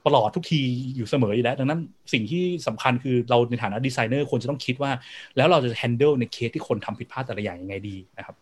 [0.04, 0.60] ำตลอดทุกที
[0.96, 1.80] อยู่เสมออยู่แล้ว ดังนั้น
[2.12, 4.90] สิ่งที่สำคัญคือเราในฐานะดีไซเนอร์ควรจะต้องคิดว่า
[5.36, 8.36] แล้วเราจะ handle ในเคสที่คนทำผิดพลาดแต่ละอย่างยังไงดีนะครับ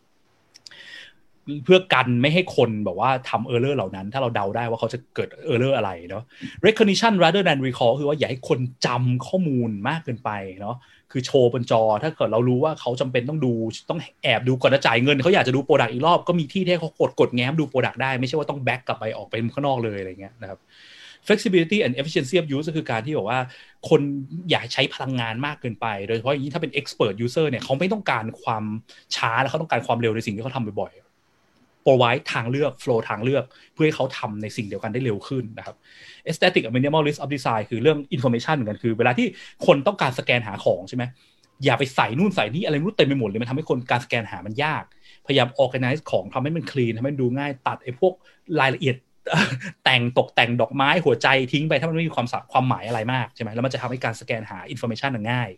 [1.64, 6.24] เพื่อกันไม่ให้คนแบบว่าทำ error เหล่านั้น ถ้าเราเดาได้ว่าเขาจะเกิด error อะไรเนาะ
[6.66, 10.76] recognition rather than recall คือว่าอย่าให้คนจำข้อมูลมากเกินไปเนาะ
[11.12, 13.52] คือโชว์บนจอ ถ้าเกิดเรารู้ว่าเขาจำเป็นต้องดู
[13.90, 20.58] ต้องแอบดูก่อนจะจ่ายเงิน เขาอยากจะดู product อีกรอบ ก็มีที่ที่เขากดกดแง้มดู product ได้ ไม่ใช่ว่าต้อง back กลับไปออกไปข้างนอกเลยอะไรเงี้ยนะครับ
[21.26, 23.40] flexibility and efficiency of use ก็คือการที่บอกว่า
[23.88, 24.00] คน
[24.50, 28.64] อยากใช้พลังงานมากเกินไป โดยเฉพาะอย่างนี้ถ้าเป็น expert user เนี่ยเขาไม่ต้องการความ
[29.16, 33.44] ช้าแล้วเขาต้องการความเร็วในสิ่งที่เขาทำบ่อยๆ provide ทางเลือก flow ทางเลือก
[33.74, 35.76] เพื่อให้เขาทำในสิ่งเดียวกันได้เร็วขึ้นนะครับ
[36.28, 39.26] aesthetic and minimalist of design คือเรื่อง information เหมือนกันคือ เวลาที่
[39.66, 41.04] คนต้องการสแกนหาของใช่ไหม
[41.64, 44.84] อย่าไปใส่นู่นใส่นี่อะไรรู้เต็มไปหมดเลยมันทำให้คนการสแกนหามันยาก
[45.26, 48.12] พยายาม organize ของทำให้มัน clean ทำให้มันดูง่ายตัดไอ้พวก
[48.60, 48.96] รายละเอียด
[49.84, 55.50] แต่งตกแต่งดอกไม้หัวใจทิ้งไปถ้ามันไม่มีความความหมายอะไรมากใช่ไหมแล้วมันจะทำให้การสแกนหาอินโฟมชันง่าย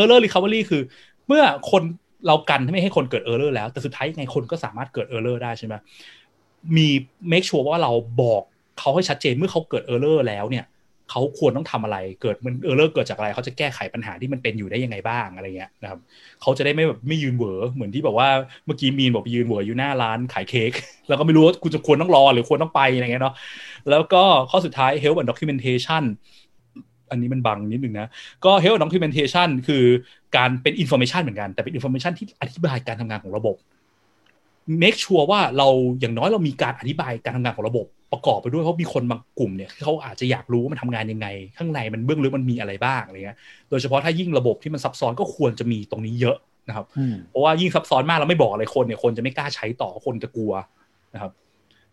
[0.00, 0.82] Error Recovery คือ
[1.26, 1.82] เมื่อคน
[2.26, 5.74] เรากันไม่ให้คนเกิด error แล้ว แต่สุดท้ายยังไงคนก็สามารถเกิด error ได้ใช่ไหม
[6.76, 6.88] มี
[7.28, 8.42] make sure ว่าเราบอก
[8.78, 10.64] เขาให้ชัดเจนเมื่อเขาเกิด error แล้วเนี่ย
[11.10, 15.98] เขาควรต้องทำอะไร เกิดมัน error เกิดจากอะไรเขาจะแก้ไขปัญหาที่มันเป็นอยู่ได้ยังไงบ้างอะไรเงี้ยนะครับ
[16.42, 18.28] เขาจะได้ไม่แบบไม่ยืนเหวอเหมือนที่แบบว่า
[18.66, 20.72] เมื่อกี้มีนบอกไปยืนเหวออยู่หน้าร้านขายเค้ก
[21.08, 23.34] แล้วก็ไม่รู้ว่าคุณจะควรต้องรอหรือควรต้องไปอะไรเงี้ยเนาะ
[23.90, 26.02] แล้วก็ข้อสุดท้าย help and documentation
[27.10, 28.08] อันนี้มันบังนิดนึงนะ
[28.44, 29.84] ก็ help and documentation คือ
[30.36, 33.56] การเป็น information เหมือนกัน แต่เป็น information ที่อธิบายการทำงานของระบบ
[34.82, 35.68] make sure ว่าเรา
[36.00, 41.26] อย่างน้อยเรามีการอธิบายการทำงานของระบบประกอบไปด้วยเพราะมีคนบางกลุ่มเนี่ยเขาอาจจะอยากรู้ว่ามันทำงานยังไง
[41.58, 43.36] ข้างในมันเบื้องลึกมันมีอะไรบ้างอะไรเงี้ย
[43.70, 46.36] โดยเฉพาะถ้ายิ่งระบบที่มันซับซ้อนก็ควรจะมีตรงนี้เยอะ
[46.68, 46.86] นะครับ
[47.30, 50.52] เพราะว่ายิ่งซับซ้อนมากเราไม่บอกอะไรคนเนี่ยคนจะไม่กล้าใช้ต่อคนจะกลัว
[51.14, 51.32] นะครับ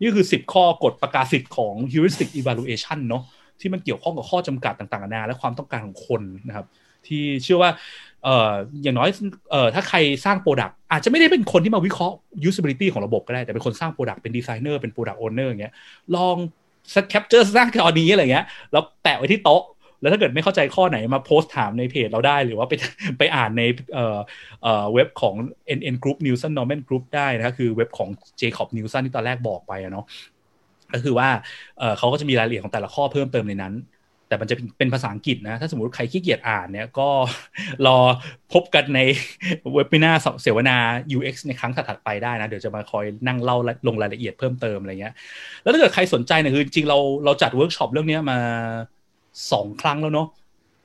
[0.00, 3.22] นี่คือสิบข้อกฎประกาศสิทธิ์ของ heuristic evaluation เนาะ
[3.60, 6.66] ที่มันเกี่ยวข้องกับข้อจำกัดต่างๆนานาและความต้องการของคนนะครับ
[7.06, 7.70] ที่เชื่อว่า
[8.24, 8.52] เอ่อ
[8.82, 9.08] อย่างน้อย
[9.50, 12.16] เอ่อถ้าใครสร้าง product อาจจะไม่ได้เป็นคนที่มาวิเคราะห์
[12.48, 15.74] usability ของระบบก็ได้ แต่เป็นคนสร้าง product เป็นดีไซเนอร์เป็น product owner อย่างเงี้ย
[16.16, 16.36] ลอง
[17.10, 19.62] capture screen ตอนนี้อะไรเงี้ยแล้วแปะไว้ที่โต๊ะ
[20.00, 22.74] แล้วถ้าเกิดไม่เข้าใจข้อไหนมาโพสต์ถามในเพจเราได้ หรือว่าไป
[23.18, 23.62] ไปอ่านใน
[23.94, 24.18] เอ่อ
[24.62, 25.34] เอ่อเว็บของ
[25.78, 28.08] NN Group Nielsen Norman Group ได้นะครับคือเว็บของ
[28.40, 30.06] Jakob Nielsen ที่ตอนแรกบอกไปเนาะ
[30.92, 31.28] ก็คือว่า
[31.78, 33.74] เขาก็จะมีรายละเอียดของแต่ละข้อเพิ่มเติมในนั้น
[34.28, 37.08] แต่มันจะเป็นภาษาอังกฤษนะ ถ้าสมมติใครขี้เกียจอ่านเนี่ยก็
[37.86, 37.98] รอ
[38.52, 39.00] พบกันใน
[39.74, 40.12] เว็บมินา
[40.42, 40.76] เสวนา
[41.16, 43.56] UX ในครั้งถัดไปได้นะ เดี๋ยวจะมาคอยนั่งเล่า
[43.88, 45.14] ลงรายละเอียดเพิ่มเติมอะไรเงี้ย
[45.62, 48.38] แล้วถ้าเกิดใครสนใจเนี่ยคือจริงเราเราจัดเวิร์กช็อปเรื่องนี้มา
[49.52, 50.28] สองครั้งแล้วเนาะ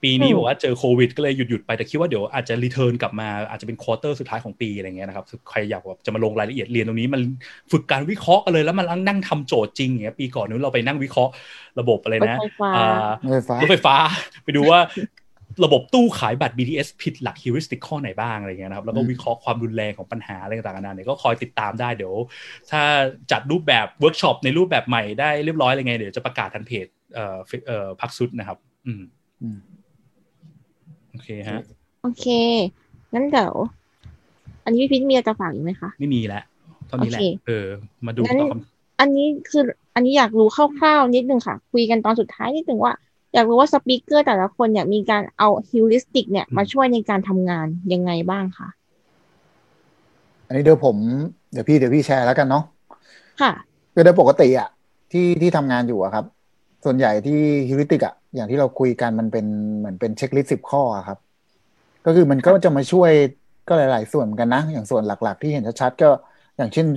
[0.04, 7.22] ปีนี้บอกว่าเจอโควิด ก็เลยหยุดหยุดไปแต่คิดว่าเดี๋ยวอาจจะ return กลับมาอาจจะเป็น quarter สุดท้ายของปีอะไรเงี้ยนะครับใครอยากแบบจะมาลงรายละเอียดเรียนตรงนี้มัน
[7.72, 11.32] ฝึกการวิเคราะห์กันเลยแล้วมันนั่งทำโจทย์จริงอย่างเงี้ยปีก่อนนู้นเราไปนั่งวิเคราะห์
[11.80, 12.72] ระบบอะไรนะรถไฟฟ้า
[13.62, 13.95] รถไฟฟ้า
[14.43, 14.80] ไปดูว่า
[15.66, 22.14] ระบบตู้ขายบัตร BTS ผิดหลัก heuristic ข้อไหนบ้างอะไรเงี้ยนะครับ แล้วก็วิเคราะห์ความรุนแรงของปัญหาอะไรต่างๆนานาเนี่ยก็คอยติดตามได้เดี๋ยว
[22.72, 22.82] ถ้า
[23.32, 27.38] จัดรูปแบบเวิร์กช็อปในรูปแบบใหม่ได้เรียบร้อยอะไรไงเดี๋ยวจะประกาศทางเพจเอ่อ
[27.68, 29.01] เอ่อพักสุดนะครับ อืม
[31.14, 31.59] โอเคฮะ
[32.01, 32.26] โอเค
[33.14, 33.53] งั้นเดี๋ยว
[34.66, 36.43] อันนี้พี่พิทมีอะไรจะฝากอีกไหมคะ ไม่มีแล้ว
[36.89, 37.66] ตอนนี้แหละ เออ
[38.05, 39.64] มาดูต่อคำอันนี้คือ
[39.95, 42.93] อันนี้อยากรู้คร่าวๆนิดนึงค่ะ คุยกันตอนสุดท้ายนิดนึงว่า
[43.34, 48.68] อยากรู้ว่าสปีกเกอร์แต่ละคนเนี่ยมีการเอาฮิวริสติก เนี่ยมาช่วยในการทำงานยังไงบ้างคะ
[50.47, 50.95] อันนี้เดี๋ยวผม
[51.51, 52.64] เดี๋ยวพี่เดี๋ยวพี่แชร์แล้วกันเนาะ
[53.41, 53.51] ค่ะ
[53.93, 54.70] คือโดยปกติอะ
[55.11, 56.26] ที่ที่ทำงานอยู่อะครับ
[56.86, 59.45] ส่วนใหญ่ที่ฮิวริสติกอะอย่างที่เราคุยกันมันเป็น
[59.77, 61.17] เหมือนเป็น checklist สิบข้อครับ
[62.05, 63.11] ก็คือมันก็จะมาช่วย
[63.67, 66.09] ก็หลาย ๆ ส่วนกันนะ อย่างส่วนหลัก ๆ ที่เห็นชัดๆก็
[66.57, 66.88] อย่างเช่น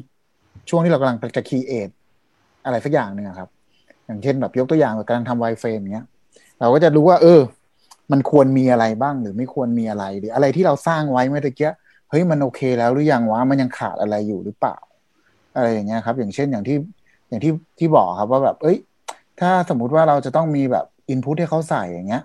[0.69, 1.91] ช่วงที่เรากำลังจะ create
[2.65, 3.49] อะไรสักอย่างหนึ่งครับ
[4.07, 6.07] อย่างเช่นแบบยกตัวอย่างแบบกำลังทำ wireframe เนี้ย
[6.61, 7.41] เราก็จะรู้ว่า เออ
[8.13, 11.71] มันควรมีอะไรบ้างหรือไม่ควรมีอะไร หรืออะไรที่เราสร้างไว้เมื่อกี้
[12.11, 14.77] เฮ้ยมันโอเคแล้วหรือยังวะมันยังขาดอะไรอยู่หรือเปล่า
[15.57, 16.77] อะไรอย่างเงี้ยครับ อย่างเช่นอย่างที่
[17.29, 18.77] อย่างที่ที่บอกครับว่าแบบ เอ้ย
[19.41, 22.23] ถ้าสมมุติว่าเราจะต้องมีแบบอินพุตให้เขาใส่อย่างเงี้ย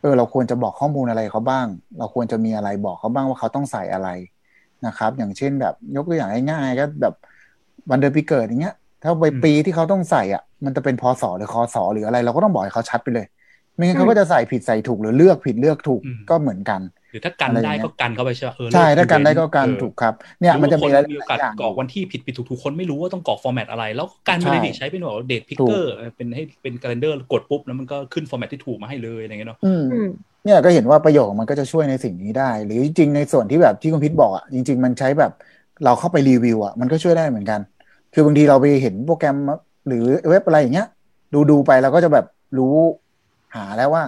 [0.00, 1.66] เออเราควรจะบอกข้อมูลอะไรเขาบ้าง
[1.98, 4.08] เราควรจะมีอะไรบอกเขาบ้างว่าเขาต้องใส่อะไร
[4.86, 7.14] นะครับ อย่างเช่นแบบยกตัวอย่างง่ายๆก็แบบ
[7.90, 13.26] วันเดือนปีเกิดอย่างเงี้ย ถ้าไปปีที่เขาต้องใส่อะ มันจะเป็นพศหรือคอสอหรืออะไร เราก็ต้องบอกให้เขาชัดไปเลย
[13.74, 16.80] ไม่งั้นเขาก็จะใส่ผิดใส่ถูกหรือเลือกผิดเลือกถูกก็เหมือนกัน
[17.12, 29.58] หรือถ้ากันได้ก็กันเข้าไปใช่ไหมเออใช่ถ้ากันได้ก็กันถูกครับเนี่ยมันจะมีมีโอกาสกรอกวันที่ผิดผิดถูกถูกคนไม่รู้ว่าต้องกรอก format อะไร แล้วการไม่ได้ใช้เป็นแบบ date picker เป็นให้เป็นคาล endar กดปุ๊บแล้วมันก็ขึ้น format ที่ถูกมาให้เลยอะไรเงี้ยเนาะ
[30.44, 35.32] เนี่ยก็เห็นว่าประโยชน์มันก็จะช่วยในสิ่งนี้ได้ หรือจริงในส่วนที่แบบที่คุณพิษบอกอะจริง ๆ มันใช้แบบ
[35.84, 37.60] เราเข้าไปรีวิวอะมันก็ช่วยได้เหมือนกัน
[38.14, 39.36] คือบางทีเราไปเห็นโปรแกรม
[39.86, 40.88] หรือเว็บอะไรอย่างเงี้ย
[41.34, 42.26] ดูดูไปเราก็จะแบบ
[42.58, 42.76] รู้
[43.54, 44.04] หาแล้วว่า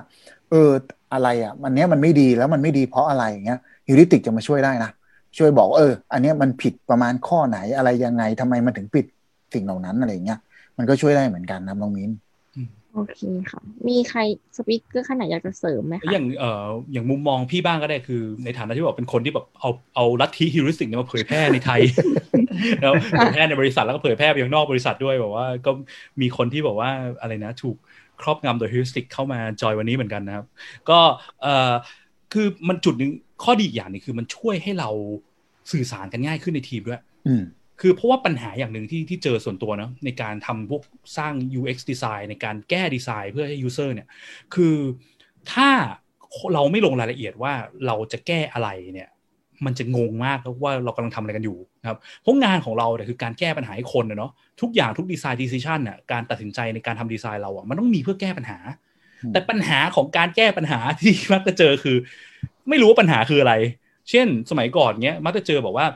[0.51, 0.71] เออ
[1.15, 3.59] อะไรอะมันเนี้ยมันไม่ดีแล้วมันไม่ดีเพราะอะไรอย่างเงี้ย
[3.89, 4.91] heuristic จะมาช่วยได้นะ
[5.39, 9.07] ช่วยบอกว่าเออ อันเนี้ยมันผิดประมาณข้อไหนอะไรยังไงทำไมมันถึงผิด
[9.55, 10.39] สิ่งเหล่านั้นอะไรอย่างเงี้ย
[10.79, 12.11] มันก็ช่วยได้เหมือนกันนะน้องมิ้น
[12.95, 14.21] โอเคค่ะ มีใคร
[14.57, 21.81] speaker ท่านไหนอยากจะเสริมไหมคะอย่างเอ่ออย่างมุมมองพี่บ้างก็ได้คือ ในฐานะที่บอกเป็นคนที่แบบเอาเอาลัทธิ heuristic เนี่ยมาเผยแพร่ในไทย
[22.81, 25.71] แล้วเผยแพร่ในบริษัทแล้วก็เผยแพร่ไปยังนอกบริษัทด้วยบอกว่า ก็
[26.21, 26.91] มีคนที่บอกว่า
[27.21, 27.77] อะไรนะ ถูก
[28.21, 30.47] ครอบงำโดย heuristic เข้ามาจอยวันนี้เหมือนกันนะครับ
[30.91, 30.99] ก็
[31.43, 31.73] เอ่อ
[32.33, 33.13] คือมันจุดหนึ่ง
[33.45, 34.91] ข้อดีอีกอย่างหนึงคือมันช่วยให้เรา
[35.73, 37.43] สื่อสารกันง่ายขึ้นในทีมด้วยอืม
[37.81, 40.83] คือเพราะว่าปัญหาอย่างหนึ่งที่ที่เจอส่วนตัวเนาะในการทำพวก
[41.19, 44.09] สร้าง UX design ในการแก้ดีไซน์เพื่อให้ user เนี่ย
[44.55, 44.77] คือ
[45.53, 45.69] ถ้า
[46.55, 47.53] เราไม่ลงรายละเอียดว่า
[47.87, 49.09] เราจะแก้อะไรเนี่ย
[49.67, 58.59] มันจะงงมากแล้วว่าเรากำลังทำอะไรกันอยู่นะครับเพราะงานของเราเนี่ยคือการแก้ปัญหาให้คนนะเนาะทุกอย่างทุกดีไซน์ decision น่ะการตัดสินใจในการทำดีไซน์เราอะมันต้องมีเพื่อแก้ปัญหา
[59.23, 61.97] อืมแต่ปัญหาของการแก้ปัญหาที่มักจะเจอคือ
[62.69, 63.55] ไม่รู้ว่าปัญหาคืออะไร
[64.11, 65.87] เช่น สมัยก่อนเนี้ยมักจะเจอบอกว่า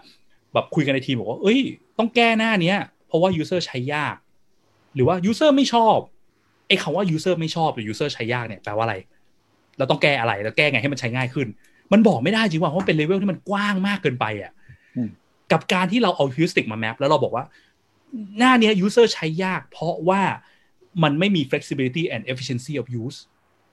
[0.53, 1.59] แบบคุยกันในทีมบอกว่า เอ้ย
[1.99, 4.17] ต้องแก้หน้าเนี้ย เพราะว่า user ใช้ยาก
[4.95, 5.97] หรือว่า user ไม่ชอบ
[6.69, 8.97] ไอ้คำว่า user ไม่ชอบหรือ user ใช้ยากเนี่ยแปลว่าอะไร
[9.79, 11.49] เราต้องแก้อะไรแล้วแก้ไงให้มันใช้ง่ายขึ้น
[11.93, 14.53] มันบอกไม่ได้จริงว่าเพราะมันเป็นเลเวลที่มันกว้างมากเกินไปอะ
[14.97, 15.11] อืม
[15.53, 17.45] กับการที่เราเอา heuristic มา map แล้วเราบอกว่า
[18.39, 20.23] หน้าเนี้ย user ใช้ยาก เพราะว่า
[21.03, 23.19] มันไม่มี flexibility and efficiency of use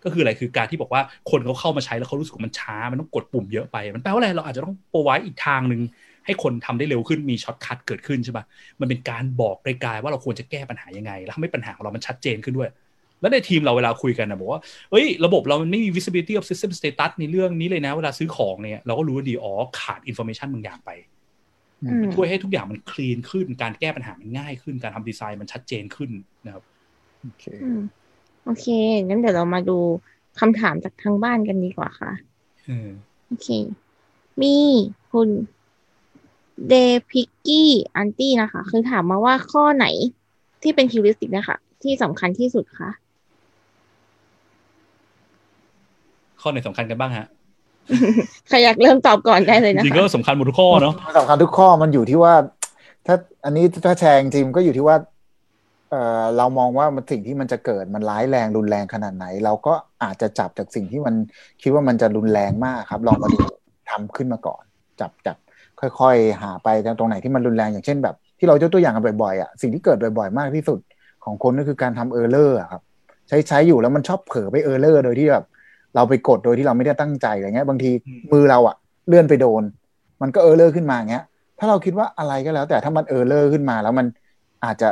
[0.03, 1.01] ก็คืออะไรคือการที่บอกว่า
[1.31, 5.81] คนเขาเข้ามาใช้แล้วเขารู้สึกว่ามันช้า มันต้องกดปุ่มเยอะไป มันแปลว่าอะไรเราอาจจะต้อง provide อีกทางหนึ่ง
[6.25, 8.45] ให้คนทำได้เร็วขึ้นมี shortcut เกิดขึ้นใช่ปะ
[8.79, 12.69] มันเป็นการบอกกลายๆว่าเราควรจะแก้ปัญหายังไง แล้วทำให้ปัญหาของเรามันชัดเจนขึ้นด้วย
[13.25, 14.61] แล้วในทีมเราเวลาคุยกันนะบอกว่า
[14.91, 20.91] เอ้ยระบบเรามันไม่มี visibility of system status ในเรื่องนี้เลยนะ เวลาซื้อของเนี่ย เราก็รู้ว่าดีอ๋อขาด information บางอย่างไป
[21.83, 26.11] อืมช่วยให้ทุกอย่างมันคลีนขึ้น การแก้ปัญหามันง่ายขึ้น การทำดีไซน์มันชัดเจนขึ้น
[26.45, 26.63] นะครับ
[27.21, 27.81] โอเคอืม
[28.45, 28.65] โอเค
[29.07, 29.77] งั้นเดี๋ยวเรามาดู
[30.39, 32.11] คำถามจากทางบ้านกันดีกว่าค่ะ
[32.65, 32.89] เออ
[33.27, 33.47] โอเค
[34.41, 34.55] มี
[35.11, 35.29] คุณ
[36.67, 36.73] เด
[37.11, 39.85] พิกกี้อันตี้นะคะ คือถามมาว่าข้อไหน
[40.61, 42.89] ที่เป็นฮิวริสติกนะคะที่สำคัญที่สุดคะ
[46.45, 47.27] ข้อไหนสำคัญกันบ้างฮะ
[48.49, 52.33] ใครอยากเริ่มตอบก่อนได้เลยนะคะจริงๆก็สำคัญหมดทุกข้อเนาะมันสำคัญทุกข้อมันอยู่ที่ว่า
[53.05, 53.15] ถ้า
[53.45, 54.95] อันนี้ถ้าแชร์จริงๆก็อยู่ที่ว่า
[55.91, 59.73] เอ่อเรามองว่ามันสิ่งที่มันจะเกิดมันร้ายแรงรุนแรงขนาดไหน เราก็
[60.03, 61.15] อาจจะจับจากสิ่งที่มัน
[61.61, 63.39] คิดว่ามันจะรุนแรงมากครับ ลองมาดู
[63.89, 64.63] ทำขึ้นมาก่อน
[65.01, 65.37] จับจับ
[65.99, 66.67] ค่อยๆ หาไป
[66.99, 70.79] ตรงไหนที่มันรุนแรงอย่างเช่นแบบ ที่เรายกตัวอย่างกันบ่อยๆอะสิ่งที่เกิดบ่อยๆ มากที่สุด
[71.25, 72.81] ของคนก็คือการทำ error ครับ
[73.27, 75.43] ใช้ใช้อยู่แล้วมันชอบเผลอไป error โดยที่แบบ
[75.95, 78.75] เราไปกดโดยที่เราไม่ได้ตั้งใจอะไรเงี้ย บางทีอืมมือเราอะ
[79.07, 79.63] เลื่อนไปโดน
[80.21, 81.23] มันก็ error ขึ้นมาอย่างเงี้ย
[81.59, 84.05] ถ้าเราคิดว่าอะไรก็แล้ว แต่ถ้ามัน error ขึ้นมา แล้วมัน
[84.65, 84.89] อาจจะ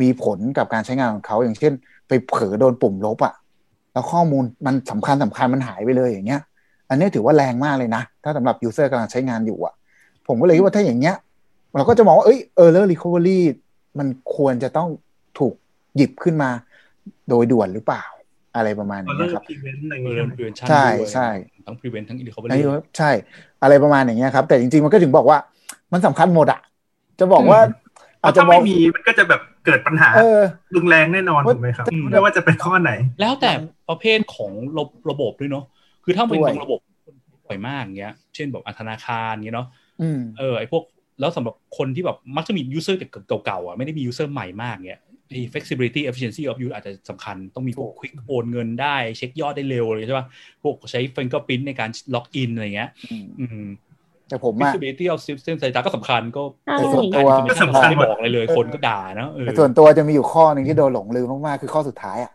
[0.00, 1.72] มีผลกับการใช้งานของเขาอย่างเช่น
[2.08, 3.34] ไปเผลอโดนปุ่มลบอะ
[3.92, 6.40] แล้วข้อมูลมันสำคัญสำคัญมันหายไปเลยอย่างเงี้ย
[6.88, 9.74] อันนี้ถือว่าแรงมากเลยนะ ถ้าสำหรับ user กำลังใช้งานอยู่อะ
[10.26, 11.16] ผมก็เลยคิดว่าถ้าอย่างเงี้ย
[11.76, 13.38] เราก็จะมองว่าเอ้ย error recovery
[13.98, 14.88] มันควรจะต้อง
[15.38, 15.54] ถูก
[15.96, 16.50] หยิบขึ้นมา
[17.28, 18.04] โดยด่วนหรือเปล่า
[18.56, 21.28] อะไรประมาณเออนี้เลิกครับพรีเวนต์อะไรอย่างเอเงี้อย prevention ใช่ด้วยใช่
[21.66, 23.10] ทั้ง prevent ทั้ง recovery อันนี้ว่าใช่
[23.62, 25.38] อะไรประมาณอย่างเงี้ยครับ แต่จริงๆมันก็ถึงบอกว่า
[25.92, 26.60] มันสำคัญหมดอะ
[27.20, 27.60] จะบอกว่า
[28.20, 30.42] เพอาจราะจะถ้ามอไม่งมีมันก็จะแบบเกิดปัญหาเออ
[30.74, 33.52] รุนแรงแน่นอนว่าถูกไหมครับอืมไม่ว่าจะเป็นข้อไหน แล้วแต่
[33.88, 35.64] ประเภทของระระบบด้วยเนาะ
[36.04, 36.78] คือถ้าเป็นด้วยบางระบบ
[37.46, 39.68] บ่อยมากอย่างเงี้ย เช่นแบบธนาคารเงี้ยเนาะ
[40.00, 40.82] อืมเออไอพวก
[41.20, 42.96] แล้วสำหรับคนที่แบบมักจะมี user
[43.46, 45.03] เก่าๆอะไม่ได้มี user ใหม่มากเงี้ยไอ้
[45.52, 50.26] flexibility efficiency of use อาจจะสำคัญต้องมีพวก quick โอนเงินได้เช็คยอดได้เร็วเลยใช่ป่ะ
[50.62, 53.68] พวกใช้ fingerprint ในการล็อกอินอะไรเงี้ยอืมอืม
[54.28, 62.32] แต่ผมอะ flexibility of system สายตาก็สำคัญก็ใช่ส่วนการตัว information ก็สำคัญไม่บอกอะไรเลยคนก็ด่านะเออแต่ส่วนตัวจะมีอยู่ข้อหนึ่งที่โดนหลงลืมมาก ๆ คือข้อสุดท้ายอะ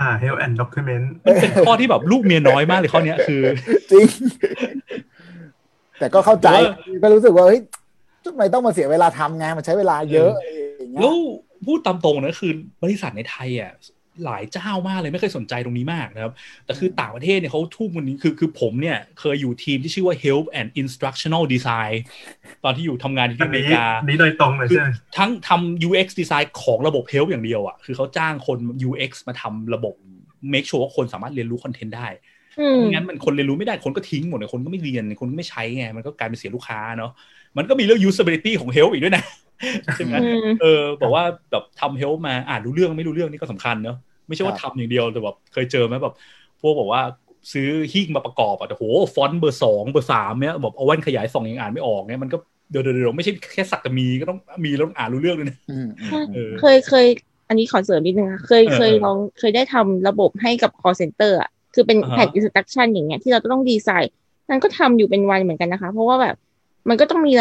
[0.00, 3.42] อ่า health and document มันเป็นข้อที่แบบลูกเมียน้อยมากเลยข้อเนี้ยคือ
[3.90, 4.06] จริง
[5.98, 6.48] แต่ก็เข้าใจ
[6.84, 7.60] เออก็รู้สึกว่าเฮ้ย
[8.24, 11.14] ทำไมต้องมาเสียเวลาทำงานมันใช้เวลาเยอะอะไรอย่างเงี้ยแล้ว
[11.66, 12.52] พูดตามตรงนะคือ
[12.82, 13.72] บริษัทในไทยอะ
[14.24, 16.32] หลายเจ้ามากเลยไม่เคยสนใจตรงนี้มากนะครับ
[16.64, 21.94] แต่คือต่างประเทศเนี่ยเขาทุ่มวันนี้คือคือผมเนี่ยเคยอยู่ทีมที่ชื่อว่า Help and Instructional Design
[22.64, 28.58] ตอนที่อยู่ทำงานที่อัอนเมนี้ริกานี้โดยตรงเลยคือใช่ไหมทั้งทำ UX design ของระบบ Help อย่างเดียวอะคือเขาจ้างคน
[28.88, 29.94] UX มาทำระบบ
[30.52, 32.08] make sure ว่าคนสามารถเรียนรู้ content ได้
[32.60, 37.12] อืมไม่งั้นมันคนเรียนรู้ไม่ได้คนก็ทิ้งหมดเลยคนก็ไม่เรียนคนก็ไม่ใช้ไงมันก็กลายเป็นเสียลูกค้าเนาะ
[37.56, 39.24] มันก็มีเรื่อง usability ของ Help อีกด้วยนะ
[39.94, 43.96] ใช่ไหมอืมเออบอกว่าแบบทำ Help มาอ่านรู้เรื่องไม่รู้เรื่องนี่ก็สำคัญเนาะ
[44.28, 46.14] ไม่ใช่ว่าครับทำอย่างเดียวแต่แบบเคยเจอไหมแบบ
[46.60, 47.02] พวกบอกว่า
[47.52, 48.84] ซื้อหิ้งมาประกอบอะแต่โห
[49.14, 52.36] ฟอนต์เบอร์สองเบอร์สามเนี่ยแบบเอาแว่นขยายส่องยังอ่านไม่ออกเนี่ยมันก็
[52.70, 57.06] เดี๋ยวเดี๋ยวเดี๋ยวไม่ใช่แค่สักแต่มีก็ต้องมีแล้วต้องอ่านรู้เรื่องด้วยนะอืมอืมเออืมอเคยเคย
[57.48, 64.12] อันนี้ขอเสริมนิดนึงค่ะเคยเออเคยเออลองเคยได้ทำระบบให้กับ call center อะคือเป็นอ่าฮะแผ่น instruction อย่างเงี้ยที่เราต้องดีไซน์
[64.48, 66.36] นั่นก็ทำอยู่เป็นวันเหมือนกันนะคะ เพราะว่าแบบ
[66.88, 67.32] มันก็ต้องมี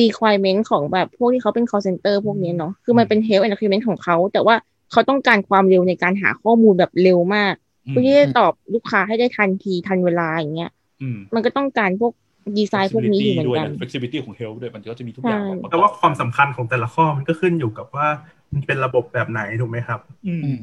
[0.00, 4.54] requirement ของแบบพวกที่เขาเป็น call center พวกนี้เนาะคือมันเป็น health and agreement ของเขา แต่ว่า
[4.92, 7.54] เขาต้องการความเร็วในการหาข้อมูลแบบเร็วมาก
[7.86, 10.70] อืมเพื่อที่จะตอบลูกค้าให้ได้ทันทีทันเวลาอย่างเงี้ย
[11.02, 12.12] อืมมันก็ต้องการพวก
[12.58, 18.06] ดีไซน์พวกนี้อยู่เหมือด้วยนกันนะ flexibility ของ health ด้วยมันก็จะมีทุกอย่างใช่ประกอบแต่ว่าความสำคัญของแต่ละข้อมันก็ขึ้นอยู่กับว่า
[18.52, 20.62] มันเป็นระบบแบบไหนถูกไหมครับ อืมอืม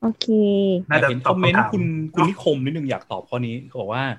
[0.00, 0.26] โอเค
[0.90, 1.82] น่าจะเห็นตคออบมเมนคำต์ถามคุณ
[2.14, 4.18] คุณนิคมนิดนึงอยากตอบข้อนี้เขาบอกว่าเอ่อ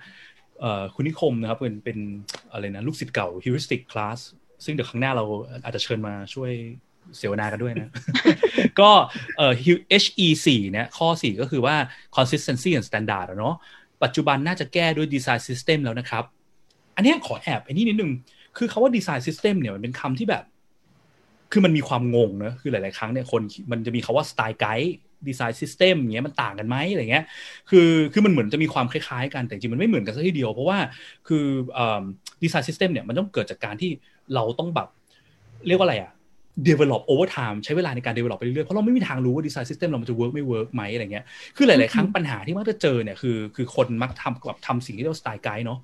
[0.94, 1.98] คุณนิคมนะครับเป็นเป็น
[2.52, 4.20] อะไรนะลูกศิษย์เก่า heuristic class
[4.66, 5.26] ซึ่งเดี๋ยวครั้งหน้าเรา
[5.64, 6.52] อาจจะเชิญมาช่วย
[7.18, 7.92] เสวนากันด้วยนะ
[8.80, 8.90] ก็
[9.38, 9.54] เอ่อ
[10.04, 11.76] HE 4 เนี่ยข้อ 4 ก็คือว่า
[12.18, 13.56] consistency and standard เนาะ
[14.04, 16.24] ปัจจุบันน่าจะแก้ด้วย design system แล้วนะครับ
[16.96, 18.12] อันนี้ขอแอบไอ้นี่นิดนึง
[18.58, 20.44] คือคำว่า design system เนี่ยมันเป็นคำที่แบบ
[21.52, 23.42] คือมันมีความงงนะคือหลาย ๆ ครั้งเนี่ยคน
[23.72, 24.92] มันจะมีคำว่า style guide
[25.28, 27.26] design system อย่างเงี้ยมันต่างกันไหมอะไรเงี้ย
[27.70, 30.78] คือคือมันเหมือนจะมีความคล้ายๆกันแต่จริงๆมันไม่เหมือนกันซะทีเดียว เพราะว่า
[31.28, 31.46] คือ
[32.44, 33.92] design system เนี่ยมันต้องเกิดจากการที่
[34.34, 34.88] เราต้องแบบ
[35.68, 36.12] เรียกว่าอะไรอะ
[36.68, 41.26] develop over time ใช้เวลาในการ develop ไปเรื่อยๆเพราะเราไม่มีทางรู้ว่า design system เรามันจะ work ไม่ work ไหมอะไรเงี้ย
[41.58, 45.80] คือหลาย ๆ ครั้งปัญหาที่มักจะเจอเนี่ยคือคือคนมักทำแบบทำสิ่งที่เรียกว่าสไตล์ไกด์เนาะ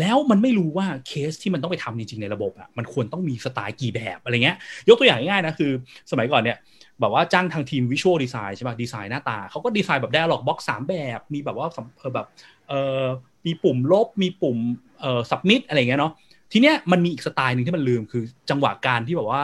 [0.00, 4.56] แล้วมันไม่รู้ว่าเคสที่มันต้องไปทำจริง ๆ ในระบบอะมันควรต้องมีสไตล์กี่แบบอะไรเงี้ย
[4.88, 5.70] ยกตัวอย่างง่ายๆนะคือ
[6.10, 6.56] สมัยก่อนเนี่ย
[7.00, 11.68] แบบว่าจ้างทางทีมวิชวลดีไซน์ใช่ป่ะดีไซน์หน้าตาเขาก็ดีไซน์แบบ dialog box สามแบบมีแบบว่า
[12.14, 12.26] แบบ
[12.68, 12.72] เอ
[13.02, 13.04] อ
[13.46, 14.58] มีปุ่มลบมีปุ่ม
[15.00, 16.12] เอ่อ submit อะไรเงี้ยเนาะ
[16.52, 19.42] ทีเนี้ยมันมีอีกสไตล์หนึ่งที่มันลืมคือ จังหวะการที่แบบว่า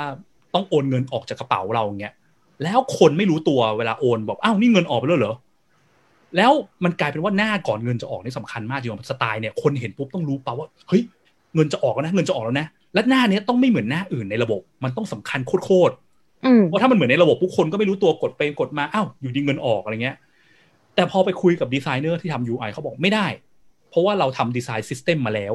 [0.55, 2.15] ต้องโอนเงินออกจากกระเป๋าเราเงี้ย
[2.63, 5.35] แล้วคนไม่รู้ตัวเวลาโอนบอกอ้าวนี่เงินออกไปแล้วเหรอ
[6.37, 6.53] แล้ว
[6.85, 11.03] มันกลายเป็นว่าหน้าก่อนเงินจะออกนี่สำคัญมากจริงๆสไตล์เนี่ยคนเห็นปุ๊บต้องรู้เปล่าว่าเฮ้ย
[11.55, 15.95] เงินจะออกแล้วนะเงินจะออกแล้วนะและหน้าเนี้ยต้องไม่เหมือนหน้าอื่นในระบบ มันต้องสำคัญโคตร
[16.69, 20.17] เพราะถ้ามันเหมือนในระบบทุกคนก็ไม่รู้ตัวกดไปกดมาอ้าวอยู่ดีเงินออกอะไรเงี้ย
[20.95, 23.27] แต่พอไปคุยกับดีไซเนอร์ที่ทำ UI เขาบอกไม่ได้
[23.91, 25.53] เพราะว่าเราทำ design system มาแล้ว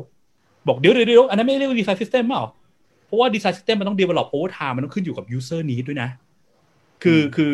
[0.67, 2.43] บอกเดี๋ยวเดี๋ยวเดี๋ยวอันนั้นไม่เรียกว่า design system เปล่า
[3.07, 6.09] เพราะว่า design system มันต้อง develop over time มันต้องขึ้นอยู่กับ user need ด้วยนะ
[7.03, 7.49] คือคือ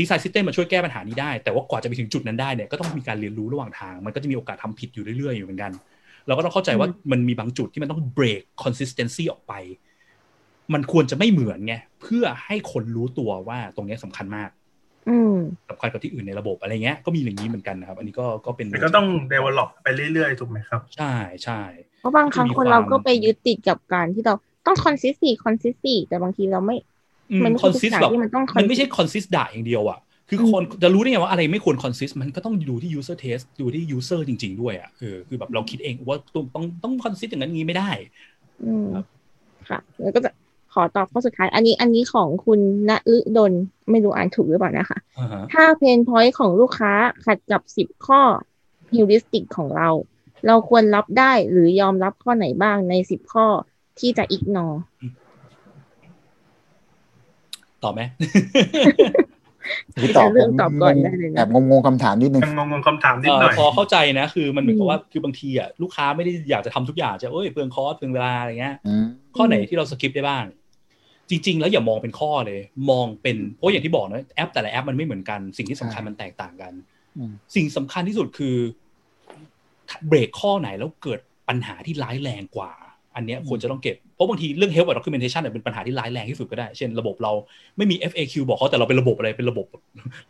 [0.00, 5.72] design system มันช่วยแก้ปัญหานี้ได้ แต่ว่ากว่าจะไปถึงจุดนั้นได้เนี่ยก็ต้องมีการเรียนรู้ระหว่างทาง มันก็จะมีโอกาสทำผิดอยู่เรื่อยๆอยู่เหมือนกัน
[6.26, 9.52] เราก็ต้องเข้าใจว่ามันมีบางจุดที่มันต้อง break consistency ออกไป
[10.74, 14.50] มันควรจะไม่เหมือนไงเพื่อให้คนรู้ตัวว่าตรงเนี้ยสำคัญมาก
[15.10, 15.36] อืม
[15.70, 21.12] สำคัญกับที่อื่นในระบบอะไรเงี้ยก็มีอย่างนี้เหมือนกันนะครับ อันนี้ก็ก็เป็นมันก็ต้อง develop ไปเรื่อยๆถูกไหมครับ ใช่
[21.44, 21.60] ใช่
[22.00, 24.34] เพราะบางครั้งมีคนเราความก็ไปยึดติดกับการที่เรา
[24.66, 26.76] ต้อง consistent consistent แต่บางทีเราไม่
[27.44, 29.98] มันไม่ consist ใช่ทุกอย่างแบบที่มันต้องมันไม่ใช่ consist consistent อย่างเดียวอะ
[30.28, 37.90] คือคนจะรู้ได้ไงว่าอะไรไม่ควร consist มันก็ต้องดูที่ user test ดูที่ user จริง ๆ ด้วยอะเออคือแบบเราคิดเองว่าต้องต้องต้อง consist อย่างนั้นงี้ไม่ได้
[38.64, 39.04] อืมครับ
[39.68, 40.30] ค่ะแล้วก็จะ
[40.72, 43.52] ขอตอบข้อสุดท้าย อันนี้อันนี้ของคุณณฤดล
[43.90, 46.92] ไม่รู้อ่านถูกหรือเปล่านะคะอ่าฮะถ้า pain point ของลูกค้า
[47.24, 48.20] ขัดกับสิบข้อ
[48.92, 49.88] heuristic ของเรา
[50.46, 53.46] เราควรรับได้หรือยอมรับข้อไหนบ้างในสิบข้อ
[54.00, 54.66] ที่จะ ignore
[57.84, 58.00] ตอบไหม
[60.02, 69.04] พี่ตอบเรื่องตอบก่อนได้เลยนะแอบงงๆคำถามนิดนึงยังงงๆคำถามนิดเอ่หน่ออยพอเข้าใจนะ คือมันเหมือนกับว่าคือบางทีอะลูกค้าไม่ได้อยากจะทำทุกอย่างจะเอ้ยเปลือง cost เปลืองเวลาอะไรเงี้ยอืม
[69.36, 70.44] ข้อไหนที่เรา skip ได้บ้าง
[71.30, 72.60] จริง ๆ แล้วอย่ามองเป็นข้อเลย
[72.90, 76.72] มองเป็นเพราะอย่างที่บอกนะแอปแต่ละแอปมันไม่เหมือนกัน สิ่งที่สำคัญมันแตกต่างกัน
[77.16, 78.56] อืมสิ่งสำคัญที่สุดคือ
[80.08, 82.72] เบรกข้อไหนแล้วเกิดปัญหาที่ร้ายแรงกว่า
[83.16, 87.32] อันเนี้ยควรจะต้องเก็บ เพราะบางทีเรื่อง help and documentation เนี่ยเป็นปัญหาที่ร้ายแรงที่สุดก็ได้ เช่นระบบเรา
[87.76, 89.66] ไม่มี FAQ บอกเขาแต่เราเป็นระบบอะไรเป็นระบบ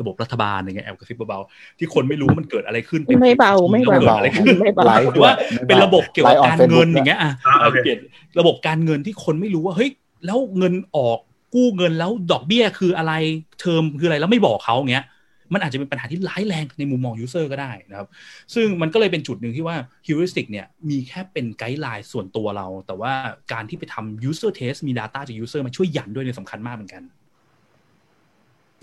[0.00, 5.34] ระบบรัฐบาลอย่างเงี้ยแอบกระซิบเบาๆที่คนไม่รู้ว่ามันเกิดอะไรขึ้นไม่เบาไม่แล้วเบากิดอะไรขึ้นไม่เบาไลฟ์หรือว่า
[5.68, 7.98] เป็นระบบเกี่ยวกับการเงินอย่างเงี้ยอะอ่าโอเคเปลี่ยน
[8.38, 9.90] ระบบการเงินที่คนไม่รู้ว่าเฮ้ย
[10.26, 11.18] แล้วเงินออก
[11.54, 13.12] กู้เงินแล้วดอกเบี้ยคืออะไร
[13.60, 15.06] เทอมคืออะไรแล้วไม่บอกเขาอย่างเงี้ย
[15.54, 18.08] มันอาจจะเป็นปัญหาที่ร้ายแรงในมุมมอง user ก็ได้นะครับ
[18.54, 19.76] ซึ่งมันก็เลยเป็นจุดหนึ่งที่ว่า
[20.06, 23.12] heuristic เนี่ยมีแค่เป็น guideline ส่วนตัวเรา แต่ว่า
[23.52, 27.02] การที่ไปทำ user test มี data จาก user มาช่วยยันด้วยเนี่ยสำคัญมากเหมือนกัน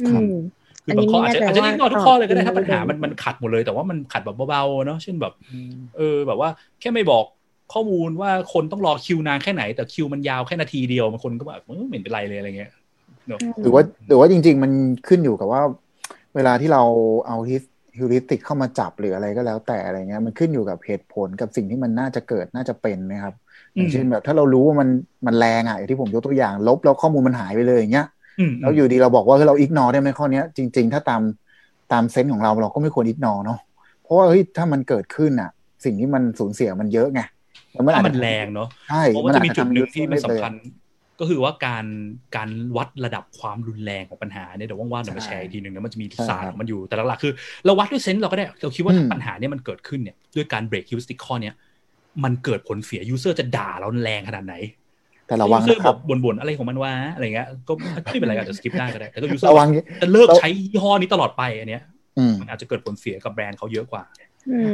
[0.01, 0.35] อืม
[0.85, 5.33] คือบางข้ออาจจะอาจจะอันนี้นี่ไม่นอแน่ใจทุกข้อเลยก็ได้ว่าถ้าปัญหาตอบมันมันขัดหมดเลย แต่ว่ามันขัดแบบเบาๆเนาะเช่นแบบ
[5.97, 6.49] เออแบบว่า
[6.79, 7.25] แค่ไม่บอก
[7.73, 12.71] ข้อมูลว่าคนต้องรอคิวนานแค่ไหน แต่คิวมันยาวแค่นาทีเดียวบางคนก็แบบเออไม่เห็นเป็นไรเลยอะไรเงี้ย
[13.27, 14.71] เนอะหรือว่าหรือว่าจริง ๆ มัน
[15.07, 15.61] ขึ้นอยู่กับว่า
[16.35, 16.83] เวลาที่เรา
[17.27, 17.37] เอา
[17.97, 23.33] ฮิวริสติกเข้ามาจับหรืออะไรก็แล้วแต่อะไรเงี้ยมันขึ้นอยู่กับเหตุผลกับสิ่งที่มันน่าจะเกิดน่าจะเป็นนะครับ
[23.73, 24.89] อย่างเช่นแบบถ้าเรารู้ว่ามัน
[25.27, 28.07] มันแรงอะอย่างที่ผมยกตัวอย่างลบแล้วข้อมูลมันหายไปเลยอย่างเงี้ย
[28.39, 31.21] อืมแล้วอยู่ดีเราบอกว่าเฮ้ยเราอิกนอได้ไหมข้อเนี้ยจริง ๆ ถ้าตาม
[31.91, 33.59] ตาม sense ของเราเราก็ไม่ควร ignore เนาะ
[34.03, 35.49] เพราะว่าเฮ้ยถ้ามันเกิดขึ้นอะ
[35.85, 37.36] สิ่งที่มันสูญเสียมันเยอะไงแล้ว
[37.85, 40.85] มันอาถ้าจมันจะแรงเนาะใช่เพราะว่าจะมีจุดหนึ่งอาที่มันสำคัญได้เลย
[41.19, 41.85] ก็คือว่าการ
[42.35, 47.33] การวัดระดับความรุนแรงของปัญหาเนี่ยเดี๋ยวว่างๆเดี๋ยวมาใช่แชร์อีกทีหนึ่งนะมันจะมีใช่ศาสตร์ครับของมันอยู่แต่หลักๆคือ
[47.65, 51.53] เราวัดด้วย sense เราก็ได้เราคิดว่าอืมถ้าปัญหาเนี่ยมันเกิดขึ้นเนี่ยด้วยการ break heuristic ข้อเนี้ย
[52.23, 54.55] มันเกิดผลเสีย user จะด่าเราแรงขนาดไหน
[55.27, 57.73] แต่ระวัง user นะครับออกบ่นๆอะไรของมันวะอะไรเงี้ยก็
[58.03, 59.67] ไม่เป็นไรอาจจะ skip ได้ก็ได้แต่ก็ user ระวัง
[60.01, 61.83] จะเลิกใช้ยี่ห้อนี้ตลอดไปอันเนี้ย
[62.17, 64.26] อืมมันอาจจะเกิดผลเสียกับแบรนด์เขาเยอะกว่าอืม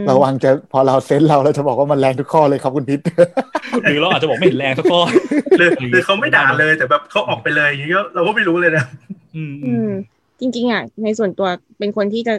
[0.10, 3.00] ระวังจะพอเรา sense เราเราจะบอกว่ามันแรงทุกข้อเลยครับคุณพีท
[3.84, 5.00] หรือเราอาจจะบอกไม่เห็นแรงสักข้อ
[5.58, 8.86] หรือหรือเขาไม่ด่าเลยแต่แบบเขาออกไปเลยอย่างเงี้ยเราก็ไม่รู้เลยนะ
[9.36, 9.90] อืมอืม
[10.40, 11.48] จริง ๆอะในส่วนตัว
[11.80, 12.36] เป็นคนที่จะ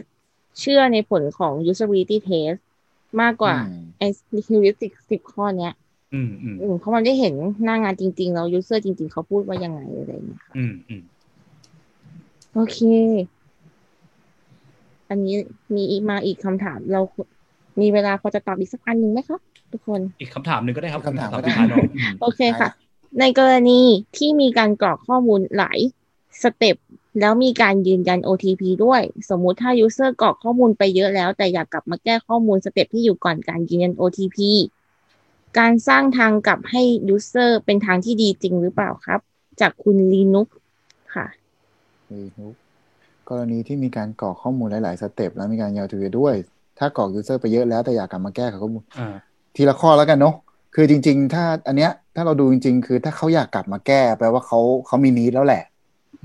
[0.59, 2.57] เชื่อในผลของ usability test
[3.21, 4.07] มากกว่าอืมไอ้
[4.47, 5.73] heuristic สิบข้อเนี้ย
[6.13, 7.33] อืมอืมอืมเพราะมันได้เห็น
[7.63, 11.01] หน้างานจริง ๆ แล้ว user จริง ๆ เขาพูดว่ายังไงอะไรอย่างเงี้ยค่ะอืมอืม
[12.53, 12.79] โอเค
[15.09, 15.35] อันนี้
[15.75, 17.01] มีอีกมาอีกคำถามเรา
[17.81, 19.39] มีเวลาพอจะตอบอีกสักอันหนึ่งไหมคะ
[19.71, 22.69] ทุกคน อีกคำถามหนึ่งก็ได้ครับคำถามก็สุได้ดท้ายเนาะอืมโอเคค่ะ
[23.19, 23.79] ในกรณี
[24.17, 25.79] ที่มีการกรอกข้อมูลหลาย
[26.43, 26.75] สเต็ป
[27.19, 34.37] แล้วมีการยืนยัน OTP ด้วย สมมุติถ้า user กรอกข้อมูลไปเยอะแล้ว แต่อยากกลับมาแก้ข้อมูลสเต็ปที่อยู่ก่อนการยืนยัน OTP
[35.59, 36.83] การสร้างทางกลับให้
[37.15, 39.19] user เป็นทางที่ดีจริงหรือเปล่าครับ
[39.61, 40.47] จากคุณลีนุก
[41.15, 41.27] ค่ะ
[42.11, 42.53] มีนุก
[43.29, 46.35] กรณีที่มีการกรอกข้อมูลหลาย ๆ สเต็ปแล้วมีการยาวทูด้วย
[46.79, 49.15] ถ้ากรอกยูเซอร์ไปเยอะแล้วแต่อยากกลับมาแก้ไขข้อมูลอ่า
[49.55, 50.35] ทีละข้อแล้วกันเนาะ
[50.75, 55.63] คือจริง ๆ ถ้าอันเนี้ย ถ้าเราดูจริง ๆ คือถ้าเขาอยากกลับมาแก้แปลว่าเขาเขามีนี้แล้วแหละ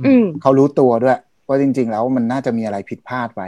[0.06, 1.18] อืมเขารู้ตัวด้วย
[1.48, 3.42] ว่าจริง ๆ แล้วมันน่าจะมีอะไรผิดพลาดไป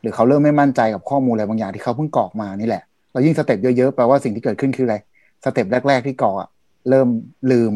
[0.00, 2.82] หรือเขาเริ่มไม่มั่นใจกับข้อมูลอะไรบางอย่างที่เขาเพิ่งกรอกมานี่แหละ
[3.12, 4.96] แล้วยิ่ง step เยอะๆแปลว่าสิ่งที่เกิดขึ้นคืออะไร
[5.44, 6.48] step แรก ๆ ที่กรอกอะ
[6.90, 7.08] เริ่ม
[7.52, 7.72] ลืม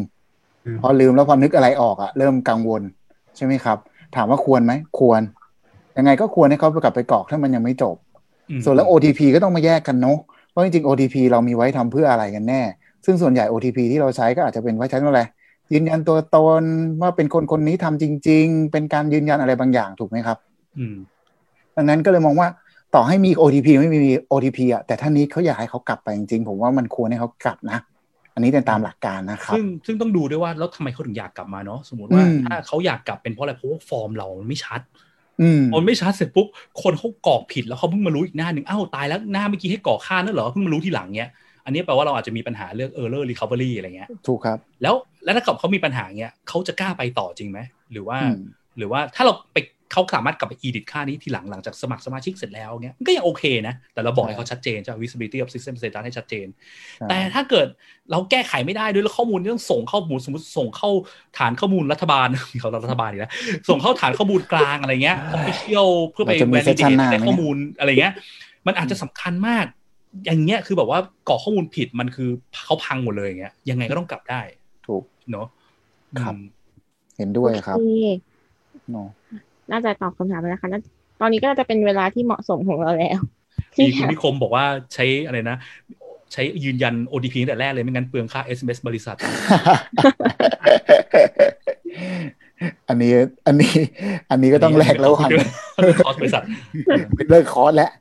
[0.65, 2.81] อืมพอลืมแล้วพอนึกอะไรออกอะเริ่มกังวล
[3.35, 3.77] ใช่ไหมครับ
[4.15, 5.21] ถามว่าควรไหมควร
[5.97, 7.95] ยังไงก็ควรให้เขาไปกลับไปกรอกถ้ามันยังไม่จบ
[8.49, 10.17] อืมส่วนแล้ว OTP ก็ต้องมาแยกกันเนาะ
[10.49, 12.61] เพราะจริงๆ OTP เรามีไว้ทำเพื่ออะไรกันแน่
[13.05, 15.21] ซึ่งส่วนใหญ่ OTP ที่เราใช้ก็อาจจะเป็นไว้ใช้เมื่อไหร
[15.73, 16.63] ยืนยันตัวตน
[17.01, 20.37] ว่าเป็นคนคนนี้ทำจริง ๆ เป็นการยืนยันอะไรบางอย่างถูกไหมครับ
[20.79, 20.95] อืม
[21.75, 22.47] ดังนั้นก็เลยมองว่า
[22.95, 23.99] ต่อให้มี OTP ไม่มี
[24.31, 27.79] OTP อะแต่ท่านนี้เขาอยากให้เขากลับไปจริงๆผมว่ามันควรให้เขากลับนะ
[28.33, 34.81] อันนี้เป็นตามหลักการนะครับซึ่งซึ่งต้องดูด้วยว่าแล้วทำไมเขาถึงอยากกลับมาเนาะสมมติว่าอืมถ้าเขาอยากกลับเป็นเพราะอะไรเพราะว่าฟอร์มเรามันไม่ชัด
[35.41, 36.47] อืมพอมันไม่ชัดเสร็จปุ๊บ
[36.81, 41.31] คนเขากรอกผิดแล้วเขาเพิ่งมารู้อีกหน้าหนึ่งอ้าวตายแล้วหน้าเมื่อกี้ให้กรอกค่านั่นเหรอเพิ่งมารู้ทีหลังเนี้ย
[41.65, 47.59] อันนี้แปลว่าเราอาจจะมีปัญหาเรื่อง error recovery อะไรเงี้ยถูกครับ แล้วแล้วถ้าเกิดเขามีปัญหาเงี้ยเขาจะกล้าไปต่อจริงไหม
[47.91, 48.37] หรือว่าอืม
[48.77, 49.57] หรือว่าถ้าเราไป
[49.93, 56.47] เขาสามารถกลับไป edit ค่านี้ทีหลังหลังจากสมัครสมาชิกเสร็จแล้วเงี้ยมันก็ยังโอเคนะ แต่เราบอกให้เขาชัดเจนจะ visibility of system status ให้ชัดเจน
[57.09, 57.67] แต่ถ้าเกิด
[58.11, 60.89] เราแก้ไขไม่ได้ด้วยแล้วข้อมูลที่ต้องส่งเข้าหมูสมมติส่งเข้า
[61.37, 62.27] ฐานข้อมูลรัฐบาล
[62.61, 63.31] เขารัฐบาลอีกแล้ว
[63.69, 68.13] ส่งเข้าฐานข้อมูลกลางอะไรเงี้ย official เพื่อไปเราจะมี validate session หน้าไหมในข้อมูลอะไรเงี้ย
[68.67, 69.65] มันอาจจะสำคัญมาก
[70.25, 70.99] อย่างเงี้ยคือแบบว่า
[71.29, 72.29] กรอกข้อมูลผิดมันคือ
[72.65, 74.41] เขาพังหมดเลยอย่างเงี้ยยังไงก็ต้องกลับได้
[74.87, 75.47] ถูกเนาะ
[76.21, 76.41] ครับอืม
[77.17, 78.05] เห็นด้วยครับโอเค
[78.91, 79.09] เนาะ
[79.71, 80.79] น่าจะตอบคำถามแล้วนะคะน่า
[81.21, 83.19] ตอนนี้ก็น่าจะเป็นเวลาที่เหมาะสมของเราแล้ว
[83.77, 85.57] มีที่คุณนิคมบอกว่าใช้อะไรนะ
[86.33, 89.17] ใช้ยืนยัน OTP ตั้งแต่แรกเลยไม่งั้นเปลืองค่า SMS บริษัท
[92.89, 93.13] อันนี้
[93.47, 93.73] อันนี้
[94.31, 95.31] อันนี้ก็ต้องแลกแล้วหัน
[96.05, 96.43] คอสบริษัท
[97.15, 97.91] เป็นเลิกคอร์สแล้ว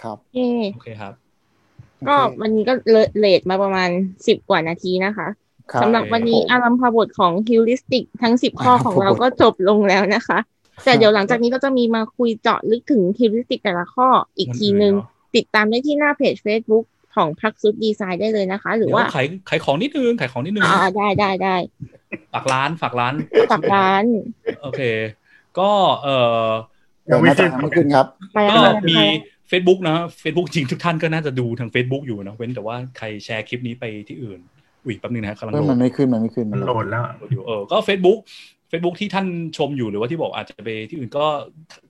[0.00, 0.38] ครับโอเค
[0.74, 1.12] โอเคครับ
[2.08, 2.72] ก็โอเควันนี้ก็
[3.18, 3.90] เลทมาประมาณ
[4.26, 5.49] สิบกว่านาทีนะคะครับ
[5.82, 10.38] สำหรับวันนี้ผมอารัมพบทของฮิวริสติกทั้งสิบข้อของเราก็จบลงแล้วนะคะ
[10.84, 16.84] แต่เดี๋ยวหลังจากนี้ก็จะมีมาคุยเจาะลึกถึงฮิวริสติกแต่ละข้ออีกทีนึงมันอื่นเนอะติดตามได้ที่หน้าเพจ Facebook
[17.14, 21.56] ของพักซุดดีไซน์ได้เลยนะคะ หรือว่าเดี๋ยขายขายของนิดนึงขายของนิดนึงอ่าได้ได้ได้
[22.32, 23.14] ฝากร้านฝากร้าน
[23.52, 24.04] ฝากร้าน
[24.62, 24.80] โอเค
[25.58, 25.70] ก็
[26.02, 26.46] เอ่อ
[27.06, 28.98] เดี๋ยวน่าจะทำไม่ขึ้นครับไปก็แล้วมี
[29.50, 34.40] Facebook นะ Facebook จริงทุกท่านก็น่าจะดูทาง Facebook อยู่นะเว้นแต่ว่าใครแชร์คลิปนี้ไปที่อื่น
[34.84, 37.02] อุ้ยแป๊บนึงนะกำลังเออโหลมัดนไม่ขึ้นมันไม่ขึ้นมันโหลดแล้ว
[37.32, 38.18] อยู่เออก็ Facebook
[38.70, 39.26] Facebook ที่ท่าน
[39.56, 41.24] ชมอยู่หรือว่าที่บอกอาจจะไปที่อื่นก็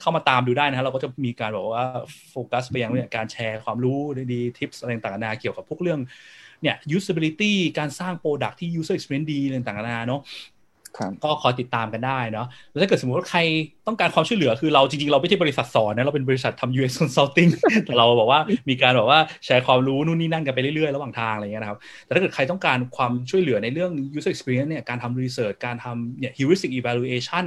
[0.01, 1.85] เข้ามาตามดูได้นะฮะเราก็จะมีการบอกว่า
[2.31, 3.99] โฟกัสไปยังเนี่ยการแชร์ความรู้
[4.33, 6.01] ดีๆทิปอะไรต่างๆนานาเกี่ยวกับพวกเรื่อง
[6.63, 10.50] เนี่ย usability การสร้าง product ที่ user experience ดีอะไรต่างๆนานาเนาะครับ
[11.25, 13.41] ก็คอยติดตามกันได้เนาะแล้วถ้าเกิดสมมติว่าใคร
[13.87, 17.51] ต้องการความช่วยเหลือคือเราจริงๆ เราไม่ใช่บริษัทสอนนะ เราเป็นบริษัททำ UX consulting
[17.87, 27.47] แต่เราบอกว่ามีการบอกว่าแชร์ความรู้นู่นนี่นั่นกันไปเรื่อยๆ ระหว่างทางอะไรเงี้ยนะครับ แต่ถ้าเกิดใครต้องการความช่วยเหลือในเรื่อง user experience เนี่ยการทำ research การทำเนี่ย heuristic evaluation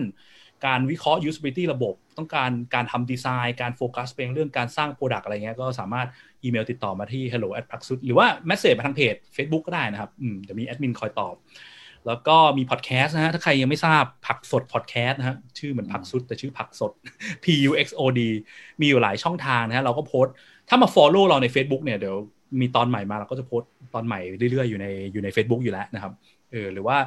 [0.65, 6.07] การวิเคราะห์ usability ระบบ ต้องการการทำดีไซน์การโฟกัสเป็นเรื่องการสร้าง product อะไรเงี้ยก็สามารถ
[6.43, 11.35] อีเมลติดต่อมาที่ hello at p r a x u t หรือว่า message มาทางเพจ Facebook ก็ได้นะครับอืมเดี๋ยวมีแอดมินคอยตอบ
[12.07, 16.91] แล้วก็มีพอดแคสต์นะฮะ ถ้าใครยังไม่ทราบผักสดพอดแคสต์นะฮะ ชื่อเหมือนผักสุด แต่ชื่อผักสด
[17.43, 18.21] P U X O D
[18.81, 20.33] มีอยู่หลายช่องทางนะฮะ เราก็โพสต์
[20.69, 22.15] ถ้ามา Follow เราใน Facebook เนี่ยเดี๋ยว
[22.61, 24.19] มีตอนใหม่มาเราก็จะโพสต์ตอนใหม่
[24.51, 26.13] เรื่อยๆ อยู่ในอยู่ใน Facebook อยู่แล้วนะครับ
[26.51, 26.97] เออหรือว่า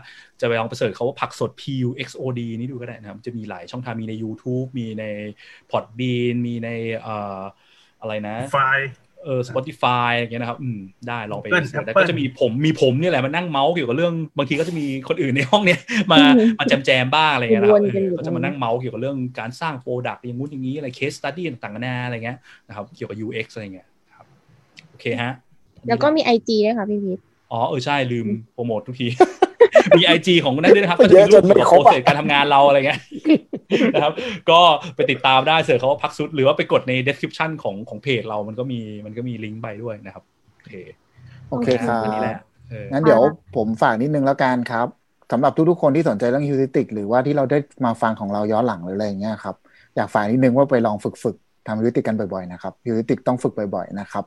[0.41, 5.05] จะไปลองไป search เขาว่าผักสด P U X O D นี่ดูก็ได้นะครับ จะมีหลายช่องทางมีใน YouTube มีใน
[5.71, 6.69] Podbean มีใน
[7.03, 7.41] เอ่อ
[8.01, 8.59] อะไรนะไฟ
[9.27, 10.79] เออ Spotify อะไรเงี้ยนะครับ อืม
[11.09, 15.81] ได้ลองไป Google search ได้ Apple ก็จะมีผมมีผมเนี่ยแหละมานั่งเมาส์เกี่ยวกับเรื่องบางทีก็จะมีคนอื่นในห้องเนี้ย
[16.13, 16.19] มา
[16.59, 22.39] มาแจมแจมๆบ้างอะไรเงี้ยนะครับวนกันอยู่เออก็จะมานั่งเมาส์เกี่ยวกับเรื่องการสร้าง product อย่างงู้นอย่างนี้อะไร case study ต่างๆนานาอะไรเงี้ย
[22.69, 24.27] นะครับเกี่ยวกับ UX อะไรเงี้ยครับ
[24.91, 25.33] โอเคฮะ
[25.89, 27.19] แล้วก็มี IG ด้วยค่ะพี่พีท
[27.53, 29.09] อ๋อเออใช่ลืมโปรโมททุกที
[29.99, 33.01] มี IG ของนั่นด้วยนะครับก็จะเยมีอะรูจปนไม่เกี่ยวกับครโปบรอะเซสการทำงานเราอะไรเงี้ย
[33.95, 34.13] นะครับ
[34.51, 34.61] ก็
[34.97, 40.25] ไปติดตามได้ search เขาว่าพักซุด หรือว่าไปกดใน description ของของเพจเรามันก็มีมันก็มีลิงก์ไปด้วยนะครับ
[40.61, 40.75] โอเค
[41.51, 42.39] โอเคครับอันนี้แหละ
[42.71, 43.21] เอองั้นเดี๋ยว
[43.57, 44.87] ผมฝากนิดนึงแล้วกันครับ
[45.33, 49.57] สำหรับทุกๆคนที่สนใจเรื่องฮิวริติก หรือว่าที่เราได้มาฟังของเราย้อนหลังหรืออะไรอย่างเงี้ยครับ
[49.97, 51.37] อยากฝากนิดนึงว่าไปลองฝึกฝึก
[51.67, 54.25] ทำฮิวริติกกันบ่อยๆนะครับฮิวริติกต้องฝึกบ่อยๆนะครับ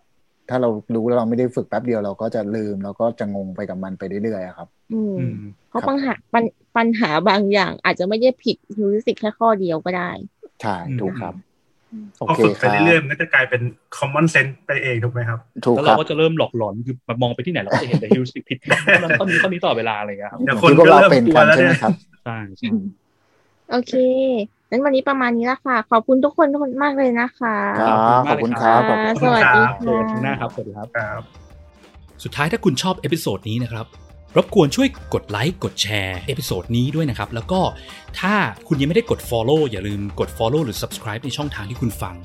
[0.49, 5.33] ถ้าเรารู้แล้วเราไม่ได้ฝึกแป๊บเดียวเราก็จะลืมเราก็จะงงไปกับมันไปเรื่อยๆอะครับอืมอืม
[5.69, 6.43] เพราะปัญหาปัญ
[6.77, 10.11] ปัญหาบางอย่างอาจจะไม่ได้ผิดฮิวริสติกแค่ข้อเดียวก็ได้
[10.61, 11.33] ใช่ถูกครับ
[12.19, 13.61] โอพอเคฝึกคไปรับเรื่อยๆมันก็จะกลายเป็น
[13.97, 18.57] common sense ไปเองถูกไหมครับถูกแล้วคเรารับก็จะเริ่มหลอกหลอนคือแบบมองไปที่ไหนเราก็จะเห็นแต่ฮิวสิกผิด
[19.19, 21.93] ต้นนี้ต้นนี้ต่อเวลาอะไรเงี้ยครับเดี๋ยวอคนที่พวกก็เราเริ่มเป็นกลักัวนแล้วใช่ไหมเนี่ยครับ
[22.23, 22.69] ใช่ใช่
[23.69, 23.93] โอเค
[24.69, 27.97] งั้นวันนี้ประมาณนี้ละค่ะ ขอบคุณทุกคนทุกคนมากเลยนะคะครับ
[28.29, 31.21] ขอบคุณครับขอบคุณสวัสดีเจอค่ะกันข้างหน้าครับสวัสดีครับครับ
[32.23, 33.85] สุดท้ายถ้าคุณชอบเอพิโซดนี้นะครับ
[34.37, 37.61] รบกวนช่วยกดไลค์กดแชร์เอพิโซดนี้ด้วยนะครับ แล้วก็
[38.19, 38.33] ถ้า
[38.67, 42.15] คุณยังไม่ได้กด Follow อย่าลืมกด Follow หรือ Subscribe ในช่องทางที่คุณฟัง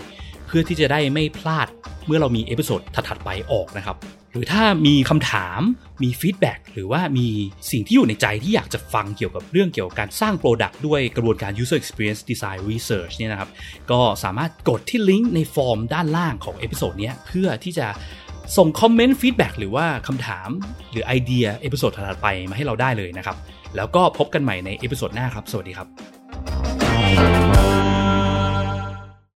[0.47, 1.69] เพื่อที่จะได้ไม่พลาด
[2.07, 3.97] เมื่อเรามี episode ถัดๆไปออกนะครับ
[4.35, 5.61] หรือถ้ามีคำถาม
[6.03, 7.29] มี feedback หรือว่ามี
[7.71, 13.51] สิ่งที่อยู่ในใจที่อยากจะฟังเกี่ยวกับเรื่องเกี่ยวกับการสร้าง Product ด้วยกระบวนการ User Experience Design Research เนี่ยนะครับ
[13.91, 17.87] ก็สามารถกดที่ลิงก์ในฟอร์มด้านล่างของ episode นี้เพื่อที่จะ
[18.57, 20.49] ส่งคอมเมนต์ feedback หรือว่าคำถาม
[20.93, 23.37] หรือไอเดีย episode ถัดไปมาให้เราได้เลยนะครับ
[23.77, 27.44] แล้วก็พบกันใหม่ใน episode หน้าครับ สวัสดีครับ